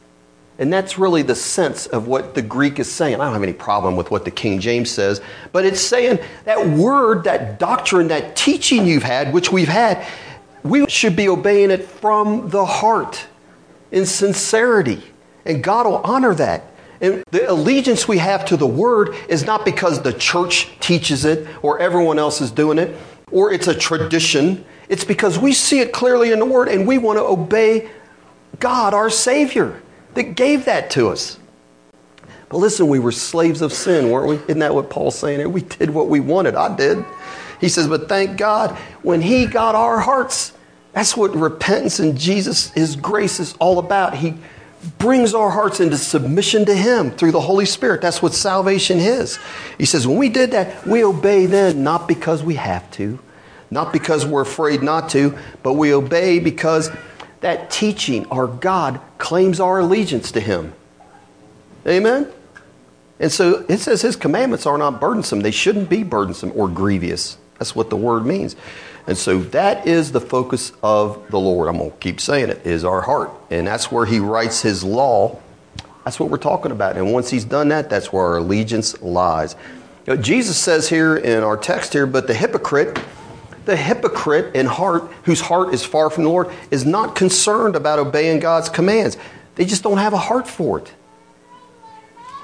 And 0.59 0.71
that's 0.71 0.99
really 0.99 1.23
the 1.23 1.35
sense 1.35 1.87
of 1.87 2.07
what 2.07 2.35
the 2.35 2.41
Greek 2.41 2.79
is 2.79 2.91
saying. 2.91 3.15
I 3.15 3.25
don't 3.25 3.33
have 3.33 3.43
any 3.43 3.53
problem 3.53 3.95
with 3.95 4.11
what 4.11 4.23
the 4.25 4.31
King 4.31 4.59
James 4.59 4.89
says, 4.89 5.21
but 5.51 5.65
it's 5.65 5.81
saying 5.81 6.19
that 6.45 6.67
word, 6.69 7.23
that 7.23 7.59
doctrine, 7.59 8.07
that 8.09 8.35
teaching 8.35 8.85
you've 8.85 9.03
had, 9.03 9.33
which 9.33 9.51
we've 9.51 9.67
had, 9.67 10.05
we 10.63 10.87
should 10.87 11.15
be 11.15 11.27
obeying 11.27 11.71
it 11.71 11.83
from 11.83 12.49
the 12.49 12.65
heart 12.65 13.25
in 13.91 14.05
sincerity. 14.05 15.03
And 15.45 15.63
God 15.63 15.85
will 15.85 15.97
honor 15.97 16.33
that. 16.35 16.71
And 17.01 17.23
the 17.31 17.51
allegiance 17.51 18.07
we 18.07 18.19
have 18.19 18.45
to 18.45 18.55
the 18.55 18.67
word 18.67 19.13
is 19.27 19.45
not 19.45 19.65
because 19.65 20.01
the 20.01 20.13
church 20.13 20.69
teaches 20.79 21.25
it 21.25 21.47
or 21.61 21.79
everyone 21.79 22.17
else 22.17 22.39
is 22.39 22.49
doing 22.49 22.77
it 22.77 22.95
or 23.33 23.51
it's 23.51 23.67
a 23.67 23.75
tradition. 23.75 24.63
It's 24.87 25.03
because 25.03 25.39
we 25.39 25.51
see 25.53 25.79
it 25.79 25.91
clearly 25.91 26.31
in 26.31 26.39
the 26.39 26.45
word 26.45 26.69
and 26.69 26.87
we 26.87 26.97
want 26.97 27.17
to 27.17 27.23
obey 27.23 27.89
God, 28.59 28.93
our 28.93 29.09
Savior 29.09 29.81
that 30.13 30.35
gave 30.35 30.65
that 30.65 30.91
to 30.91 31.09
us. 31.09 31.39
But 32.49 32.57
listen, 32.59 32.87
we 32.87 32.99
were 32.99 33.11
slaves 33.11 33.63
of 33.63 33.73
sin, 33.73 34.11
weren't 34.11 34.27
we? 34.27 34.35
Isn't 34.35 34.59
that 34.59 34.75
what 34.75 34.89
Paul's 34.89 35.17
saying 35.17 35.51
We 35.51 35.61
did 35.61 35.89
what 35.89 36.07
we 36.07 36.19
wanted. 36.19 36.55
I 36.55 36.75
did. 36.75 37.03
He 37.59 37.67
says, 37.67 37.87
but 37.87 38.07
thank 38.07 38.37
God 38.37 38.77
when 39.01 39.21
He 39.21 39.47
got 39.47 39.73
our 39.73 39.99
hearts. 39.99 40.53
That's 40.91 41.17
what 41.17 41.35
repentance 41.35 41.97
and 41.97 42.15
Jesus, 42.15 42.69
His 42.71 42.95
grace 42.95 43.39
is 43.39 43.55
all 43.57 43.79
about. 43.79 44.15
He 44.15 44.35
brings 44.97 45.33
our 45.33 45.49
hearts 45.49 45.79
into 45.79 45.97
submission 45.97 46.65
to 46.65 46.75
Him 46.75 47.11
through 47.11 47.31
the 47.31 47.41
Holy 47.41 47.65
Spirit. 47.65 48.01
That's 48.01 48.21
what 48.21 48.33
salvation 48.33 48.99
is. 48.99 49.39
He 49.77 49.85
says, 49.85 50.07
when 50.07 50.17
we 50.17 50.29
did 50.29 50.51
that, 50.51 50.85
we 50.85 51.03
obey 51.03 51.45
then, 51.45 51.83
not 51.83 52.07
because 52.07 52.43
we 52.43 52.55
have 52.55 52.89
to, 52.91 53.19
not 53.71 53.93
because 53.93 54.25
we're 54.25 54.41
afraid 54.41 54.83
not 54.83 55.09
to, 55.09 55.37
but 55.61 55.73
we 55.73 55.93
obey 55.93 56.39
because 56.39 56.91
that 57.41 57.69
teaching, 57.69 58.25
our 58.27 58.47
God, 58.47 58.99
claims 59.17 59.59
our 59.59 59.79
allegiance 59.79 60.31
to 60.33 60.39
Him. 60.39 60.73
Amen? 61.85 62.31
And 63.19 63.31
so 63.31 63.65
it 63.69 63.79
says 63.79 64.01
His 64.01 64.15
commandments 64.15 64.65
are 64.65 64.77
not 64.77 64.99
burdensome. 64.99 65.41
They 65.41 65.51
shouldn't 65.51 65.89
be 65.89 66.03
burdensome 66.03 66.51
or 66.55 66.67
grievous. 66.67 67.37
That's 67.59 67.75
what 67.75 67.89
the 67.89 67.97
word 67.97 68.25
means. 68.25 68.55
And 69.05 69.17
so 69.17 69.39
that 69.39 69.85
is 69.85 70.11
the 70.11 70.21
focus 70.21 70.71
of 70.81 71.29
the 71.29 71.39
Lord. 71.39 71.67
I'm 71.67 71.77
going 71.77 71.91
to 71.91 71.97
keep 71.97 72.19
saying 72.21 72.49
it, 72.49 72.65
is 72.65 72.85
our 72.85 73.01
heart. 73.01 73.31
And 73.49 73.67
that's 73.67 73.91
where 73.91 74.05
He 74.05 74.19
writes 74.19 74.61
His 74.61 74.83
law. 74.83 75.39
That's 76.05 76.19
what 76.19 76.29
we're 76.29 76.37
talking 76.37 76.71
about. 76.71 76.97
And 76.97 77.11
once 77.11 77.29
He's 77.29 77.45
done 77.45 77.69
that, 77.69 77.89
that's 77.89 78.13
where 78.13 78.23
our 78.23 78.37
allegiance 78.37 79.01
lies. 79.01 79.55
You 80.07 80.15
know, 80.15 80.21
Jesus 80.21 80.57
says 80.57 80.89
here 80.89 81.15
in 81.15 81.43
our 81.43 81.57
text 81.57 81.93
here, 81.93 82.05
but 82.05 82.27
the 82.27 82.33
hypocrite 82.33 82.97
the 83.65 83.75
hypocrite 83.75 84.55
in 84.55 84.65
heart, 84.65 85.03
whose 85.23 85.41
heart 85.41 85.73
is 85.73 85.85
far 85.85 86.09
from 86.09 86.23
the 86.23 86.29
Lord, 86.29 86.49
is 86.69 86.85
not 86.85 87.15
concerned 87.15 87.75
about 87.75 87.99
obeying 87.99 88.39
God's 88.39 88.69
commands. 88.69 89.17
They 89.55 89.65
just 89.65 89.83
don't 89.83 89.97
have 89.97 90.13
a 90.13 90.17
heart 90.17 90.47
for 90.47 90.79
it. 90.79 90.91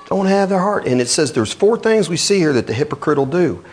Don't 0.07 0.28
have 0.28 0.49
their 0.49 0.60
heart. 0.60 0.88
And 0.88 1.01
it 1.01 1.07
says 1.07 1.34
there's 1.34 1.53
four 1.53 1.78
things 1.78 2.10
we 2.10 2.18
see 2.18 2.38
here 2.38 2.53
that 2.53 2.68
the 2.68 2.74
hypocrite 2.74 3.18
will 3.18 3.26
do. 3.26 3.64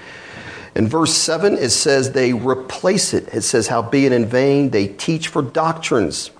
In 0.76 0.86
verse 0.88 1.14
7, 1.14 1.54
it 1.54 1.70
says 1.70 2.12
they 2.12 2.34
replace 2.34 3.14
it. 3.14 3.28
It 3.32 3.40
says, 3.40 3.66
How 3.66 3.80
being 3.80 4.12
in 4.12 4.26
vain, 4.26 4.70
they 4.70 4.88
teach 4.88 5.28
for 5.28 5.40
doctrines, 5.40 6.30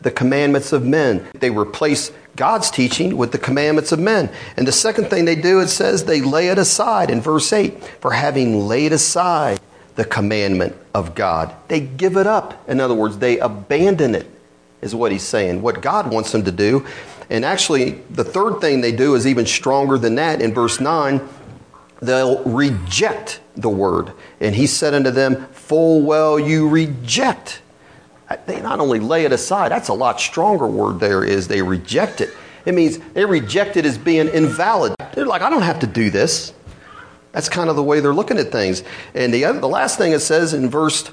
the 0.00 0.12
commandments 0.12 0.72
of 0.72 0.86
men. 0.86 1.26
They 1.34 1.50
replace 1.50 2.12
God's 2.36 2.70
teaching 2.70 3.16
with 3.16 3.32
the 3.32 3.38
commandments 3.38 3.90
of 3.90 3.98
men. 3.98 4.30
And 4.56 4.66
the 4.66 4.72
second 4.72 5.06
thing 5.06 5.24
they 5.24 5.34
do, 5.34 5.58
it 5.58 5.68
says 5.68 6.04
they 6.04 6.20
lay 6.20 6.48
it 6.48 6.58
aside 6.58 7.10
in 7.10 7.20
verse 7.20 7.52
8, 7.52 7.82
for 8.00 8.12
having 8.12 8.68
laid 8.68 8.92
aside 8.92 9.58
the 9.96 10.04
commandment 10.04 10.76
of 10.94 11.16
God. 11.16 11.52
They 11.66 11.80
give 11.80 12.16
it 12.16 12.28
up. 12.28 12.68
In 12.68 12.80
other 12.80 12.94
words, 12.94 13.18
they 13.18 13.40
abandon 13.40 14.14
it, 14.14 14.30
is 14.82 14.94
what 14.94 15.10
he's 15.10 15.24
saying, 15.24 15.62
what 15.62 15.82
God 15.82 16.12
wants 16.12 16.30
them 16.30 16.44
to 16.44 16.52
do. 16.52 16.86
And 17.28 17.44
actually, 17.44 18.02
the 18.08 18.24
third 18.24 18.60
thing 18.60 18.82
they 18.82 18.92
do 18.92 19.16
is 19.16 19.26
even 19.26 19.46
stronger 19.46 19.98
than 19.98 20.14
that. 20.14 20.40
In 20.40 20.54
verse 20.54 20.80
9, 20.80 21.20
they'll 22.00 22.42
reject 22.44 23.40
the 23.56 23.68
word. 23.68 24.12
And 24.40 24.54
he 24.54 24.66
said 24.66 24.94
unto 24.94 25.10
them, 25.10 25.46
Full 25.52 26.02
well 26.02 26.38
you 26.38 26.68
reject. 26.68 27.62
They 28.46 28.60
not 28.60 28.80
only 28.80 29.00
lay 29.00 29.24
it 29.24 29.32
aside, 29.32 29.72
that's 29.72 29.88
a 29.88 29.94
lot 29.94 30.20
stronger 30.20 30.66
word 30.66 31.00
there 31.00 31.24
is 31.24 31.48
they 31.48 31.62
reject 31.62 32.20
it. 32.20 32.30
It 32.64 32.74
means 32.74 32.98
they 33.14 33.24
reject 33.24 33.76
it 33.76 33.84
as 33.84 33.98
being 33.98 34.28
invalid. 34.28 34.94
They're 35.14 35.26
like, 35.26 35.42
I 35.42 35.50
don't 35.50 35.62
have 35.62 35.80
to 35.80 35.86
do 35.86 36.10
this. 36.10 36.52
That's 37.32 37.48
kind 37.48 37.70
of 37.70 37.76
the 37.76 37.82
way 37.82 38.00
they're 38.00 38.14
looking 38.14 38.38
at 38.38 38.52
things. 38.52 38.82
And 39.14 39.32
the, 39.32 39.44
other, 39.44 39.60
the 39.60 39.68
last 39.68 39.98
thing 39.98 40.12
it 40.12 40.20
says 40.20 40.52
in 40.52 40.68
verse 40.68 41.10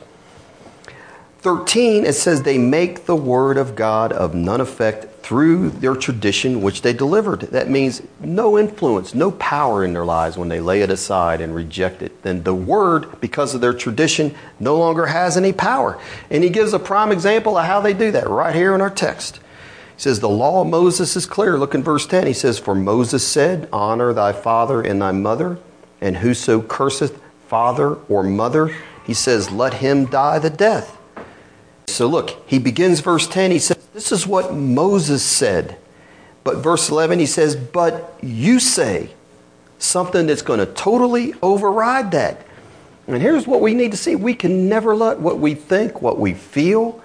13, 1.39 2.05
it 2.05 2.13
says, 2.13 2.43
They 2.43 2.57
make 2.57 3.05
the 3.05 3.15
word 3.15 3.57
of 3.57 3.75
God 3.75 4.11
of 4.11 4.33
none 4.33 4.61
effect 4.61 5.16
through 5.27 5.69
their 5.71 5.93
tradition 5.93 6.61
which 6.61 6.83
they 6.83 6.93
delivered. 6.93 7.41
That 7.41 7.69
means 7.69 8.01
no 8.21 8.57
influence, 8.57 9.13
no 9.13 9.31
power 9.31 9.83
in 9.83 9.91
their 9.91 10.05
lives 10.05 10.37
when 10.37 10.47
they 10.47 10.61
lay 10.61 10.81
it 10.81 10.89
aside 10.89 11.41
and 11.41 11.53
reject 11.53 12.01
it. 12.01 12.23
Then 12.23 12.43
the 12.43 12.55
word, 12.55 13.19
because 13.19 13.53
of 13.53 13.59
their 13.59 13.73
tradition, 13.73 14.33
no 14.57 14.77
longer 14.77 15.07
has 15.07 15.35
any 15.35 15.51
power. 15.51 15.99
And 16.29 16.45
he 16.45 16.49
gives 16.49 16.71
a 16.71 16.79
prime 16.79 17.11
example 17.11 17.57
of 17.57 17.65
how 17.65 17.81
they 17.81 17.93
do 17.93 18.09
that 18.11 18.29
right 18.29 18.55
here 18.55 18.73
in 18.73 18.79
our 18.79 18.89
text. 18.89 19.35
He 19.97 20.01
says, 20.01 20.21
The 20.21 20.29
law 20.29 20.61
of 20.61 20.67
Moses 20.67 21.17
is 21.17 21.25
clear. 21.25 21.57
Look 21.57 21.75
in 21.75 21.83
verse 21.83 22.07
10. 22.07 22.25
He 22.25 22.31
says, 22.31 22.57
For 22.57 22.73
Moses 22.73 23.27
said, 23.27 23.67
Honor 23.73 24.13
thy 24.13 24.31
father 24.31 24.81
and 24.81 25.01
thy 25.01 25.11
mother 25.11 25.59
and 25.99 26.15
whoso 26.15 26.61
curseth 26.61 27.21
father 27.47 27.95
or 28.07 28.23
mother, 28.23 28.73
he 29.05 29.13
says, 29.13 29.51
let 29.51 29.75
him 29.75 30.05
die 30.05 30.39
the 30.39 30.49
death. 30.49 30.97
So 31.87 32.07
look, 32.07 32.37
he 32.47 32.59
begins 32.59 32.99
verse 32.99 33.27
10, 33.27 33.51
he 33.51 33.59
says, 33.59 33.76
This 34.07 34.21
is 34.21 34.27
what 34.27 34.53
Moses 34.53 35.21
said. 35.21 35.75
But 36.45 36.59
verse 36.59 36.89
11, 36.89 37.19
he 37.19 37.25
says, 37.25 37.57
But 37.57 38.17
you 38.21 38.57
say 38.61 39.09
something 39.79 40.27
that's 40.27 40.41
going 40.41 40.59
to 40.59 40.65
totally 40.65 41.33
override 41.41 42.11
that. 42.11 42.45
And 43.05 43.21
here's 43.21 43.45
what 43.45 43.59
we 43.59 43.73
need 43.73 43.91
to 43.91 43.97
see 43.97 44.15
we 44.15 44.33
can 44.33 44.69
never 44.69 44.95
let 44.95 45.19
what 45.19 45.39
we 45.39 45.55
think, 45.55 46.01
what 46.01 46.17
we 46.17 46.33
feel, 46.33 47.03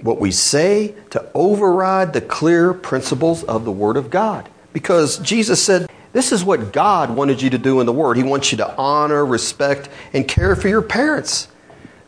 what 0.00 0.18
we 0.18 0.30
say 0.30 0.94
to 1.10 1.30
override 1.34 2.14
the 2.14 2.22
clear 2.22 2.72
principles 2.72 3.44
of 3.44 3.66
the 3.66 3.72
Word 3.72 3.98
of 3.98 4.08
God. 4.08 4.48
Because 4.72 5.18
Jesus 5.18 5.62
said, 5.62 5.90
this 6.14 6.32
is 6.32 6.42
what 6.42 6.72
God 6.72 7.10
wanted 7.10 7.42
you 7.42 7.50
to 7.50 7.58
do 7.58 7.80
in 7.80 7.86
the 7.86 7.92
Word. 7.92 8.16
He 8.16 8.22
wants 8.22 8.50
you 8.50 8.56
to 8.56 8.76
honor, 8.78 9.26
respect, 9.26 9.90
and 10.14 10.26
care 10.26 10.56
for 10.56 10.68
your 10.68 10.80
parents. 10.80 11.48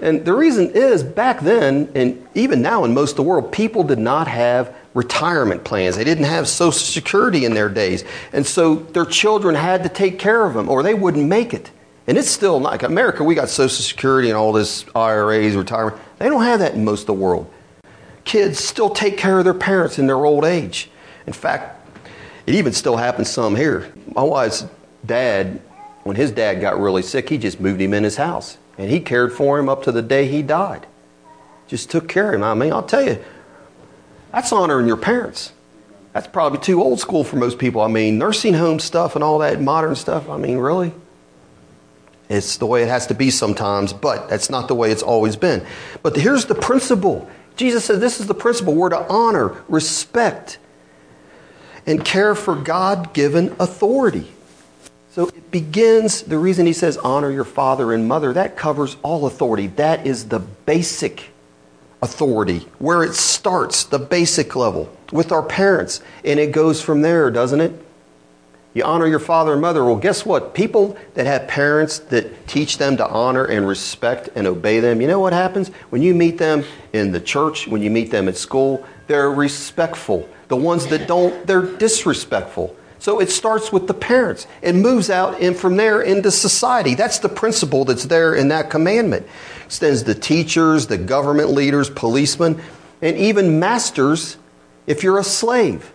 And 0.03 0.25
the 0.25 0.33
reason 0.33 0.71
is 0.71 1.03
back 1.03 1.41
then, 1.41 1.91
and 1.95 2.27
even 2.35 2.63
now 2.63 2.85
in 2.85 2.95
most 2.95 3.11
of 3.11 3.17
the 3.17 3.23
world, 3.23 3.53
people 3.53 3.85
did 3.85 3.99
not 3.99 4.29
have 4.29 4.75
retirement 4.95 5.63
plans. 5.63 5.97
They 5.97 6.05
didn't 6.05 6.25
have 6.25 6.49
Social 6.49 6.73
Security 6.73 7.45
in 7.45 7.55
their 7.55 7.69
days. 7.69 8.05
And 8.33 8.47
so 8.47 8.77
their 8.77 9.05
children 9.05 9.55
had 9.55 9.83
to 9.83 9.89
take 9.89 10.19
care 10.19 10.45
of 10.45 10.55
them 10.55 10.69
or 10.69 10.83
they 10.83 10.95
wouldn't 10.95 11.29
make 11.29 11.53
it. 11.55 11.71
And 12.07 12.19
it's 12.19 12.31
still 12.31 12.59
like 12.59 12.83
America, 12.83 13.23
we 13.23 13.35
got 13.35 13.51
Social 13.51 13.85
Security 13.85 14.29
and 14.29 14.37
all 14.37 14.53
this 14.53 14.85
IRAs, 14.97 15.55
retirement. 15.55 16.01
They 16.19 16.29
don't 16.29 16.43
have 16.43 16.59
that 16.61 16.75
in 16.75 16.85
most 16.85 17.03
of 17.03 17.07
the 17.07 17.15
world. 17.15 17.49
kids 18.25 18.59
still 18.59 18.91
take 18.91 19.17
care 19.17 19.39
of 19.39 19.45
their 19.45 19.55
parents 19.55 19.99
in 19.99 20.07
their 20.07 20.25
old 20.25 20.45
age. 20.45 20.91
In 21.27 21.33
fact, 21.33 21.85
it 22.47 22.55
even 22.55 22.73
still 22.73 22.97
happens 22.97 23.29
some 23.29 23.57
here. 23.57 23.93
My 24.15 24.23
wife's 24.23 24.67
dad, 25.05 25.61
when 26.05 26.17
his 26.17 26.31
dad 26.31 26.61
got 26.61 26.81
really 26.81 27.03
sick, 27.03 27.29
he 27.29 27.39
just 27.39 27.61
moved 27.61 27.81
him 27.81 27.95
in 27.95 28.05
his 28.05 28.17
house. 28.17 28.57
And 28.81 28.89
he 28.89 28.99
cared 28.99 29.35
for 29.35 29.59
him 29.59 29.69
up 29.69 29.83
to 29.83 29.93
the 29.93 30.01
day 30.01 30.27
he 30.27 30.41
died. 30.41 30.87
Just 31.69 31.91
took 31.91 32.09
care 32.09 32.31
of 32.31 32.37
him. 32.37 32.43
I 32.43 32.55
mean, 32.55 32.73
I'll 32.73 32.83
tell 32.83 33.05
you, 33.05 33.23
that's 34.33 34.51
honoring 34.53 34.87
your 34.87 34.97
parents. 34.97 35.53
That's 36.15 36.27
probably 36.27 36.61
too 36.61 36.83
old 36.83 36.99
school 36.99 37.23
for 37.23 37.37
most 37.37 37.59
people. 37.59 37.83
I 37.83 37.89
mean, 37.89 38.17
nursing 38.17 38.55
home 38.55 38.79
stuff 38.79 39.17
and 39.17 39.23
all 39.23 39.41
that 39.41 39.61
modern 39.61 39.97
stuff, 39.97 40.31
I 40.31 40.39
mean, 40.39 40.57
really? 40.57 40.95
It's 42.31 42.57
the 42.57 42.65
way 42.65 42.83
it 42.83 42.89
has 42.89 43.07
to 43.09 43.15
be 43.15 43.29
sometimes, 43.29 43.93
but 43.93 44.31
that's 44.31 44.49
not 44.49 44.67
the 44.67 44.75
way 44.75 44.91
it's 44.91 45.03
always 45.03 45.37
been. 45.37 45.67
But 46.03 46.17
here's 46.17 46.47
the 46.47 46.55
principle 46.55 47.29
Jesus 47.57 47.85
says 47.85 48.01
this 48.01 48.19
is 48.19 48.29
the 48.29 48.35
principle. 48.35 48.75
We're 48.75 48.89
to 48.89 49.07
honor, 49.11 49.63
respect, 49.69 50.57
and 51.85 52.03
care 52.03 52.35
for 52.35 52.55
God 52.55 53.13
given 53.13 53.55
authority. 53.61 54.33
So 55.13 55.27
it 55.27 55.51
begins, 55.51 56.23
the 56.23 56.39
reason 56.39 56.67
he 56.67 56.73
says 56.73 56.97
honor 56.97 57.33
your 57.33 57.45
father 57.45 57.93
and 57.93 58.07
mother, 58.07 58.33
that 58.33 58.57
covers 58.57 58.97
all 59.03 59.27
authority. 59.27 59.67
That 59.67 60.07
is 60.07 60.29
the 60.29 60.39
basic 60.39 61.31
authority, 62.01 62.69
where 62.79 63.03
it 63.03 63.15
starts, 63.15 63.85
the 63.85 63.99
basic 63.99 64.55
level, 64.55 64.89
with 65.13 65.33
our 65.33 65.43
parents. 65.43 66.01
And 66.25 66.39
it 66.39 66.53
goes 66.53 66.81
from 66.81 67.03
there, 67.03 67.29
doesn't 67.31 67.61
it? 67.61 67.73
You 68.73 68.85
honor 68.85 69.09
your 69.09 69.19
father 69.19 69.53
and 69.53 69.61
mother. 69.61 69.85
Well, 69.85 69.97
guess 69.97 70.25
what? 70.25 70.55
People 70.55 70.97
that 71.15 71.27
have 71.27 71.49
parents 71.49 71.99
that 71.99 72.47
teach 72.47 72.79
them 72.79 72.97
to 72.99 73.09
honor 73.09 73.45
and 73.45 73.67
respect 73.67 74.29
and 74.37 74.47
obey 74.47 74.79
them, 74.79 75.01
you 75.01 75.09
know 75.09 75.19
what 75.19 75.33
happens? 75.33 75.71
When 75.91 76.03
you 76.03 76.15
meet 76.15 76.39
them 76.39 76.63
in 76.93 77.11
the 77.11 77.21
church, 77.21 77.67
when 77.67 77.83
you 77.83 77.91
meet 77.91 78.13
them 78.13 78.29
at 78.29 78.37
school, 78.37 78.87
they're 79.09 79.33
respectful. 79.33 80.29
The 80.47 80.57
ones 80.57 80.87
that 80.87 81.09
don't, 81.09 81.49
they're 81.49 81.63
disrespectful. 81.63 82.77
So 83.01 83.19
it 83.19 83.31
starts 83.31 83.73
with 83.73 83.87
the 83.87 83.95
parents 83.95 84.47
and 84.63 84.83
moves 84.83 85.09
out 85.09 85.41
and 85.41 85.57
from 85.57 85.77
there 85.77 86.03
into 86.03 86.31
society. 86.31 86.95
That's 86.95 87.19
the 87.19 87.31
principle 87.31 87.87
that's 87.87 88.05
there 88.05 88.35
in 88.35 88.49
that 88.49 88.69
commandment. 88.69 89.27
Extends 89.65 90.05
the 90.05 90.15
teachers, 90.15 90.87
the 90.87 90.99
government 90.99 91.51
leaders, 91.51 91.89
policemen, 91.89 92.61
and 93.01 93.17
even 93.17 93.59
masters 93.59 94.37
if 94.87 95.03
you're 95.03 95.19
a 95.19 95.25
slave. 95.25 95.93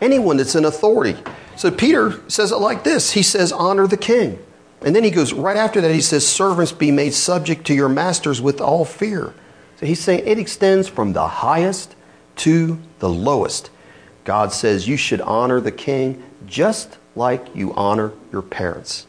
Anyone 0.00 0.38
that's 0.38 0.54
in 0.54 0.64
authority. 0.64 1.14
So 1.56 1.70
Peter 1.70 2.18
says 2.30 2.52
it 2.52 2.56
like 2.56 2.84
this 2.84 3.12
He 3.12 3.22
says, 3.22 3.52
Honor 3.52 3.86
the 3.86 3.98
king. 3.98 4.38
And 4.80 4.96
then 4.96 5.04
he 5.04 5.10
goes, 5.10 5.34
right 5.34 5.58
after 5.58 5.82
that, 5.82 5.90
he 5.90 6.00
says, 6.00 6.26
Servants 6.26 6.72
be 6.72 6.90
made 6.90 7.12
subject 7.12 7.66
to 7.66 7.74
your 7.74 7.90
masters 7.90 8.40
with 8.40 8.62
all 8.62 8.86
fear. 8.86 9.34
So 9.76 9.84
he's 9.84 10.00
saying 10.00 10.22
it 10.26 10.38
extends 10.38 10.88
from 10.88 11.12
the 11.12 11.28
highest 11.28 11.94
to 12.36 12.78
the 12.98 13.10
lowest. 13.10 13.68
God 14.24 14.54
says 14.54 14.88
you 14.88 14.96
should 14.96 15.20
honor 15.20 15.60
the 15.60 15.72
king 15.72 16.22
just 16.46 16.98
like 17.16 17.54
you 17.54 17.74
honor 17.74 18.12
your 18.32 18.42
parents, 18.42 19.06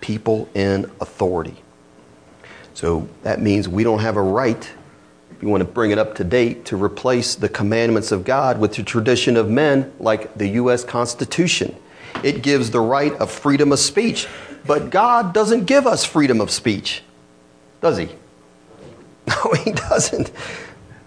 people 0.00 0.48
in 0.54 0.90
authority. 1.00 1.56
So 2.74 3.08
that 3.22 3.40
means 3.40 3.68
we 3.68 3.84
don't 3.84 4.00
have 4.00 4.16
a 4.16 4.22
right 4.22 4.70
if 5.38 5.42
you 5.44 5.48
want 5.48 5.60
to 5.60 5.68
bring 5.68 5.92
it 5.92 5.98
up 5.98 6.16
to 6.16 6.24
date, 6.24 6.64
to 6.64 6.76
replace 6.76 7.36
the 7.36 7.48
commandments 7.48 8.10
of 8.10 8.24
God 8.24 8.58
with 8.58 8.74
the 8.74 8.82
tradition 8.82 9.36
of 9.36 9.48
men 9.48 9.92
like 10.00 10.34
the 10.34 10.48
U.S. 10.48 10.82
Constitution. 10.82 11.76
It 12.24 12.42
gives 12.42 12.72
the 12.72 12.80
right 12.80 13.12
of 13.14 13.30
freedom 13.30 13.70
of 13.70 13.78
speech, 13.78 14.26
but 14.66 14.90
God 14.90 15.32
doesn't 15.32 15.66
give 15.66 15.86
us 15.86 16.04
freedom 16.04 16.40
of 16.40 16.50
speech, 16.50 17.02
does 17.80 17.98
He? 17.98 18.08
No, 19.28 19.52
He 19.62 19.70
doesn't. 19.70 20.32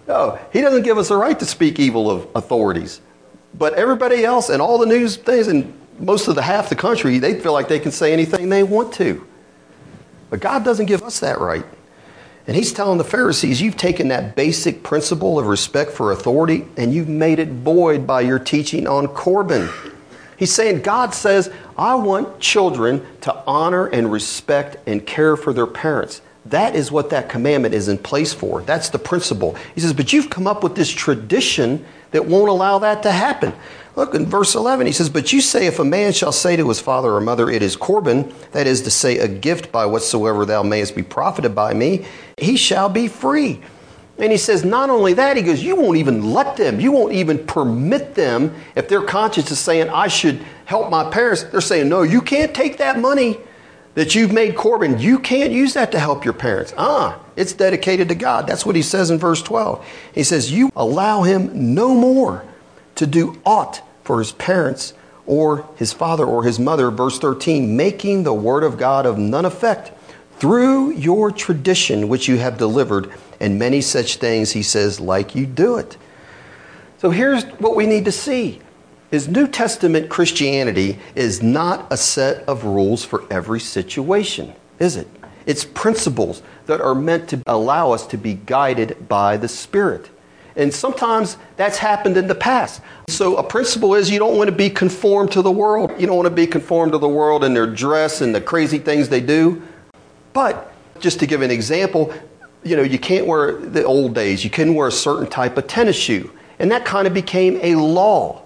No, 0.08 0.38
He 0.50 0.62
doesn't 0.62 0.84
give 0.84 0.96
us 0.96 1.10
a 1.10 1.16
right 1.16 1.38
to 1.38 1.44
speak 1.44 1.78
evil 1.78 2.10
of 2.10 2.26
authorities. 2.34 3.02
But 3.54 3.74
everybody 3.74 4.24
else 4.24 4.48
and 4.48 4.62
all 4.62 4.78
the 4.78 4.86
news 4.86 5.16
things 5.16 5.48
and 5.48 5.72
most 5.98 6.28
of 6.28 6.34
the 6.34 6.42
half 6.42 6.68
the 6.68 6.74
country, 6.74 7.18
they 7.18 7.38
feel 7.38 7.52
like 7.52 7.68
they 7.68 7.78
can 7.78 7.92
say 7.92 8.12
anything 8.12 8.48
they 8.48 8.62
want 8.62 8.92
to. 8.94 9.26
But 10.30 10.40
God 10.40 10.64
doesn't 10.64 10.86
give 10.86 11.02
us 11.02 11.20
that 11.20 11.40
right. 11.40 11.64
And 12.46 12.56
he's 12.56 12.72
telling 12.72 12.98
the 12.98 13.04
Pharisees, 13.04 13.60
you've 13.60 13.76
taken 13.76 14.08
that 14.08 14.34
basic 14.34 14.82
principle 14.82 15.38
of 15.38 15.46
respect 15.46 15.92
for 15.92 16.10
authority 16.10 16.66
and 16.76 16.92
you've 16.92 17.08
made 17.08 17.38
it 17.38 17.48
void 17.48 18.06
by 18.06 18.22
your 18.22 18.38
teaching 18.38 18.88
on 18.88 19.06
Corban. 19.08 19.68
He's 20.36 20.52
saying, 20.52 20.82
God 20.82 21.14
says, 21.14 21.52
I 21.78 21.94
want 21.94 22.40
children 22.40 23.06
to 23.20 23.42
honor 23.46 23.86
and 23.86 24.10
respect 24.10 24.76
and 24.88 25.06
care 25.06 25.36
for 25.36 25.52
their 25.52 25.68
parents. 25.68 26.20
That 26.46 26.74
is 26.74 26.90
what 26.90 27.10
that 27.10 27.28
commandment 27.28 27.74
is 27.74 27.88
in 27.88 27.98
place 27.98 28.34
for. 28.34 28.62
That's 28.62 28.88
the 28.88 28.98
principle. 28.98 29.54
He 29.76 29.80
says, 29.80 29.92
but 29.92 30.12
you've 30.12 30.30
come 30.30 30.48
up 30.48 30.64
with 30.64 30.74
this 30.74 30.90
tradition 30.90 31.84
that 32.12 32.26
won't 32.26 32.48
allow 32.48 32.78
that 32.78 33.02
to 33.02 33.10
happen. 33.10 33.52
Look 33.94 34.14
in 34.14 34.24
verse 34.24 34.54
11, 34.54 34.86
he 34.86 34.92
says, 34.92 35.10
But 35.10 35.32
you 35.32 35.40
say, 35.40 35.66
if 35.66 35.78
a 35.78 35.84
man 35.84 36.12
shall 36.12 36.32
say 36.32 36.56
to 36.56 36.68
his 36.68 36.80
father 36.80 37.12
or 37.12 37.20
mother, 37.20 37.50
It 37.50 37.62
is 37.62 37.76
Corban, 37.76 38.32
that 38.52 38.66
is 38.66 38.80
to 38.82 38.90
say, 38.90 39.18
a 39.18 39.28
gift 39.28 39.70
by 39.70 39.84
whatsoever 39.84 40.46
thou 40.46 40.62
mayest 40.62 40.94
be 40.94 41.02
profited 41.02 41.54
by 41.54 41.74
me, 41.74 42.06
he 42.38 42.56
shall 42.56 42.88
be 42.88 43.08
free. 43.08 43.60
And 44.18 44.30
he 44.30 44.38
says, 44.38 44.64
Not 44.64 44.88
only 44.88 45.12
that, 45.14 45.36
he 45.36 45.42
goes, 45.42 45.62
You 45.62 45.76
won't 45.76 45.98
even 45.98 46.32
let 46.32 46.56
them, 46.56 46.80
you 46.80 46.92
won't 46.92 47.12
even 47.12 47.44
permit 47.46 48.14
them, 48.14 48.54
if 48.76 48.88
their 48.88 49.02
conscience 49.02 49.50
is 49.50 49.58
saying, 49.58 49.90
I 49.90 50.08
should 50.08 50.42
help 50.64 50.90
my 50.90 51.10
parents, 51.10 51.42
they're 51.44 51.60
saying, 51.60 51.88
No, 51.88 52.02
you 52.02 52.22
can't 52.22 52.54
take 52.54 52.78
that 52.78 52.98
money 52.98 53.38
that 53.94 54.14
you've 54.14 54.32
made 54.32 54.56
Corban, 54.56 54.98
you 54.98 55.18
can't 55.18 55.52
use 55.52 55.74
that 55.74 55.92
to 55.92 55.98
help 55.98 56.24
your 56.24 56.34
parents. 56.34 56.72
Ah, 56.78 57.21
it's 57.36 57.52
dedicated 57.52 58.08
to 58.08 58.14
God. 58.14 58.46
That's 58.46 58.66
what 58.66 58.76
he 58.76 58.82
says 58.82 59.10
in 59.10 59.18
verse 59.18 59.42
12. 59.42 59.86
He 60.14 60.22
says, 60.22 60.52
You 60.52 60.70
allow 60.76 61.22
him 61.22 61.74
no 61.74 61.94
more 61.94 62.44
to 62.96 63.06
do 63.06 63.40
aught 63.44 63.82
for 64.04 64.18
his 64.18 64.32
parents 64.32 64.94
or 65.26 65.68
his 65.76 65.92
father 65.92 66.24
or 66.24 66.44
his 66.44 66.58
mother, 66.58 66.90
verse 66.90 67.18
13, 67.18 67.76
making 67.76 68.22
the 68.22 68.34
word 68.34 68.64
of 68.64 68.78
God 68.78 69.06
of 69.06 69.18
none 69.18 69.44
effect 69.44 69.92
through 70.38 70.90
your 70.90 71.30
tradition 71.30 72.08
which 72.08 72.26
you 72.26 72.36
have 72.38 72.58
delivered, 72.58 73.12
and 73.38 73.58
many 73.58 73.80
such 73.80 74.16
things, 74.16 74.50
he 74.50 74.62
says, 74.62 74.98
like 74.98 75.36
you 75.36 75.46
do 75.46 75.76
it. 75.76 75.96
So 76.98 77.10
here's 77.10 77.44
what 77.60 77.76
we 77.76 77.86
need 77.86 78.04
to 78.06 78.12
see 78.12 78.60
is 79.12 79.28
New 79.28 79.46
Testament 79.46 80.08
Christianity 80.08 80.98
is 81.14 81.42
not 81.42 81.86
a 81.92 81.96
set 81.96 82.48
of 82.48 82.64
rules 82.64 83.04
for 83.04 83.24
every 83.30 83.60
situation, 83.60 84.52
is 84.80 84.96
it? 84.96 85.06
It's 85.46 85.64
principles 85.64 86.42
that 86.66 86.80
are 86.80 86.94
meant 86.94 87.28
to 87.30 87.42
allow 87.46 87.92
us 87.92 88.06
to 88.08 88.16
be 88.16 88.34
guided 88.34 89.08
by 89.08 89.36
the 89.36 89.48
Spirit. 89.48 90.10
And 90.54 90.72
sometimes 90.72 91.38
that's 91.56 91.78
happened 91.78 92.16
in 92.16 92.26
the 92.26 92.34
past. 92.34 92.82
So, 93.08 93.36
a 93.36 93.42
principle 93.42 93.94
is 93.94 94.10
you 94.10 94.18
don't 94.18 94.36
want 94.36 94.50
to 94.50 94.56
be 94.56 94.68
conformed 94.68 95.32
to 95.32 95.42
the 95.42 95.50
world. 95.50 95.92
You 95.98 96.06
don't 96.06 96.16
want 96.16 96.26
to 96.26 96.34
be 96.34 96.46
conformed 96.46 96.92
to 96.92 96.98
the 96.98 97.08
world 97.08 97.42
and 97.42 97.56
their 97.56 97.66
dress 97.66 98.20
and 98.20 98.34
the 98.34 98.40
crazy 98.40 98.78
things 98.78 99.08
they 99.08 99.20
do. 99.20 99.62
But, 100.32 100.72
just 101.00 101.18
to 101.20 101.26
give 101.26 101.42
an 101.42 101.50
example, 101.50 102.12
you 102.64 102.76
know, 102.76 102.82
you 102.82 102.98
can't 102.98 103.26
wear 103.26 103.52
the 103.52 103.84
old 103.84 104.14
days, 104.14 104.44
you 104.44 104.50
couldn't 104.50 104.74
wear 104.74 104.88
a 104.88 104.92
certain 104.92 105.28
type 105.28 105.56
of 105.56 105.66
tennis 105.66 105.96
shoe. 105.96 106.30
And 106.58 106.70
that 106.70 106.84
kind 106.84 107.06
of 107.06 107.14
became 107.14 107.58
a 107.62 107.74
law. 107.74 108.42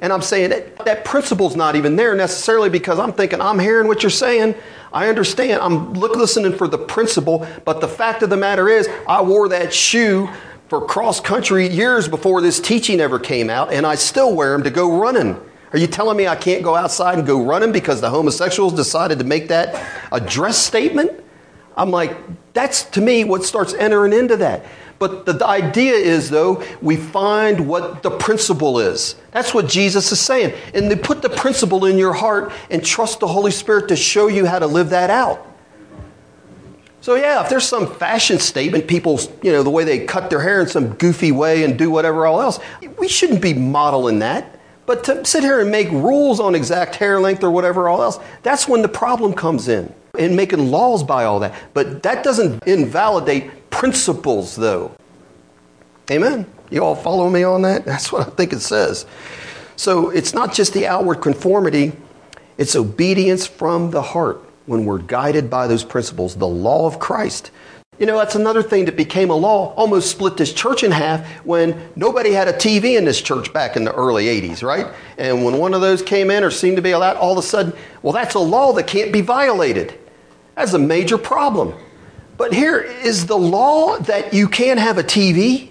And 0.00 0.12
I'm 0.12 0.22
saying 0.22 0.50
that, 0.50 0.84
that 0.84 1.04
principle's 1.04 1.56
not 1.56 1.74
even 1.74 1.96
there 1.96 2.14
necessarily 2.14 2.68
because 2.68 2.98
I'm 2.98 3.12
thinking, 3.12 3.40
I'm 3.40 3.58
hearing 3.58 3.88
what 3.88 4.02
you're 4.02 4.10
saying. 4.10 4.54
I 4.96 5.10
understand. 5.10 5.60
I'm 5.60 5.92
listening 5.92 6.54
for 6.54 6.66
the 6.66 6.78
principle. 6.78 7.46
But 7.66 7.82
the 7.82 7.86
fact 7.86 8.22
of 8.22 8.30
the 8.30 8.36
matter 8.38 8.66
is, 8.66 8.88
I 9.06 9.20
wore 9.20 9.46
that 9.50 9.74
shoe 9.74 10.30
for 10.68 10.86
cross 10.86 11.20
country 11.20 11.68
years 11.68 12.08
before 12.08 12.40
this 12.40 12.58
teaching 12.58 12.98
ever 12.98 13.18
came 13.18 13.50
out, 13.50 13.70
and 13.70 13.84
I 13.84 13.96
still 13.96 14.34
wear 14.34 14.52
them 14.52 14.62
to 14.62 14.70
go 14.70 14.98
running. 14.98 15.38
Are 15.74 15.78
you 15.78 15.86
telling 15.86 16.16
me 16.16 16.26
I 16.26 16.34
can't 16.34 16.64
go 16.64 16.74
outside 16.74 17.18
and 17.18 17.26
go 17.26 17.44
running 17.44 17.72
because 17.72 18.00
the 18.00 18.08
homosexuals 18.08 18.72
decided 18.72 19.18
to 19.18 19.24
make 19.26 19.48
that 19.48 19.86
a 20.10 20.18
dress 20.18 20.56
statement? 20.56 21.10
I'm 21.76 21.90
like, 21.90 22.16
that's 22.54 22.84
to 22.84 23.02
me 23.02 23.24
what 23.24 23.44
starts 23.44 23.74
entering 23.74 24.14
into 24.14 24.38
that. 24.38 24.64
But 24.98 25.26
the 25.26 25.46
idea 25.46 25.92
is, 25.92 26.30
though, 26.30 26.64
we 26.80 26.96
find 26.96 27.68
what 27.68 28.02
the 28.02 28.10
principle 28.10 28.78
is. 28.78 29.16
That's 29.30 29.52
what 29.52 29.68
Jesus 29.68 30.10
is 30.10 30.20
saying. 30.20 30.54
And 30.72 30.90
they 30.90 30.96
put 30.96 31.20
the 31.20 31.28
principle 31.28 31.84
in 31.84 31.98
your 31.98 32.14
heart 32.14 32.50
and 32.70 32.84
trust 32.84 33.20
the 33.20 33.26
Holy 33.26 33.50
Spirit 33.50 33.88
to 33.88 33.96
show 33.96 34.28
you 34.28 34.46
how 34.46 34.58
to 34.58 34.66
live 34.66 34.90
that 34.90 35.10
out. 35.10 35.46
So 37.02 37.14
yeah, 37.14 37.42
if 37.42 37.48
there's 37.48 37.68
some 37.68 37.86
fashion 37.86 38.38
statement, 38.38 38.88
people, 38.88 39.20
you 39.42 39.52
know, 39.52 39.62
the 39.62 39.70
way 39.70 39.84
they 39.84 40.06
cut 40.06 40.28
their 40.28 40.40
hair 40.40 40.62
in 40.62 40.66
some 40.66 40.94
goofy 40.94 41.30
way 41.30 41.62
and 41.62 41.78
do 41.78 41.90
whatever 41.90 42.26
all 42.26 42.40
else, 42.40 42.58
we 42.98 43.06
shouldn't 43.06 43.42
be 43.42 43.54
modeling 43.54 44.20
that. 44.20 44.58
But 44.86 45.04
to 45.04 45.24
sit 45.24 45.44
here 45.44 45.60
and 45.60 45.70
make 45.70 45.90
rules 45.90 46.40
on 46.40 46.54
exact 46.54 46.96
hair 46.96 47.20
length 47.20 47.44
or 47.44 47.50
whatever 47.50 47.88
all 47.88 48.02
else, 48.02 48.18
that's 48.42 48.66
when 48.66 48.82
the 48.82 48.88
problem 48.88 49.34
comes 49.34 49.68
in. 49.68 49.92
In 50.18 50.34
making 50.34 50.70
laws 50.70 51.04
by 51.04 51.26
all 51.26 51.40
that. 51.40 51.54
But 51.74 52.02
that 52.04 52.24
doesn't 52.24 52.64
invalidate 52.64 53.65
principles 53.76 54.56
though. 54.56 54.90
Amen. 56.10 56.46
You 56.70 56.82
all 56.82 56.96
follow 56.96 57.28
me 57.28 57.42
on 57.42 57.62
that? 57.62 57.84
That's 57.86 58.10
what 58.10 58.26
I 58.26 58.30
think 58.30 58.52
it 58.52 58.60
says. 58.60 59.06
So 59.76 60.10
it's 60.10 60.32
not 60.32 60.54
just 60.54 60.72
the 60.72 60.86
outward 60.86 61.16
conformity, 61.16 61.92
it's 62.56 62.74
obedience 62.74 63.46
from 63.46 63.90
the 63.90 64.00
heart 64.00 64.42
when 64.64 64.86
we're 64.86 64.98
guided 64.98 65.50
by 65.50 65.66
those 65.66 65.84
principles, 65.84 66.34
the 66.36 66.48
law 66.48 66.86
of 66.86 66.98
Christ. 66.98 67.50
You 67.98 68.06
know, 68.06 68.18
that's 68.18 68.34
another 68.34 68.62
thing 68.62 68.86
that 68.86 68.96
became 68.96 69.30
a 69.30 69.34
law, 69.34 69.72
almost 69.74 70.10
split 70.10 70.36
this 70.36 70.52
church 70.52 70.82
in 70.82 70.90
half 70.90 71.26
when 71.46 71.90
nobody 71.96 72.32
had 72.32 72.46
a 72.46 72.52
TV 72.52 72.98
in 72.98 73.06
this 73.06 73.22
church 73.22 73.52
back 73.54 73.76
in 73.76 73.84
the 73.84 73.94
early 73.94 74.26
80s, 74.26 74.62
right? 74.62 74.86
And 75.16 75.44
when 75.44 75.56
one 75.56 75.72
of 75.72 75.80
those 75.80 76.02
came 76.02 76.30
in 76.30 76.44
or 76.44 76.50
seemed 76.50 76.76
to 76.76 76.82
be 76.82 76.90
allowed, 76.90 77.16
all 77.16 77.32
of 77.32 77.38
a 77.38 77.46
sudden, 77.46 77.72
well, 78.02 78.12
that's 78.12 78.34
a 78.34 78.38
law 78.38 78.72
that 78.74 78.86
can't 78.86 79.12
be 79.12 79.22
violated. 79.22 79.98
That's 80.56 80.74
a 80.74 80.78
major 80.78 81.16
problem. 81.16 81.74
But 82.36 82.52
here 82.52 82.78
is 82.78 83.26
the 83.26 83.36
law 83.36 83.98
that 83.98 84.34
you 84.34 84.48
can't 84.48 84.78
have 84.78 84.98
a 84.98 85.02
TV. 85.02 85.70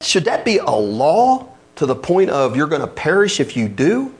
Should 0.00 0.24
that 0.26 0.44
be 0.44 0.58
a 0.58 0.70
law 0.70 1.48
to 1.76 1.86
the 1.86 1.94
point 1.94 2.30
of 2.30 2.56
you're 2.56 2.66
going 2.66 2.82
to 2.82 2.86
perish 2.86 3.40
if 3.40 3.56
you 3.56 3.68
do? 3.68 4.14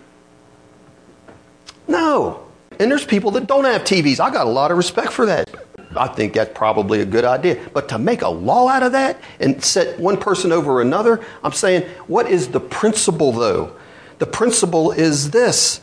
No. 1.87 2.47
And 2.81 2.91
there's 2.91 3.05
people 3.05 3.33
that 3.33 3.47
don't 3.47 3.65
have 3.65 3.83
TVs. 3.83 4.19
I 4.19 4.31
got 4.31 4.47
a 4.47 4.51
lot 4.51 4.71
of 4.71 4.77
respect 4.77 5.13
for 5.13 5.27
that. 5.27 5.49
I 5.97 6.09
think 6.09 6.33
that's 6.33 6.57
probably 6.57 7.01
a 7.01 7.07
good 7.07 7.25
idea. 7.25 7.61
But 7.73 7.89
to 7.91 7.99
make 7.99 8.23
a 8.23 8.29
law 8.29 8.69
out 8.69 8.83
of 8.83 8.93
that 8.93 9.21
and 9.39 9.63
set 9.63 9.99
one 10.01 10.17
person 10.17 10.51
over 10.53 10.81
another, 10.81 11.25
I'm 11.43 11.53
saying, 11.53 11.83
what 12.07 12.29
is 12.29 12.49
the 12.49 12.61
principle 12.61 13.33
though? 13.33 13.77
The 14.19 14.27
principle 14.27 14.91
is 14.91 15.31
this. 15.31 15.81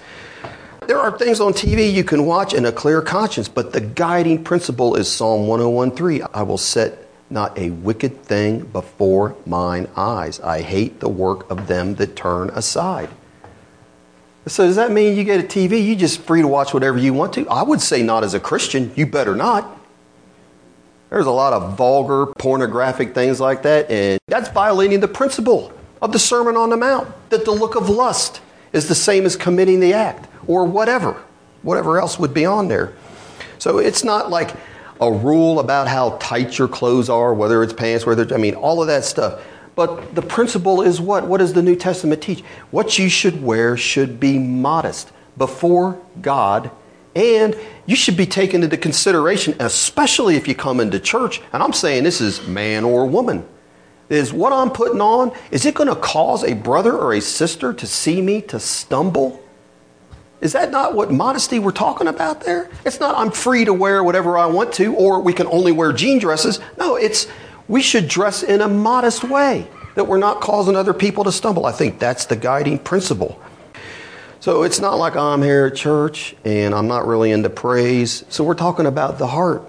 There 0.92 1.00
are 1.00 1.18
things 1.18 1.40
on 1.40 1.54
TV 1.54 1.90
you 1.90 2.04
can 2.04 2.26
watch 2.26 2.54
in 2.54 2.66
a 2.66 2.72
clear 2.74 3.02
conscience, 3.02 3.48
but 3.48 3.72
the 3.72 3.80
guiding 3.80 4.44
principle 4.44 4.98
is 4.98 5.10
Psalm 5.10 5.48
101:3. 5.48 6.22
I 6.34 6.44
will 6.44 6.58
set 6.58 7.08
not 7.30 7.58
a 7.58 7.70
wicked 7.70 8.26
thing 8.26 8.66
before 8.74 9.34
mine 9.46 9.88
eyes. 9.96 10.42
I 10.42 10.60
hate 10.60 11.00
the 11.00 11.08
work 11.08 11.50
of 11.50 11.68
them 11.68 11.96
that 11.96 12.18
turn 12.18 12.50
aside. 12.50 13.08
So 14.48 14.66
does 14.66 14.76
that 14.76 14.92
mean 14.92 15.16
you 15.16 15.24
get 15.24 15.40
a 15.40 15.48
TV, 15.48 15.82
you 15.82 15.96
just 15.96 16.24
free 16.24 16.42
to 16.42 16.48
watch 16.50 16.74
whatever 16.74 16.98
you 16.98 17.14
want 17.14 17.32
to? 17.36 17.48
I 17.48 17.64
would 17.64 17.80
say 17.80 18.04
not 18.04 18.26
as 18.26 18.34
a 18.34 18.40
Christian. 18.42 18.92
You 18.94 19.06
better 19.06 19.34
not. 19.34 19.80
There's 21.10 21.26
a 21.26 21.32
lot 21.32 21.54
of 21.54 21.78
vulgar, 21.78 22.34
pornographic 22.38 23.16
things 23.16 23.40
like 23.40 23.64
that, 23.64 23.90
and 23.90 24.20
that's 24.28 24.50
violating 24.50 25.00
the 25.00 25.08
principle 25.08 25.72
of 26.02 26.12
the 26.12 26.20
Sermon 26.20 26.58
on 26.58 26.70
the 26.70 26.76
Mount 26.76 27.08
that 27.30 27.46
the 27.46 27.52
look 27.52 27.76
of 27.76 27.88
lust 27.88 28.42
is 28.74 28.90
the 28.90 28.96
same 28.96 29.26
as 29.26 29.38
committing 29.38 29.80
the 29.80 29.94
act 29.94 30.28
or 30.52 30.66
whatever, 30.66 31.24
whatever 31.62 31.98
else 31.98 32.20
would 32.20 32.34
be 32.34 32.46
on 32.46 32.68
there. 32.68 32.94
So 33.58 33.78
it's 33.78 34.04
not 34.04 34.30
like 34.30 34.54
a 35.00 35.12
rule 35.12 35.60
about 35.60 35.88
how 35.88 36.18
tight 36.20 36.58
your 36.58 36.68
clothes 36.68 37.10
are, 37.10 37.34
whether 37.34 37.64
it's 37.64 37.74
pants, 37.74 38.06
whether 38.06 38.34
I 38.34 38.38
mean 38.38 38.56
all 38.56 38.82
of 38.82 38.88
that 38.88 39.06
stuff. 39.06 39.42
But 39.76 40.14
the 40.14 40.22
principle 40.22 40.82
is 40.82 41.00
what? 41.00 41.26
What 41.26 41.38
does 41.38 41.54
the 41.54 41.64
New 41.64 41.78
Testament 41.78 42.22
teach? 42.22 42.42
What 42.72 43.00
you 43.00 43.08
should 43.08 43.42
wear 43.42 43.78
should 43.78 44.20
be 44.20 44.38
modest 44.38 45.12
before 45.38 46.00
God, 46.22 46.70
and 47.16 47.56
you 47.86 47.96
should 47.96 48.18
be 48.18 48.26
taken 48.26 48.64
into 48.64 48.76
consideration, 48.76 49.56
especially 49.60 50.36
if 50.36 50.48
you 50.48 50.56
come 50.56 50.82
into 50.82 51.00
church. 51.00 51.42
And 51.54 51.64
I'm 51.64 51.74
saying 51.74 52.04
this 52.04 52.20
is 52.20 52.46
man 52.46 52.84
or 52.84 53.06
woman. 53.06 53.48
Is 54.10 54.34
what 54.34 54.52
I'm 54.52 54.72
putting 54.72 55.00
on, 55.00 55.32
is 55.52 55.66
it 55.66 55.74
going 55.74 55.88
to 55.88 55.96
cause 55.96 56.44
a 56.44 56.54
brother 56.54 56.98
or 56.98 57.14
a 57.14 57.22
sister 57.22 57.72
to 57.72 57.88
see 57.88 58.22
me 58.22 58.42
to 58.42 58.60
stumble? 58.60 59.41
Is 60.42 60.54
that 60.54 60.72
not 60.72 60.96
what 60.96 61.12
modesty 61.12 61.60
we're 61.60 61.72
talking 61.72 62.08
about 62.08 62.42
there? 62.42 62.70
It's 62.84 63.00
not 63.00 63.16
I'm 63.16 63.32
free 63.32 63.64
to 63.66 63.74
wear 63.74 64.04
whatever 64.04 64.38
I 64.38 64.48
want 64.48 64.74
to, 64.74 64.96
or 64.96 65.22
we 65.22 65.34
can 65.34 65.48
only 65.48 65.72
wear 65.72 65.94
jean 65.94 66.18
dresses. 66.18 66.60
No, 66.78 66.96
it's 66.96 67.28
we 67.68 67.82
should 67.82 68.08
dress 68.08 68.42
in 68.42 68.60
a 68.62 68.68
modest 68.68 69.24
way 69.24 69.68
that 69.96 70.06
we're 70.06 70.18
not 70.18 70.42
causing 70.42 70.76
other 70.76 70.94
people 70.94 71.24
to 71.26 71.32
stumble. 71.32 71.66
I 71.66 71.72
think 71.72 72.00
that's 72.00 72.26
the 72.26 72.36
guiding 72.36 72.80
principle. 72.80 73.40
So 74.40 74.64
it's 74.64 74.80
not 74.80 74.96
like 74.96 75.16
I'm 75.16 75.44
here 75.44 75.68
at 75.68 75.76
church 75.76 76.36
and 76.44 76.74
I'm 76.74 76.88
not 76.88 77.06
really 77.06 77.32
into 77.32 77.50
praise. 77.52 78.26
So 78.30 78.44
we're 78.44 78.56
talking 78.56 78.88
about 78.88 79.20
the 79.20 79.28
heart. 79.28 79.64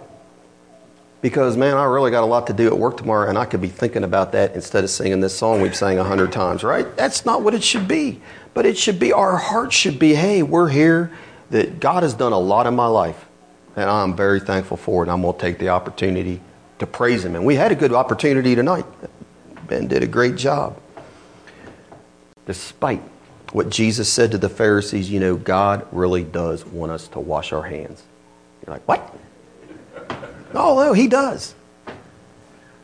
Because, 1.20 1.56
man, 1.56 1.76
I 1.76 1.84
really 1.84 2.10
got 2.10 2.24
a 2.24 2.26
lot 2.26 2.48
to 2.48 2.52
do 2.52 2.66
at 2.66 2.76
work 2.76 2.96
tomorrow 2.96 3.28
and 3.28 3.38
I 3.38 3.44
could 3.44 3.60
be 3.60 3.68
thinking 3.68 4.02
about 4.02 4.32
that 4.32 4.54
instead 4.54 4.82
of 4.82 4.90
singing 4.90 5.20
this 5.20 5.36
song 5.36 5.60
we've 5.60 5.76
sang 5.76 5.98
a 5.98 6.04
hundred 6.04 6.32
times, 6.32 6.64
right? 6.64 6.96
That's 6.96 7.24
not 7.24 7.42
what 7.42 7.54
it 7.54 7.62
should 7.62 7.86
be. 7.86 8.20
But 8.54 8.66
it 8.66 8.76
should 8.76 8.98
be, 8.98 9.12
our 9.12 9.36
heart 9.36 9.72
should 9.72 9.98
be, 9.98 10.14
hey, 10.14 10.42
we're 10.42 10.68
here, 10.68 11.10
that 11.50 11.80
God 11.80 12.02
has 12.02 12.14
done 12.14 12.32
a 12.32 12.38
lot 12.38 12.66
in 12.66 12.74
my 12.74 12.86
life. 12.86 13.26
And 13.76 13.88
I'm 13.88 14.14
very 14.14 14.40
thankful 14.40 14.76
for 14.76 15.02
it. 15.02 15.06
And 15.06 15.12
I'm 15.12 15.22
going 15.22 15.34
to 15.34 15.40
take 15.40 15.58
the 15.58 15.70
opportunity 15.70 16.40
to 16.78 16.86
praise 16.86 17.24
Him. 17.24 17.34
And 17.34 17.44
we 17.44 17.54
had 17.54 17.72
a 17.72 17.74
good 17.74 17.92
opportunity 17.92 18.54
tonight. 18.54 18.84
Ben 19.66 19.88
did 19.88 20.02
a 20.02 20.06
great 20.06 20.36
job. 20.36 20.78
Despite 22.46 23.00
what 23.52 23.70
Jesus 23.70 24.12
said 24.12 24.32
to 24.32 24.38
the 24.38 24.48
Pharisees, 24.48 25.10
you 25.10 25.20
know, 25.20 25.36
God 25.36 25.86
really 25.92 26.24
does 26.24 26.66
want 26.66 26.92
us 26.92 27.08
to 27.08 27.20
wash 27.20 27.52
our 27.52 27.62
hands. 27.62 28.02
You're 28.66 28.74
like, 28.74 28.86
what? 28.86 29.14
Oh, 30.54 30.76
no, 30.76 30.92
He 30.92 31.08
does. 31.08 31.54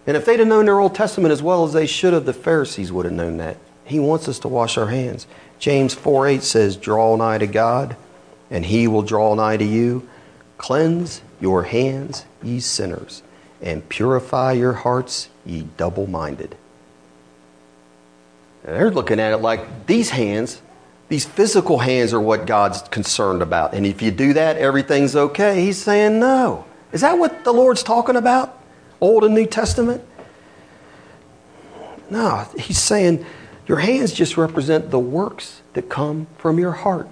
And 0.07 0.17
if 0.17 0.25
they'd 0.25 0.39
have 0.39 0.49
known 0.49 0.65
their 0.65 0.81
Old 0.81 0.95
Testament 0.95 1.33
as 1.33 1.43
well 1.43 1.65
as 1.65 1.75
they 1.75 1.87
should 1.87 2.15
have, 2.15 2.25
the 2.25 2.33
Pharisees 2.33 2.91
would 2.91 3.05
have 3.05 3.15
known 3.15 3.37
that. 3.39 3.59
He 3.85 4.01
wants 4.01 4.29
us 4.29 4.39
to 4.41 4.49
wash 4.49 4.79
our 4.79 4.87
hands. 4.87 5.27
James 5.59 5.95
4 5.95 6.29
8 6.29 6.43
says, 6.43 6.77
Draw 6.77 7.17
nigh 7.17 7.39
to 7.39 7.47
God, 7.47 7.97
and 8.51 8.65
he 8.65 8.87
will 8.87 9.03
draw 9.03 9.35
nigh 9.35 9.57
to 9.57 9.65
you. 9.65 10.09
Cleanse 10.57 11.23
your 11.41 11.65
hands, 11.65 12.25
ye 12.43 12.61
sinners, 12.61 13.23
and 13.61 13.89
purify 13.89 14.53
your 14.53 14.73
hearts, 14.73 15.29
ye 15.45 15.67
double 15.77 16.07
minded. 16.07 16.57
They're 18.65 18.91
looking 18.91 19.21
at 19.21 19.33
it 19.33 19.39
like 19.39 19.87
these 19.87 20.11
hands, 20.11 20.61
these 21.09 21.25
physical 21.25 21.79
hands 21.79 22.13
are 22.13 22.21
what 22.21 22.47
God's 22.47 22.83
concerned 22.83 23.41
about. 23.41 23.73
And 23.73 23.87
if 23.87 24.03
you 24.03 24.11
do 24.11 24.35
that, 24.35 24.57
everything's 24.57 25.17
okay. 25.17 25.63
He's 25.63 25.79
saying 25.79 26.21
no. 26.21 26.67
Is 26.93 27.01
that 27.01 27.19
what 27.19 27.45
the 27.45 27.53
Lord's 27.53 27.83
talking 27.83 28.17
about? 28.17 28.61
Old 29.01 29.25
and 29.25 29.35
New 29.35 29.47
Testament? 29.47 30.05
No, 32.11 32.47
he's 32.59 32.79
saying 32.79 33.25
your 33.69 33.79
hands 33.79 34.13
just 34.13 34.37
represent 34.37 34.91
the 34.91 34.99
works 34.99 35.61
that 35.75 35.91
come 35.91 36.27
from 36.39 36.59
your 36.59 36.73
heart. 36.73 37.07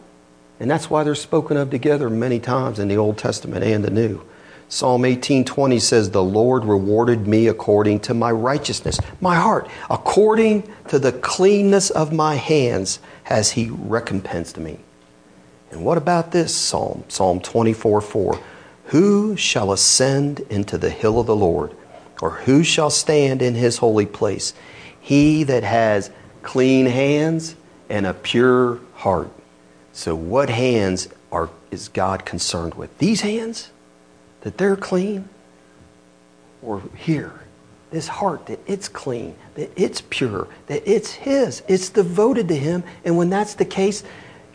And 0.59 0.71
that's 0.71 0.89
why 0.89 1.05
they're 1.05 1.15
spoken 1.15 1.59
of 1.59 1.71
together 1.71 2.09
many 2.09 2.41
times 2.41 2.79
in 2.79 2.89
the 2.89 2.97
Old 2.97 3.19
Testament 3.19 3.63
and 3.63 3.85
the 3.85 3.91
New. 3.91 4.23
Psalm 4.69 5.05
18:20 5.05 5.79
says, 5.79 6.11
"The 6.11 6.25
Lord 6.25 6.65
rewarded 6.65 7.29
me 7.29 7.47
according 7.47 8.01
to 8.01 8.15
my 8.15 8.33
righteousness, 8.33 8.99
my 9.21 9.37
heart, 9.37 9.69
according 9.91 10.65
to 10.89 10.99
the 10.99 11.13
cleanness 11.13 11.91
of 11.91 12.13
my 12.13 12.35
hands 12.35 12.99
has 13.25 13.51
he 13.51 13.71
recompensed 13.71 14.59
me." 14.59 14.79
And 15.71 15.85
what 15.85 15.99
about 15.99 16.33
this 16.33 16.55
psalm? 16.55 17.05
Psalm 17.09 17.39
24:4. 17.39 18.39
Who 18.87 19.37
shall 19.37 19.73
ascend 19.73 20.41
into 20.49 20.79
the 20.79 20.91
hill 20.91 21.21
of 21.21 21.27
the 21.27 21.37
Lord, 21.37 21.73
or 22.23 22.31
who 22.47 22.63
shall 22.65 22.91
stand 22.91 23.43
in 23.43 23.57
his 23.57 23.77
holy 23.79 24.07
place? 24.07 24.55
He 24.99 25.45
that 25.45 25.63
has 25.63 26.11
clean 26.47 26.87
hands 26.87 27.57
and 27.91 28.07
a 28.07 28.15
pure 28.15 28.79
heart. 28.95 29.31
So, 29.93 30.15
what 30.15 30.49
hands 30.49 31.09
are, 31.33 31.51
is 31.73 31.89
God 31.89 32.25
concerned 32.25 32.75
with? 32.75 32.97
These 32.99 33.23
hands? 33.23 33.71
That 34.43 34.57
they're 34.57 34.77
clean? 34.77 35.29
Or 36.63 36.83
here? 36.95 37.33
This 37.91 38.07
heart, 38.07 38.47
that 38.47 38.61
it's 38.67 38.89
clean, 38.89 39.35
that 39.57 39.71
it's 39.77 40.03
pure, 40.09 40.47
that 40.69 40.89
it's 40.89 41.13
His, 41.13 41.63
it's 41.67 41.89
devoted 41.89 42.47
to 42.49 42.57
Him. 42.57 42.85
And 43.05 43.17
when 43.17 43.29
that's 43.29 43.55
the 43.55 43.65
case, 43.65 44.05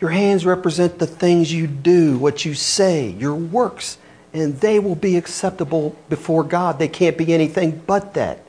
your 0.00 0.10
hands 0.10 0.46
represent 0.46 0.98
the 0.98 1.06
things 1.06 1.52
you 1.52 1.66
do, 1.66 2.16
what 2.16 2.44
you 2.44 2.54
say, 2.54 3.10
your 3.10 3.34
works, 3.34 3.98
and 4.32 4.58
they 4.60 4.78
will 4.78 4.94
be 4.94 5.16
acceptable 5.16 5.94
before 6.08 6.42
God. 6.42 6.78
They 6.78 6.88
can't 6.88 7.18
be 7.18 7.34
anything 7.34 7.82
but 7.86 8.14
that. 8.14 8.40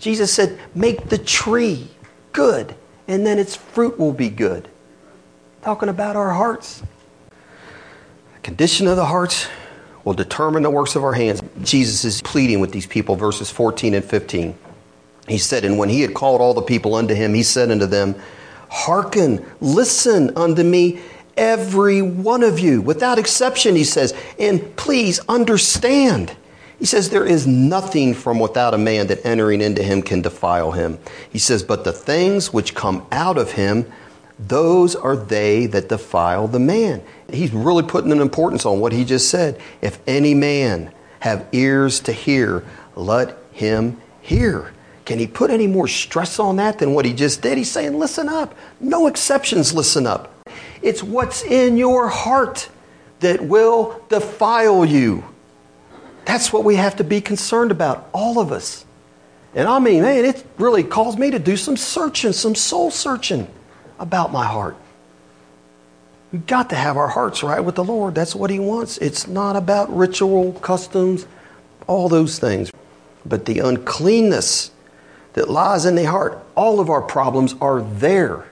Jesus 0.00 0.32
said, 0.32 0.58
Make 0.74 1.08
the 1.10 1.18
tree 1.18 1.88
good, 2.32 2.74
and 3.08 3.26
then 3.26 3.38
its 3.38 3.56
fruit 3.56 3.98
will 3.98 4.12
be 4.12 4.28
good. 4.28 4.68
Talking 5.62 5.88
about 5.88 6.16
our 6.16 6.30
hearts. 6.30 6.82
The 8.34 8.40
condition 8.42 8.86
of 8.86 8.96
the 8.96 9.04
hearts 9.04 9.46
will 10.04 10.14
determine 10.14 10.62
the 10.62 10.70
works 10.70 10.96
of 10.96 11.04
our 11.04 11.12
hands. 11.12 11.40
Jesus 11.62 12.04
is 12.04 12.22
pleading 12.22 12.60
with 12.60 12.72
these 12.72 12.86
people, 12.86 13.16
verses 13.16 13.50
14 13.50 13.94
and 13.94 14.04
15. 14.04 14.56
He 15.28 15.38
said, 15.38 15.64
And 15.64 15.78
when 15.78 15.88
he 15.88 16.00
had 16.00 16.14
called 16.14 16.40
all 16.40 16.54
the 16.54 16.62
people 16.62 16.94
unto 16.94 17.14
him, 17.14 17.34
he 17.34 17.42
said 17.42 17.70
unto 17.70 17.86
them, 17.86 18.16
Hearken, 18.68 19.44
listen 19.60 20.36
unto 20.36 20.62
me, 20.62 21.00
every 21.36 22.02
one 22.02 22.42
of 22.42 22.58
you, 22.58 22.80
without 22.80 23.18
exception, 23.18 23.76
he 23.76 23.84
says, 23.84 24.14
and 24.38 24.74
please 24.76 25.20
understand. 25.28 26.34
He 26.82 26.86
says, 26.86 27.10
There 27.10 27.24
is 27.24 27.46
nothing 27.46 28.12
from 28.12 28.40
without 28.40 28.74
a 28.74 28.78
man 28.78 29.06
that 29.06 29.24
entering 29.24 29.60
into 29.60 29.84
him 29.84 30.02
can 30.02 30.20
defile 30.20 30.72
him. 30.72 30.98
He 31.30 31.38
says, 31.38 31.62
But 31.62 31.84
the 31.84 31.92
things 31.92 32.52
which 32.52 32.74
come 32.74 33.06
out 33.12 33.38
of 33.38 33.52
him, 33.52 33.86
those 34.36 34.96
are 34.96 35.14
they 35.14 35.66
that 35.66 35.88
defile 35.88 36.48
the 36.48 36.58
man. 36.58 37.00
He's 37.32 37.52
really 37.52 37.84
putting 37.84 38.10
an 38.10 38.20
importance 38.20 38.66
on 38.66 38.80
what 38.80 38.90
he 38.90 39.04
just 39.04 39.30
said. 39.30 39.60
If 39.80 40.00
any 40.08 40.34
man 40.34 40.92
have 41.20 41.46
ears 41.52 42.00
to 42.00 42.12
hear, 42.12 42.64
let 42.96 43.38
him 43.52 43.98
hear. 44.20 44.72
Can 45.04 45.20
he 45.20 45.28
put 45.28 45.50
any 45.52 45.68
more 45.68 45.86
stress 45.86 46.40
on 46.40 46.56
that 46.56 46.80
than 46.80 46.94
what 46.94 47.04
he 47.04 47.12
just 47.12 47.42
did? 47.42 47.58
He's 47.58 47.70
saying, 47.70 47.96
Listen 47.96 48.28
up. 48.28 48.56
No 48.80 49.06
exceptions, 49.06 49.72
listen 49.72 50.04
up. 50.04 50.34
It's 50.82 51.04
what's 51.04 51.44
in 51.44 51.76
your 51.76 52.08
heart 52.08 52.68
that 53.20 53.40
will 53.40 54.04
defile 54.08 54.84
you. 54.84 55.22
That's 56.24 56.52
what 56.52 56.64
we 56.64 56.76
have 56.76 56.96
to 56.96 57.04
be 57.04 57.20
concerned 57.20 57.70
about, 57.70 58.08
all 58.12 58.38
of 58.38 58.52
us. 58.52 58.84
And 59.54 59.68
I 59.68 59.78
mean, 59.78 60.02
man, 60.02 60.24
it 60.24 60.44
really 60.58 60.82
caused 60.82 61.18
me 61.18 61.30
to 61.30 61.38
do 61.38 61.56
some 61.56 61.76
searching, 61.76 62.32
some 62.32 62.54
soul 62.54 62.90
searching 62.90 63.48
about 63.98 64.32
my 64.32 64.46
heart. 64.46 64.76
We've 66.32 66.46
got 66.46 66.70
to 66.70 66.76
have 66.76 66.96
our 66.96 67.08
hearts 67.08 67.42
right 67.42 67.60
with 67.60 67.74
the 67.74 67.84
Lord. 67.84 68.14
That's 68.14 68.34
what 68.34 68.48
He 68.48 68.58
wants. 68.58 68.96
It's 68.98 69.26
not 69.26 69.54
about 69.54 69.94
ritual, 69.94 70.54
customs, 70.54 71.26
all 71.86 72.08
those 72.08 72.38
things. 72.38 72.72
But 73.26 73.44
the 73.44 73.58
uncleanness 73.58 74.70
that 75.34 75.50
lies 75.50 75.84
in 75.84 75.94
the 75.94 76.04
heart, 76.04 76.42
all 76.54 76.80
of 76.80 76.88
our 76.88 77.02
problems 77.02 77.54
are 77.60 77.82
there. 77.82 78.46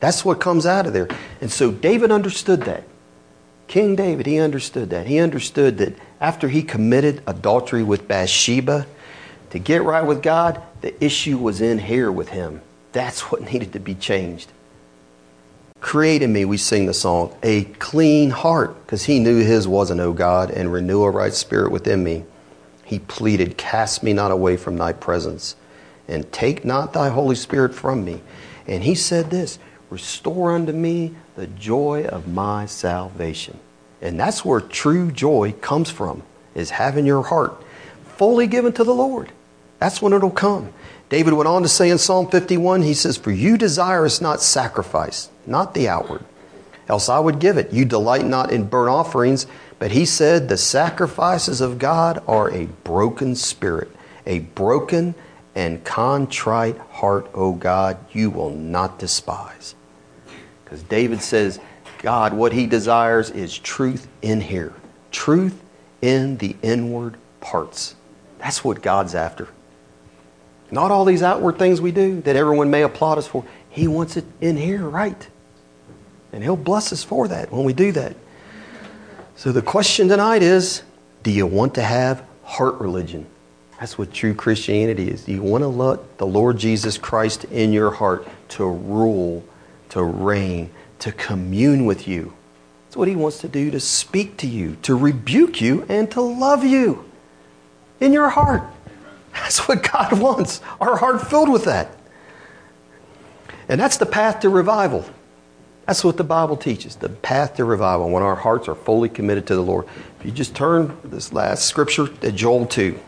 That's 0.00 0.24
what 0.24 0.40
comes 0.40 0.66
out 0.66 0.86
of 0.86 0.92
there. 0.92 1.08
And 1.40 1.50
so 1.50 1.70
David 1.70 2.10
understood 2.10 2.62
that. 2.62 2.82
King 3.72 3.96
David, 3.96 4.26
he 4.26 4.38
understood 4.38 4.90
that. 4.90 5.06
He 5.06 5.18
understood 5.18 5.78
that 5.78 5.94
after 6.20 6.50
he 6.50 6.62
committed 6.62 7.22
adultery 7.26 7.82
with 7.82 8.06
Bathsheba, 8.06 8.86
to 9.48 9.58
get 9.58 9.82
right 9.82 10.04
with 10.04 10.22
God, 10.22 10.60
the 10.82 11.02
issue 11.02 11.38
was 11.38 11.62
in 11.62 11.78
here 11.78 12.12
with 12.12 12.28
him. 12.28 12.60
That's 12.92 13.32
what 13.32 13.40
needed 13.50 13.72
to 13.72 13.80
be 13.80 13.94
changed. 13.94 14.52
Create 15.80 16.20
in 16.20 16.34
me, 16.34 16.44
we 16.44 16.58
sing 16.58 16.84
the 16.84 16.92
song, 16.92 17.34
a 17.42 17.64
clean 17.64 18.28
heart, 18.28 18.78
because 18.84 19.04
he 19.04 19.18
knew 19.18 19.42
his 19.42 19.66
wasn't, 19.66 20.02
O 20.02 20.12
God, 20.12 20.50
and 20.50 20.70
renew 20.70 21.02
a 21.04 21.10
right 21.10 21.32
spirit 21.32 21.72
within 21.72 22.04
me. 22.04 22.26
He 22.84 22.98
pleaded, 22.98 23.56
Cast 23.56 24.02
me 24.02 24.12
not 24.12 24.30
away 24.30 24.58
from 24.58 24.76
thy 24.76 24.92
presence, 24.92 25.56
and 26.06 26.30
take 26.30 26.62
not 26.62 26.92
thy 26.92 27.08
Holy 27.08 27.36
Spirit 27.36 27.74
from 27.74 28.04
me. 28.04 28.20
And 28.66 28.84
he 28.84 28.94
said 28.94 29.30
this 29.30 29.58
Restore 29.88 30.54
unto 30.54 30.72
me 30.72 31.14
the 31.36 31.46
joy 31.46 32.04
of 32.04 32.28
my 32.28 32.66
salvation. 32.66 33.58
And 34.00 34.18
that's 34.18 34.44
where 34.44 34.60
true 34.60 35.10
joy 35.10 35.52
comes 35.60 35.90
from, 35.90 36.22
is 36.54 36.70
having 36.70 37.06
your 37.06 37.22
heart 37.22 37.62
fully 38.16 38.46
given 38.46 38.72
to 38.74 38.84
the 38.84 38.94
Lord. 38.94 39.30
That's 39.78 40.02
when 40.02 40.12
it'll 40.12 40.30
come. 40.30 40.72
David 41.08 41.34
went 41.34 41.48
on 41.48 41.62
to 41.62 41.68
say 41.68 41.90
in 41.90 41.98
Psalm 41.98 42.28
51, 42.28 42.82
he 42.82 42.94
says, 42.94 43.16
For 43.16 43.30
you 43.30 43.58
desire 43.58 44.06
is 44.06 44.20
not 44.20 44.40
sacrifice, 44.40 45.28
not 45.46 45.74
the 45.74 45.88
outward, 45.88 46.24
else 46.88 47.08
I 47.08 47.18
would 47.18 47.38
give 47.38 47.58
it. 47.58 47.72
You 47.72 47.84
delight 47.84 48.24
not 48.24 48.52
in 48.52 48.68
burnt 48.68 48.90
offerings. 48.90 49.46
But 49.78 49.90
he 49.90 50.04
said, 50.04 50.48
The 50.48 50.56
sacrifices 50.56 51.60
of 51.60 51.78
God 51.80 52.22
are 52.28 52.50
a 52.50 52.66
broken 52.84 53.34
spirit, 53.34 53.90
a 54.24 54.38
broken 54.38 55.14
and 55.54 55.84
contrite 55.84 56.78
heart, 56.78 57.28
O 57.34 57.52
God, 57.52 57.98
you 58.12 58.30
will 58.30 58.50
not 58.50 58.98
despise. 58.98 59.74
Because 60.72 60.84
David 60.84 61.20
says, 61.20 61.60
God, 61.98 62.32
what 62.32 62.50
he 62.50 62.66
desires 62.66 63.28
is 63.28 63.58
truth 63.58 64.08
in 64.22 64.40
here, 64.40 64.72
truth 65.10 65.62
in 66.00 66.38
the 66.38 66.56
inward 66.62 67.18
parts. 67.42 67.94
That's 68.38 68.64
what 68.64 68.80
God's 68.80 69.14
after. 69.14 69.48
Not 70.70 70.90
all 70.90 71.04
these 71.04 71.22
outward 71.22 71.58
things 71.58 71.82
we 71.82 71.92
do 71.92 72.22
that 72.22 72.36
everyone 72.36 72.70
may 72.70 72.84
applaud 72.84 73.18
us 73.18 73.26
for. 73.26 73.44
He 73.68 73.86
wants 73.86 74.16
it 74.16 74.24
in 74.40 74.56
here, 74.56 74.88
right? 74.88 75.28
And 76.32 76.42
He'll 76.42 76.56
bless 76.56 76.90
us 76.90 77.04
for 77.04 77.28
that 77.28 77.52
when 77.52 77.64
we 77.64 77.74
do 77.74 77.92
that. 77.92 78.16
So 79.36 79.52
the 79.52 79.60
question 79.60 80.08
tonight 80.08 80.42
is 80.42 80.82
do 81.22 81.30
you 81.30 81.46
want 81.46 81.74
to 81.74 81.82
have 81.82 82.24
heart 82.44 82.80
religion? 82.80 83.26
That's 83.78 83.98
what 83.98 84.10
true 84.10 84.32
Christianity 84.32 85.10
is. 85.10 85.26
Do 85.26 85.32
you 85.32 85.42
want 85.42 85.64
to 85.64 85.68
let 85.68 86.16
the 86.16 86.26
Lord 86.26 86.56
Jesus 86.56 86.96
Christ 86.96 87.44
in 87.44 87.74
your 87.74 87.90
heart 87.90 88.26
to 88.50 88.64
rule, 88.64 89.44
to 89.92 90.02
reign, 90.02 90.70
to 90.98 91.12
commune 91.12 91.86
with 91.86 92.06
you? 92.08 92.34
That's 92.86 92.96
what 92.96 93.08
He 93.08 93.16
wants 93.16 93.38
to 93.38 93.48
do 93.48 93.70
to 93.70 93.80
speak 93.80 94.36
to 94.38 94.46
you, 94.46 94.76
to 94.82 94.94
rebuke 94.94 95.60
you, 95.60 95.86
and 95.88 96.10
to 96.10 96.20
love 96.20 96.64
you 96.64 97.04
in 98.00 98.12
your 98.12 98.28
heart. 98.28 98.62
That's 99.32 99.66
what 99.66 99.90
God 99.90 100.18
wants. 100.18 100.60
Our 100.80 100.96
heart 100.96 101.26
filled 101.26 101.50
with 101.50 101.64
that. 101.64 101.96
And 103.68 103.80
that's 103.80 103.96
the 103.96 104.06
path 104.06 104.40
to 104.40 104.48
revival. 104.48 105.06
That's 105.86 106.04
what 106.04 106.16
the 106.16 106.24
Bible 106.24 106.56
teaches 106.56 106.96
the 106.96 107.08
path 107.08 107.56
to 107.56 107.64
revival 107.64 108.10
when 108.10 108.22
our 108.22 108.36
hearts 108.36 108.68
are 108.68 108.74
fully 108.74 109.08
committed 109.08 109.46
to 109.48 109.54
the 109.54 109.62
Lord. 109.62 109.86
If 110.18 110.26
you 110.26 110.30
just 110.30 110.54
turn 110.54 110.96
this 111.04 111.32
last 111.32 111.66
scripture 111.66 112.08
to 112.08 112.32
Joel 112.32 112.66
2. 112.66 112.98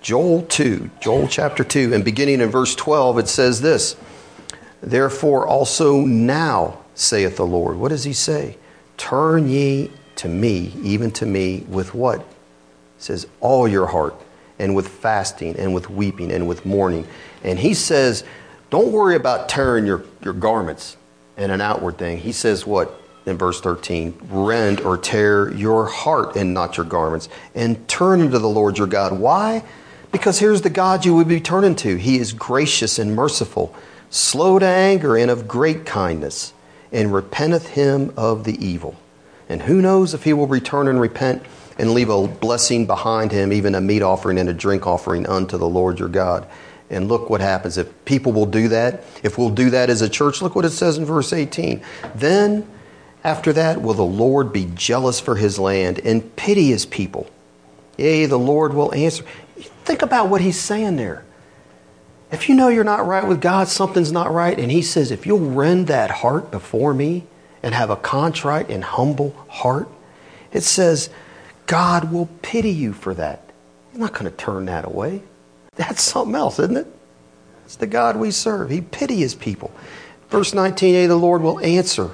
Joel 0.00 0.42
2, 0.42 0.90
Joel 1.00 1.26
chapter 1.26 1.64
2, 1.64 1.92
and 1.92 2.04
beginning 2.04 2.40
in 2.40 2.48
verse 2.48 2.74
12, 2.76 3.18
it 3.18 3.28
says 3.28 3.60
this 3.60 3.96
Therefore 4.86 5.46
also 5.46 6.00
now, 6.00 6.78
saith 6.94 7.36
the 7.36 7.46
Lord. 7.46 7.76
What 7.76 7.88
does 7.88 8.04
he 8.04 8.12
say? 8.12 8.56
Turn 8.96 9.48
ye 9.48 9.90
to 10.14 10.28
me, 10.28 10.72
even 10.82 11.10
to 11.12 11.26
me, 11.26 11.66
with 11.68 11.92
what? 11.92 12.24
Says, 12.98 13.26
all 13.40 13.68
your 13.68 13.86
heart 13.86 14.14
and 14.58 14.74
with 14.74 14.88
fasting 14.88 15.56
and 15.58 15.74
with 15.74 15.90
weeping 15.90 16.32
and 16.32 16.48
with 16.48 16.64
mourning. 16.64 17.06
And 17.44 17.58
he 17.58 17.74
says, 17.74 18.24
don't 18.70 18.92
worry 18.92 19.16
about 19.16 19.48
tearing 19.48 19.86
your, 19.86 20.04
your 20.22 20.32
garments 20.32 20.96
and 21.36 21.52
an 21.52 21.60
outward 21.60 21.98
thing. 21.98 22.18
He 22.18 22.32
says, 22.32 22.66
what? 22.66 23.02
In 23.26 23.36
verse 23.36 23.60
13, 23.60 24.16
rend 24.30 24.80
or 24.80 24.96
tear 24.96 25.52
your 25.52 25.86
heart 25.86 26.36
and 26.36 26.54
not 26.54 26.76
your 26.76 26.86
garments, 26.86 27.28
and 27.56 27.88
turn 27.88 28.20
unto 28.20 28.38
the 28.38 28.48
Lord 28.48 28.78
your 28.78 28.86
God. 28.86 29.18
Why? 29.18 29.64
Because 30.12 30.38
here's 30.38 30.62
the 30.62 30.70
God 30.70 31.04
you 31.04 31.16
would 31.16 31.26
be 31.26 31.40
turning 31.40 31.74
to. 31.76 31.96
He 31.96 32.18
is 32.18 32.32
gracious 32.32 33.00
and 33.00 33.16
merciful, 33.16 33.74
slow 34.10 34.58
to 34.58 34.66
anger, 34.66 35.16
and 35.16 35.30
of 35.30 35.48
great 35.48 35.86
kindness, 35.86 36.52
and 36.92 37.12
repenteth 37.12 37.68
him 37.68 38.12
of 38.16 38.44
the 38.44 38.64
evil. 38.64 38.96
And 39.48 39.62
who 39.62 39.80
knows 39.80 40.14
if 40.14 40.24
he 40.24 40.32
will 40.32 40.46
return 40.46 40.88
and 40.88 41.00
repent 41.00 41.42
and 41.78 41.92
leave 41.92 42.08
a 42.08 42.26
blessing 42.26 42.86
behind 42.86 43.32
him, 43.32 43.52
even 43.52 43.74
a 43.74 43.80
meat 43.80 44.02
offering 44.02 44.38
and 44.38 44.48
a 44.48 44.54
drink 44.54 44.86
offering 44.86 45.26
unto 45.26 45.58
the 45.58 45.68
Lord 45.68 45.98
your 45.98 46.08
God. 46.08 46.46
And 46.88 47.08
look 47.08 47.28
what 47.28 47.40
happens. 47.40 47.78
If 47.78 48.04
people 48.04 48.32
will 48.32 48.46
do 48.46 48.68
that, 48.68 49.04
if 49.22 49.36
we'll 49.38 49.50
do 49.50 49.70
that 49.70 49.90
as 49.90 50.02
a 50.02 50.08
church, 50.08 50.40
look 50.40 50.54
what 50.54 50.64
it 50.64 50.70
says 50.70 50.98
in 50.98 51.04
verse 51.04 51.32
18. 51.32 51.82
Then, 52.14 52.66
after 53.24 53.52
that, 53.52 53.82
will 53.82 53.94
the 53.94 54.04
Lord 54.04 54.52
be 54.52 54.70
jealous 54.74 55.20
for 55.20 55.34
his 55.34 55.58
land 55.58 55.98
and 56.04 56.34
pity 56.36 56.68
his 56.68 56.86
people. 56.86 57.28
Yea, 57.98 58.26
the 58.26 58.38
Lord 58.38 58.72
will 58.72 58.94
answer. 58.94 59.24
Think 59.84 60.02
about 60.02 60.28
what 60.28 60.40
he's 60.40 60.60
saying 60.60 60.96
there. 60.96 61.24
If 62.32 62.48
you 62.48 62.56
know 62.56 62.68
you're 62.68 62.84
not 62.84 63.06
right 63.06 63.26
with 63.26 63.40
God, 63.40 63.68
something's 63.68 64.12
not 64.12 64.32
right, 64.32 64.58
and 64.58 64.70
he 64.70 64.82
says, 64.82 65.10
if 65.10 65.26
you'll 65.26 65.38
rend 65.38 65.86
that 65.86 66.10
heart 66.10 66.50
before 66.50 66.92
me 66.92 67.24
and 67.62 67.74
have 67.74 67.90
a 67.90 67.96
contrite 67.96 68.68
and 68.68 68.82
humble 68.82 69.34
heart, 69.48 69.88
it 70.52 70.62
says, 70.62 71.08
God 71.66 72.12
will 72.12 72.28
pity 72.42 72.70
you 72.70 72.92
for 72.92 73.14
that. 73.14 73.50
He's 73.90 74.00
not 74.00 74.12
going 74.12 74.24
to 74.24 74.30
turn 74.36 74.66
that 74.66 74.84
away. 74.84 75.22
That's 75.76 76.02
something 76.02 76.34
else, 76.34 76.58
isn't 76.58 76.76
it? 76.76 76.86
It's 77.64 77.76
the 77.76 77.86
God 77.86 78.16
we 78.16 78.30
serve. 78.30 78.70
He 78.70 78.80
pity 78.80 79.16
his 79.16 79.34
people. 79.34 79.72
Verse 80.28 80.52
19a, 80.52 81.08
the 81.08 81.16
Lord 81.16 81.42
will 81.42 81.60
answer 81.60 82.10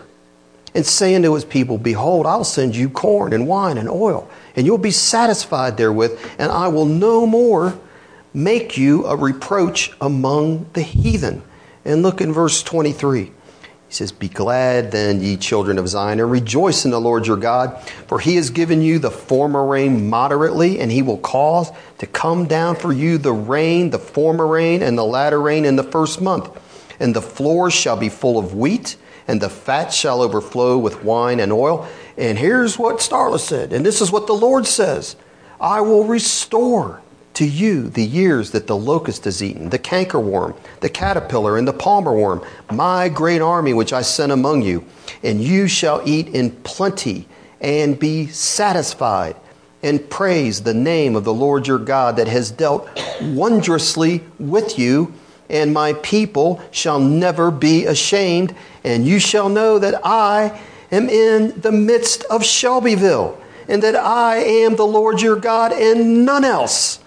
and 0.74 0.84
say 0.84 1.14
unto 1.14 1.34
his 1.34 1.44
people, 1.44 1.78
Behold, 1.78 2.26
I'll 2.26 2.44
send 2.44 2.74
you 2.74 2.88
corn 2.88 3.32
and 3.32 3.46
wine 3.46 3.78
and 3.78 3.88
oil, 3.88 4.30
and 4.56 4.66
you'll 4.66 4.78
be 4.78 4.90
satisfied 4.90 5.76
therewith, 5.76 6.18
and 6.38 6.50
I 6.50 6.68
will 6.68 6.86
no 6.86 7.26
more 7.26 7.78
make 8.34 8.76
you 8.76 9.06
a 9.06 9.16
reproach 9.16 9.92
among 10.00 10.66
the 10.72 10.82
heathen. 10.82 11.42
And 11.84 12.02
look 12.02 12.20
in 12.20 12.32
verse 12.32 12.62
23. 12.62 13.24
He 13.92 13.96
says, 13.96 14.12
Be 14.12 14.28
glad 14.28 14.90
then, 14.90 15.20
ye 15.20 15.36
children 15.36 15.78
of 15.78 15.88
Zion, 15.88 16.20
and 16.20 16.30
rejoice 16.30 16.84
in 16.84 16.90
the 16.90 17.00
Lord 17.00 17.26
your 17.26 17.36
God, 17.36 17.78
for 18.06 18.20
he 18.20 18.36
has 18.36 18.48
given 18.48 18.80
you 18.80 18.98
the 18.98 19.10
former 19.10 19.66
rain 19.66 20.08
moderately, 20.08 20.80
and 20.80 20.90
he 20.90 21.02
will 21.02 21.18
cause 21.18 21.70
to 21.98 22.06
come 22.06 22.46
down 22.46 22.76
for 22.76 22.92
you 22.92 23.18
the 23.18 23.32
rain, 23.32 23.90
the 23.90 23.98
former 23.98 24.46
rain, 24.46 24.82
and 24.82 24.96
the 24.96 25.04
latter 25.04 25.40
rain 25.40 25.64
in 25.64 25.76
the 25.76 25.82
first 25.82 26.22
month. 26.22 26.50
And 27.00 27.14
the 27.14 27.20
floors 27.20 27.74
shall 27.74 27.96
be 27.96 28.08
full 28.08 28.38
of 28.38 28.54
wheat, 28.54 28.96
and 29.28 29.40
the 29.40 29.50
fat 29.50 29.92
shall 29.92 30.22
overflow 30.22 30.78
with 30.78 31.04
wine 31.04 31.38
and 31.38 31.52
oil. 31.52 31.86
And 32.16 32.38
here's 32.38 32.78
what 32.78 32.96
Starla 32.96 33.40
said, 33.40 33.72
and 33.72 33.84
this 33.84 34.00
is 34.00 34.10
what 34.10 34.26
the 34.26 34.32
Lord 34.32 34.66
says 34.66 35.16
I 35.60 35.82
will 35.82 36.04
restore 36.04 37.02
to 37.34 37.46
you 37.46 37.88
the 37.88 38.04
years 38.04 38.50
that 38.50 38.66
the 38.66 38.76
locust 38.76 39.24
has 39.24 39.42
eaten, 39.42 39.70
the 39.70 39.78
cankerworm, 39.78 40.56
the 40.80 40.88
caterpillar, 40.88 41.56
and 41.56 41.66
the 41.66 41.72
palmer 41.72 42.12
worm, 42.12 42.44
my 42.70 43.08
great 43.08 43.40
army 43.40 43.72
which 43.72 43.92
I 43.92 44.02
sent 44.02 44.32
among 44.32 44.62
you. 44.62 44.84
And 45.22 45.40
you 45.40 45.68
shall 45.68 46.02
eat 46.04 46.28
in 46.28 46.50
plenty 46.50 47.26
and 47.60 47.98
be 47.98 48.26
satisfied, 48.26 49.36
and 49.82 50.10
praise 50.10 50.62
the 50.62 50.74
name 50.74 51.16
of 51.16 51.24
the 51.24 51.34
Lord 51.34 51.66
your 51.66 51.78
God 51.78 52.16
that 52.16 52.28
has 52.28 52.50
dealt 52.50 52.88
wondrously 53.20 54.22
with 54.38 54.78
you. 54.78 55.14
And 55.48 55.72
my 55.74 55.92
people 55.94 56.62
shall 56.70 56.98
never 56.98 57.50
be 57.50 57.84
ashamed, 57.84 58.54
and 58.84 59.06
you 59.06 59.18
shall 59.18 59.48
know 59.48 59.78
that 59.78 60.00
I 60.04 60.60
am 60.90 61.08
in 61.08 61.60
the 61.60 61.72
midst 61.72 62.24
of 62.24 62.44
Shelbyville, 62.44 63.38
and 63.68 63.82
that 63.82 63.96
I 63.96 64.36
am 64.36 64.76
the 64.76 64.86
Lord 64.86 65.20
your 65.20 65.36
God, 65.36 65.72
and 65.72 66.24
none 66.24 66.44
else. 66.44 67.00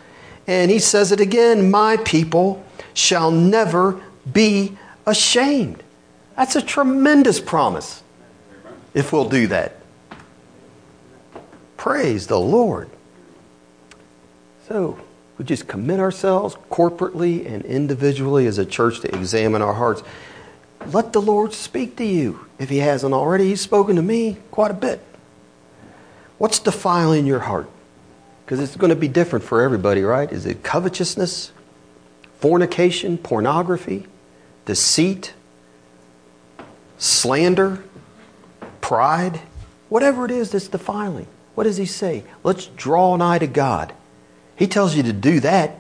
And 0.48 0.70
he 0.70 0.80
says 0.80 1.12
it 1.12 1.20
again 1.20 1.72
My 1.72 1.98
people 1.98 2.64
shall 2.94 3.32
never 3.32 4.02
be 4.32 4.78
ashamed. 5.06 5.84
That's 6.36 6.56
a 6.56 6.62
tremendous 6.62 7.40
promise 7.40 8.04
if 8.94 9.12
we'll 9.14 9.30
do 9.30 9.48
that. 9.48 9.78
Praise 11.78 12.28
the 12.28 12.40
Lord. 12.40 12.90
So, 14.68 15.00
we 15.38 15.46
just 15.46 15.68
commit 15.68 16.00
ourselves 16.00 16.56
corporately 16.72 17.46
and 17.46 17.64
individually 17.66 18.48
as 18.48 18.58
a 18.58 18.66
church 18.66 19.02
to 19.02 19.16
examine 19.16 19.62
our 19.62 19.74
hearts. 19.74 20.02
Let 20.88 21.14
the 21.14 21.22
Lord 21.22 21.54
speak 21.54 21.98
to 21.98 22.06
you. 22.06 22.48
If 22.58 22.70
He 22.70 22.78
hasn't 22.78 23.14
already, 23.14 23.50
He's 23.50 23.62
spoken 23.62 23.98
to 23.98 24.02
me 24.02 24.38
quite 24.50 24.72
a 24.72 24.76
bit. 24.76 25.02
What's 26.38 26.60
defiling 26.60 27.26
your 27.26 27.40
heart? 27.40 27.70
Because 28.46 28.60
it's 28.60 28.76
going 28.76 28.92
to 28.92 28.96
be 28.96 29.08
different 29.08 29.44
for 29.44 29.62
everybody, 29.62 30.04
right? 30.04 30.32
Is 30.32 30.46
it 30.46 30.62
covetousness, 30.62 31.52
fornication, 32.40 33.18
pornography, 33.18 34.06
deceit, 34.66 35.34
slander, 37.00 37.84
pride? 38.82 39.42
Whatever 39.90 40.26
it 40.26 40.32
is 40.32 40.52
that's 40.52 40.68
defiling. 40.68 41.28
What 41.56 41.64
does 41.64 41.78
he 41.78 41.88
say? 41.88 42.24
Let's 42.44 42.68
draw 42.68 43.16
nigh 43.16 43.40
to 43.40 43.48
God. 43.48 43.94
He 44.56 44.68
tells 44.68 44.96
you 44.96 45.04
to 45.04 45.14
do 45.14 45.40
that 45.40 45.80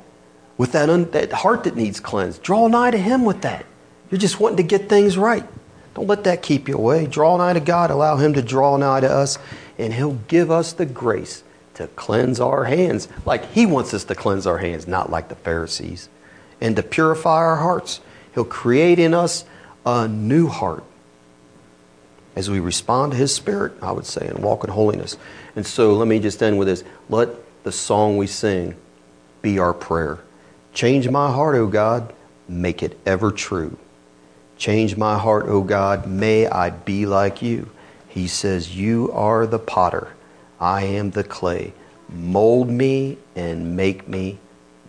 with 0.57 0.72
that, 0.72 0.89
un- 0.89 1.11
that 1.11 1.32
heart 1.32 1.66
that 1.66 1.76
needs 1.76 1.99
cleansed. 1.99 2.41
Draw 2.41 2.68
nigh 2.68 2.91
to 2.91 2.97
Him 2.97 3.26
with 3.26 3.41
that. 3.41 3.66
You're 4.09 4.20
just 4.20 4.39
wanting 4.39 4.57
to 4.57 4.63
get 4.63 4.89
things 4.89 5.18
right. 5.18 5.45
Don't 5.93 6.07
let 6.07 6.24
that 6.26 6.41
keep 6.41 6.68
you 6.68 6.76
away. 6.76 7.05
Draw 7.05 7.38
nigh 7.38 7.53
to 7.53 7.59
God. 7.59 7.91
Allow 7.91 8.18
Him 8.18 8.34
to 8.34 8.41
draw 8.41 8.76
nigh 8.78 9.01
to 9.01 9.09
us, 9.09 9.38
and 9.78 9.93
He'll 9.93 10.20
give 10.28 10.51
us 10.51 10.74
the 10.74 10.86
grace 10.86 11.43
to 11.76 11.88
cleanse 11.88 12.39
our 12.39 12.65
hands 12.65 13.07
like 13.26 13.51
He 13.51 13.65
wants 13.65 13.93
us 13.93 14.03
to 14.05 14.15
cleanse 14.15 14.47
our 14.47 14.57
hands, 14.57 14.88
not 14.88 15.09
like 15.09 15.30
the 15.30 15.36
Pharisees, 15.36 16.09
and 16.59 16.76
to 16.76 16.84
purify 16.84 17.38
our 17.38 17.57
hearts. 17.57 18.01
He'll 18.34 18.45
create 18.45 18.99
in 18.99 19.13
us 19.13 19.45
a 19.86 20.07
new 20.07 20.47
heart 20.47 20.84
as 22.36 22.49
we 22.49 22.59
respond 22.59 23.13
to 23.13 23.17
His 23.17 23.34
Spirit, 23.34 23.73
I 23.82 23.91
would 23.91 24.05
say, 24.05 24.28
and 24.28 24.39
walk 24.39 24.63
in 24.63 24.69
holiness. 24.69 25.17
And 25.55 25.65
so 25.65 25.93
let 25.93 26.07
me 26.07 26.19
just 26.19 26.43
end 26.43 26.57
with 26.59 26.67
this. 26.67 26.84
Let 27.09 27.30
the 27.63 27.71
song 27.71 28.17
we 28.17 28.28
sing 28.28 28.76
be 29.41 29.57
our 29.59 29.73
prayer. 29.73 30.19
Change 30.73 31.09
my 31.09 31.32
heart, 31.32 31.55
O 31.55 31.67
God, 31.67 32.13
make 32.47 32.84
it 32.84 32.99
ever 33.05 33.32
true. 33.32 33.78
Change 34.57 34.97
my 34.97 35.17
heart, 35.17 35.45
O 35.47 35.61
God, 35.61 36.07
may 36.07 36.47
I 36.47 36.69
be 36.69 37.05
like 37.05 37.41
you. 37.41 37.69
He 38.07 38.28
says, 38.28 38.76
You 38.76 39.11
are 39.13 39.45
the 39.47 39.59
potter, 39.59 40.13
I 40.60 40.84
am 40.84 41.12
the 41.12 41.24
clay. 41.24 41.74
Mold 42.10 42.70
me 42.70 43.18
and 43.36 43.76
make 43.76 44.08
me. 44.08 44.39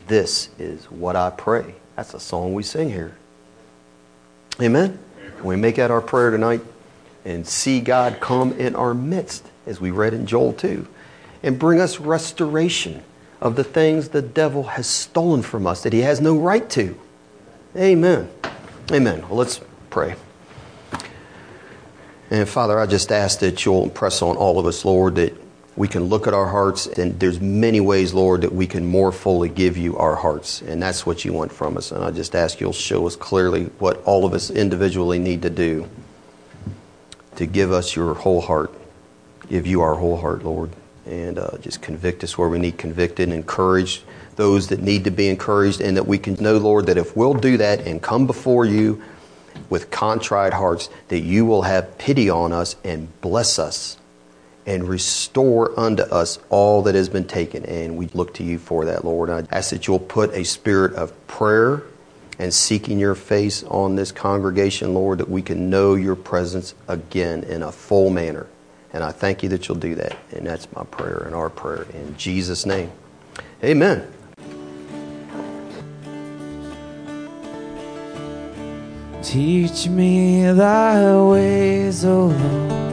This 0.07 0.51
is 0.59 0.85
what 0.91 1.17
I 1.17 1.31
pray. 1.31 1.75
That's 1.97 2.14
a 2.14 2.21
song 2.21 2.55
we 2.55 2.62
sing 2.62 2.91
here. 2.91 3.17
Amen. 4.61 4.99
Can 5.37 5.45
we 5.45 5.57
make 5.57 5.77
that 5.77 5.91
our 5.91 6.01
prayer 6.01 6.31
tonight 6.31 6.61
and 7.25 7.47
see 7.47 7.81
God 7.81 8.21
come 8.21 8.53
in 8.53 8.77
our 8.77 8.95
midst, 8.95 9.45
as 9.67 9.81
we 9.81 9.91
read 9.91 10.14
in 10.14 10.27
Joel 10.27 10.53
2, 10.53 10.87
and 11.43 11.59
bring 11.59 11.81
us 11.81 11.99
restoration 11.99 13.03
of 13.41 13.57
the 13.57 13.64
things 13.64 14.09
the 14.09 14.23
devil 14.23 14.62
has 14.62 14.87
stolen 14.87 15.43
from 15.43 15.67
us 15.67 15.83
that 15.83 15.93
he 15.93 16.01
has 16.01 16.21
no 16.21 16.39
right 16.39 16.69
to. 16.71 16.99
Amen. 17.77 18.31
Amen. 18.93 19.23
Well, 19.23 19.39
let's 19.39 19.61
pray. 19.91 20.14
And 22.31 22.49
Father, 22.49 22.79
I 22.79 22.87
just 22.87 23.12
ask 23.12 23.41
that 23.41 23.64
you'll 23.64 23.85
impress 23.85 24.23
on 24.23 24.37
all 24.37 24.59
of 24.59 24.67
us, 24.67 24.85
Lord, 24.85 25.17
that 25.17 25.35
we 25.77 25.87
can 25.87 26.05
look 26.05 26.27
at 26.27 26.33
our 26.33 26.47
hearts, 26.47 26.87
and 26.87 27.20
there's 27.20 27.39
many 27.39 27.81
ways, 27.81 28.14
Lord, 28.14 28.41
that 28.41 28.53
we 28.53 28.66
can 28.66 28.87
more 28.87 29.12
fully 29.12 29.51
give 29.51 29.77
you 29.77 29.97
our 29.99 30.16
hearts, 30.16 30.62
and 30.62 30.83
that's 30.83 31.05
what 31.05 31.24
you 31.24 31.35
want 31.35 31.53
from 31.53 31.77
us. 31.77 31.93
And 31.93 32.03
I 32.03 32.11
just 32.11 32.35
ask 32.35 32.61
you'll 32.61 32.72
show 32.72 33.07
us 33.07 33.14
clearly 33.14 33.64
what 33.79 34.03
all 34.05 34.24
of 34.24 34.33
us 34.33 34.51
individually 34.51 35.18
need 35.18 35.43
to 35.43 35.51
do 35.51 35.87
to 37.37 37.45
give 37.45 37.72
us 37.72 37.95
your 37.95 38.14
whole 38.14 38.41
heart, 38.41 38.72
give 39.51 39.66
you 39.66 39.83
our 39.83 39.95
whole 39.95 40.16
heart, 40.16 40.43
Lord, 40.43 40.70
and 41.05 41.39
uh, 41.39 41.59
just 41.59 41.83
convict 41.83 42.24
us 42.24 42.39
where 42.39 42.49
we 42.49 42.59
need 42.59 42.79
convicted, 42.79 43.29
and 43.29 43.35
encourage 43.35 44.03
those 44.37 44.68
that 44.68 44.81
need 44.81 45.05
to 45.05 45.11
be 45.11 45.29
encouraged, 45.29 45.83
and 45.83 45.95
that 45.99 46.07
we 46.07 46.16
can 46.16 46.35
know, 46.43 46.57
Lord, 46.57 46.87
that 46.87 46.97
if 46.97 47.14
we'll 47.14 47.35
do 47.35 47.59
that 47.59 47.81
and 47.87 48.01
come 48.01 48.27
before 48.27 48.64
you 48.64 49.03
with 49.68 49.91
contrite 49.91 50.55
hearts, 50.55 50.89
that 51.09 51.20
you 51.20 51.45
will 51.45 51.62
have 51.62 51.99
pity 51.99 52.31
on 52.31 52.55
us 52.55 52.77
and 52.83 53.09
bless 53.20 53.59
us 53.59 53.99
and 54.67 54.89
restore 54.89 55.79
unto 55.79 56.03
us 56.03 56.39
all 56.51 56.83
that 56.83 56.95
has 56.95 57.09
been 57.09 57.27
taken. 57.27 57.64
And 57.64 57.97
we 57.97 58.09
look 58.09 58.35
to 58.35 58.45
you 58.45 58.59
for 58.59 58.85
that, 58.87 59.05
Lord. 59.05 59.31
I 59.31 59.45
ask 59.51 59.71
that 59.71 59.87
you'll 59.87 59.99
put 60.01 60.33
a 60.33 60.45
spirit 60.45 60.95
of 60.95 61.27
prayer 61.29 61.85
and 62.39 62.53
seeking 62.53 62.99
your 62.99 63.14
face 63.14 63.62
on 63.64 63.97
this 63.97 64.12
congregation, 64.12 64.93
Lord, 64.93 65.19
that 65.19 65.31
we 65.31 65.41
can 65.41 65.71
know 65.71 65.95
your 65.95 66.17
presence 66.17 66.75
again 66.89 67.45
in 67.45 67.62
a 67.62 67.73
full 67.73 68.11
manner. 68.11 68.47
And 68.93 69.05
I 69.05 69.12
thank 69.12 69.43
you 69.43 69.49
that 69.51 69.69
you'll 69.69 69.79
do 69.79 69.95
that. 69.95 70.17
And 70.33 70.47
that's 70.47 70.71
my 70.73 70.85
prayer 70.85 71.23
and 71.25 71.35
our 71.35 71.49
prayer 71.51 71.87
in 71.95 72.17
Jesus' 72.17 72.67
name. 72.67 72.91
Amen. 73.62 74.12
Teach 79.23 79.89
me 79.89 80.53
thy 80.53 81.21
ways, 81.21 82.05
O 82.05 82.27
Lord, 82.27 82.86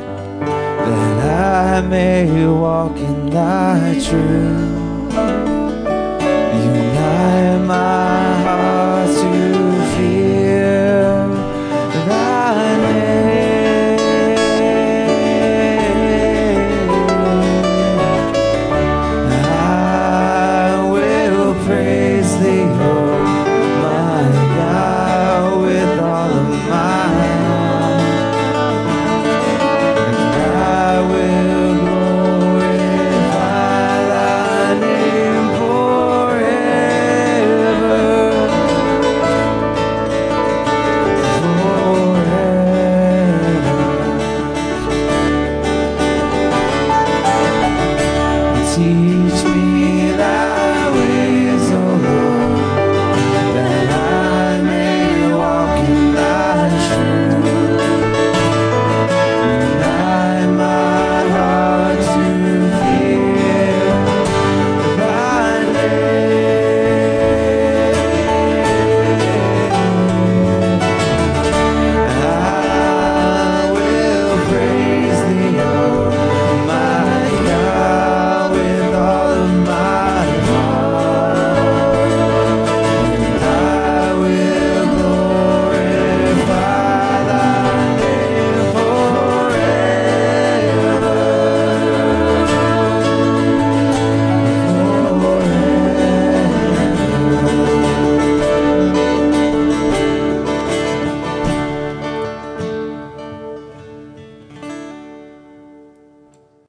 that 0.86 1.82
I 1.82 1.88
may 1.88 2.48
walk 2.48 2.98
in 2.98 3.30
thy 3.30 3.94
truth. 4.00 5.14
Unite 6.54 7.62
my 7.66 8.13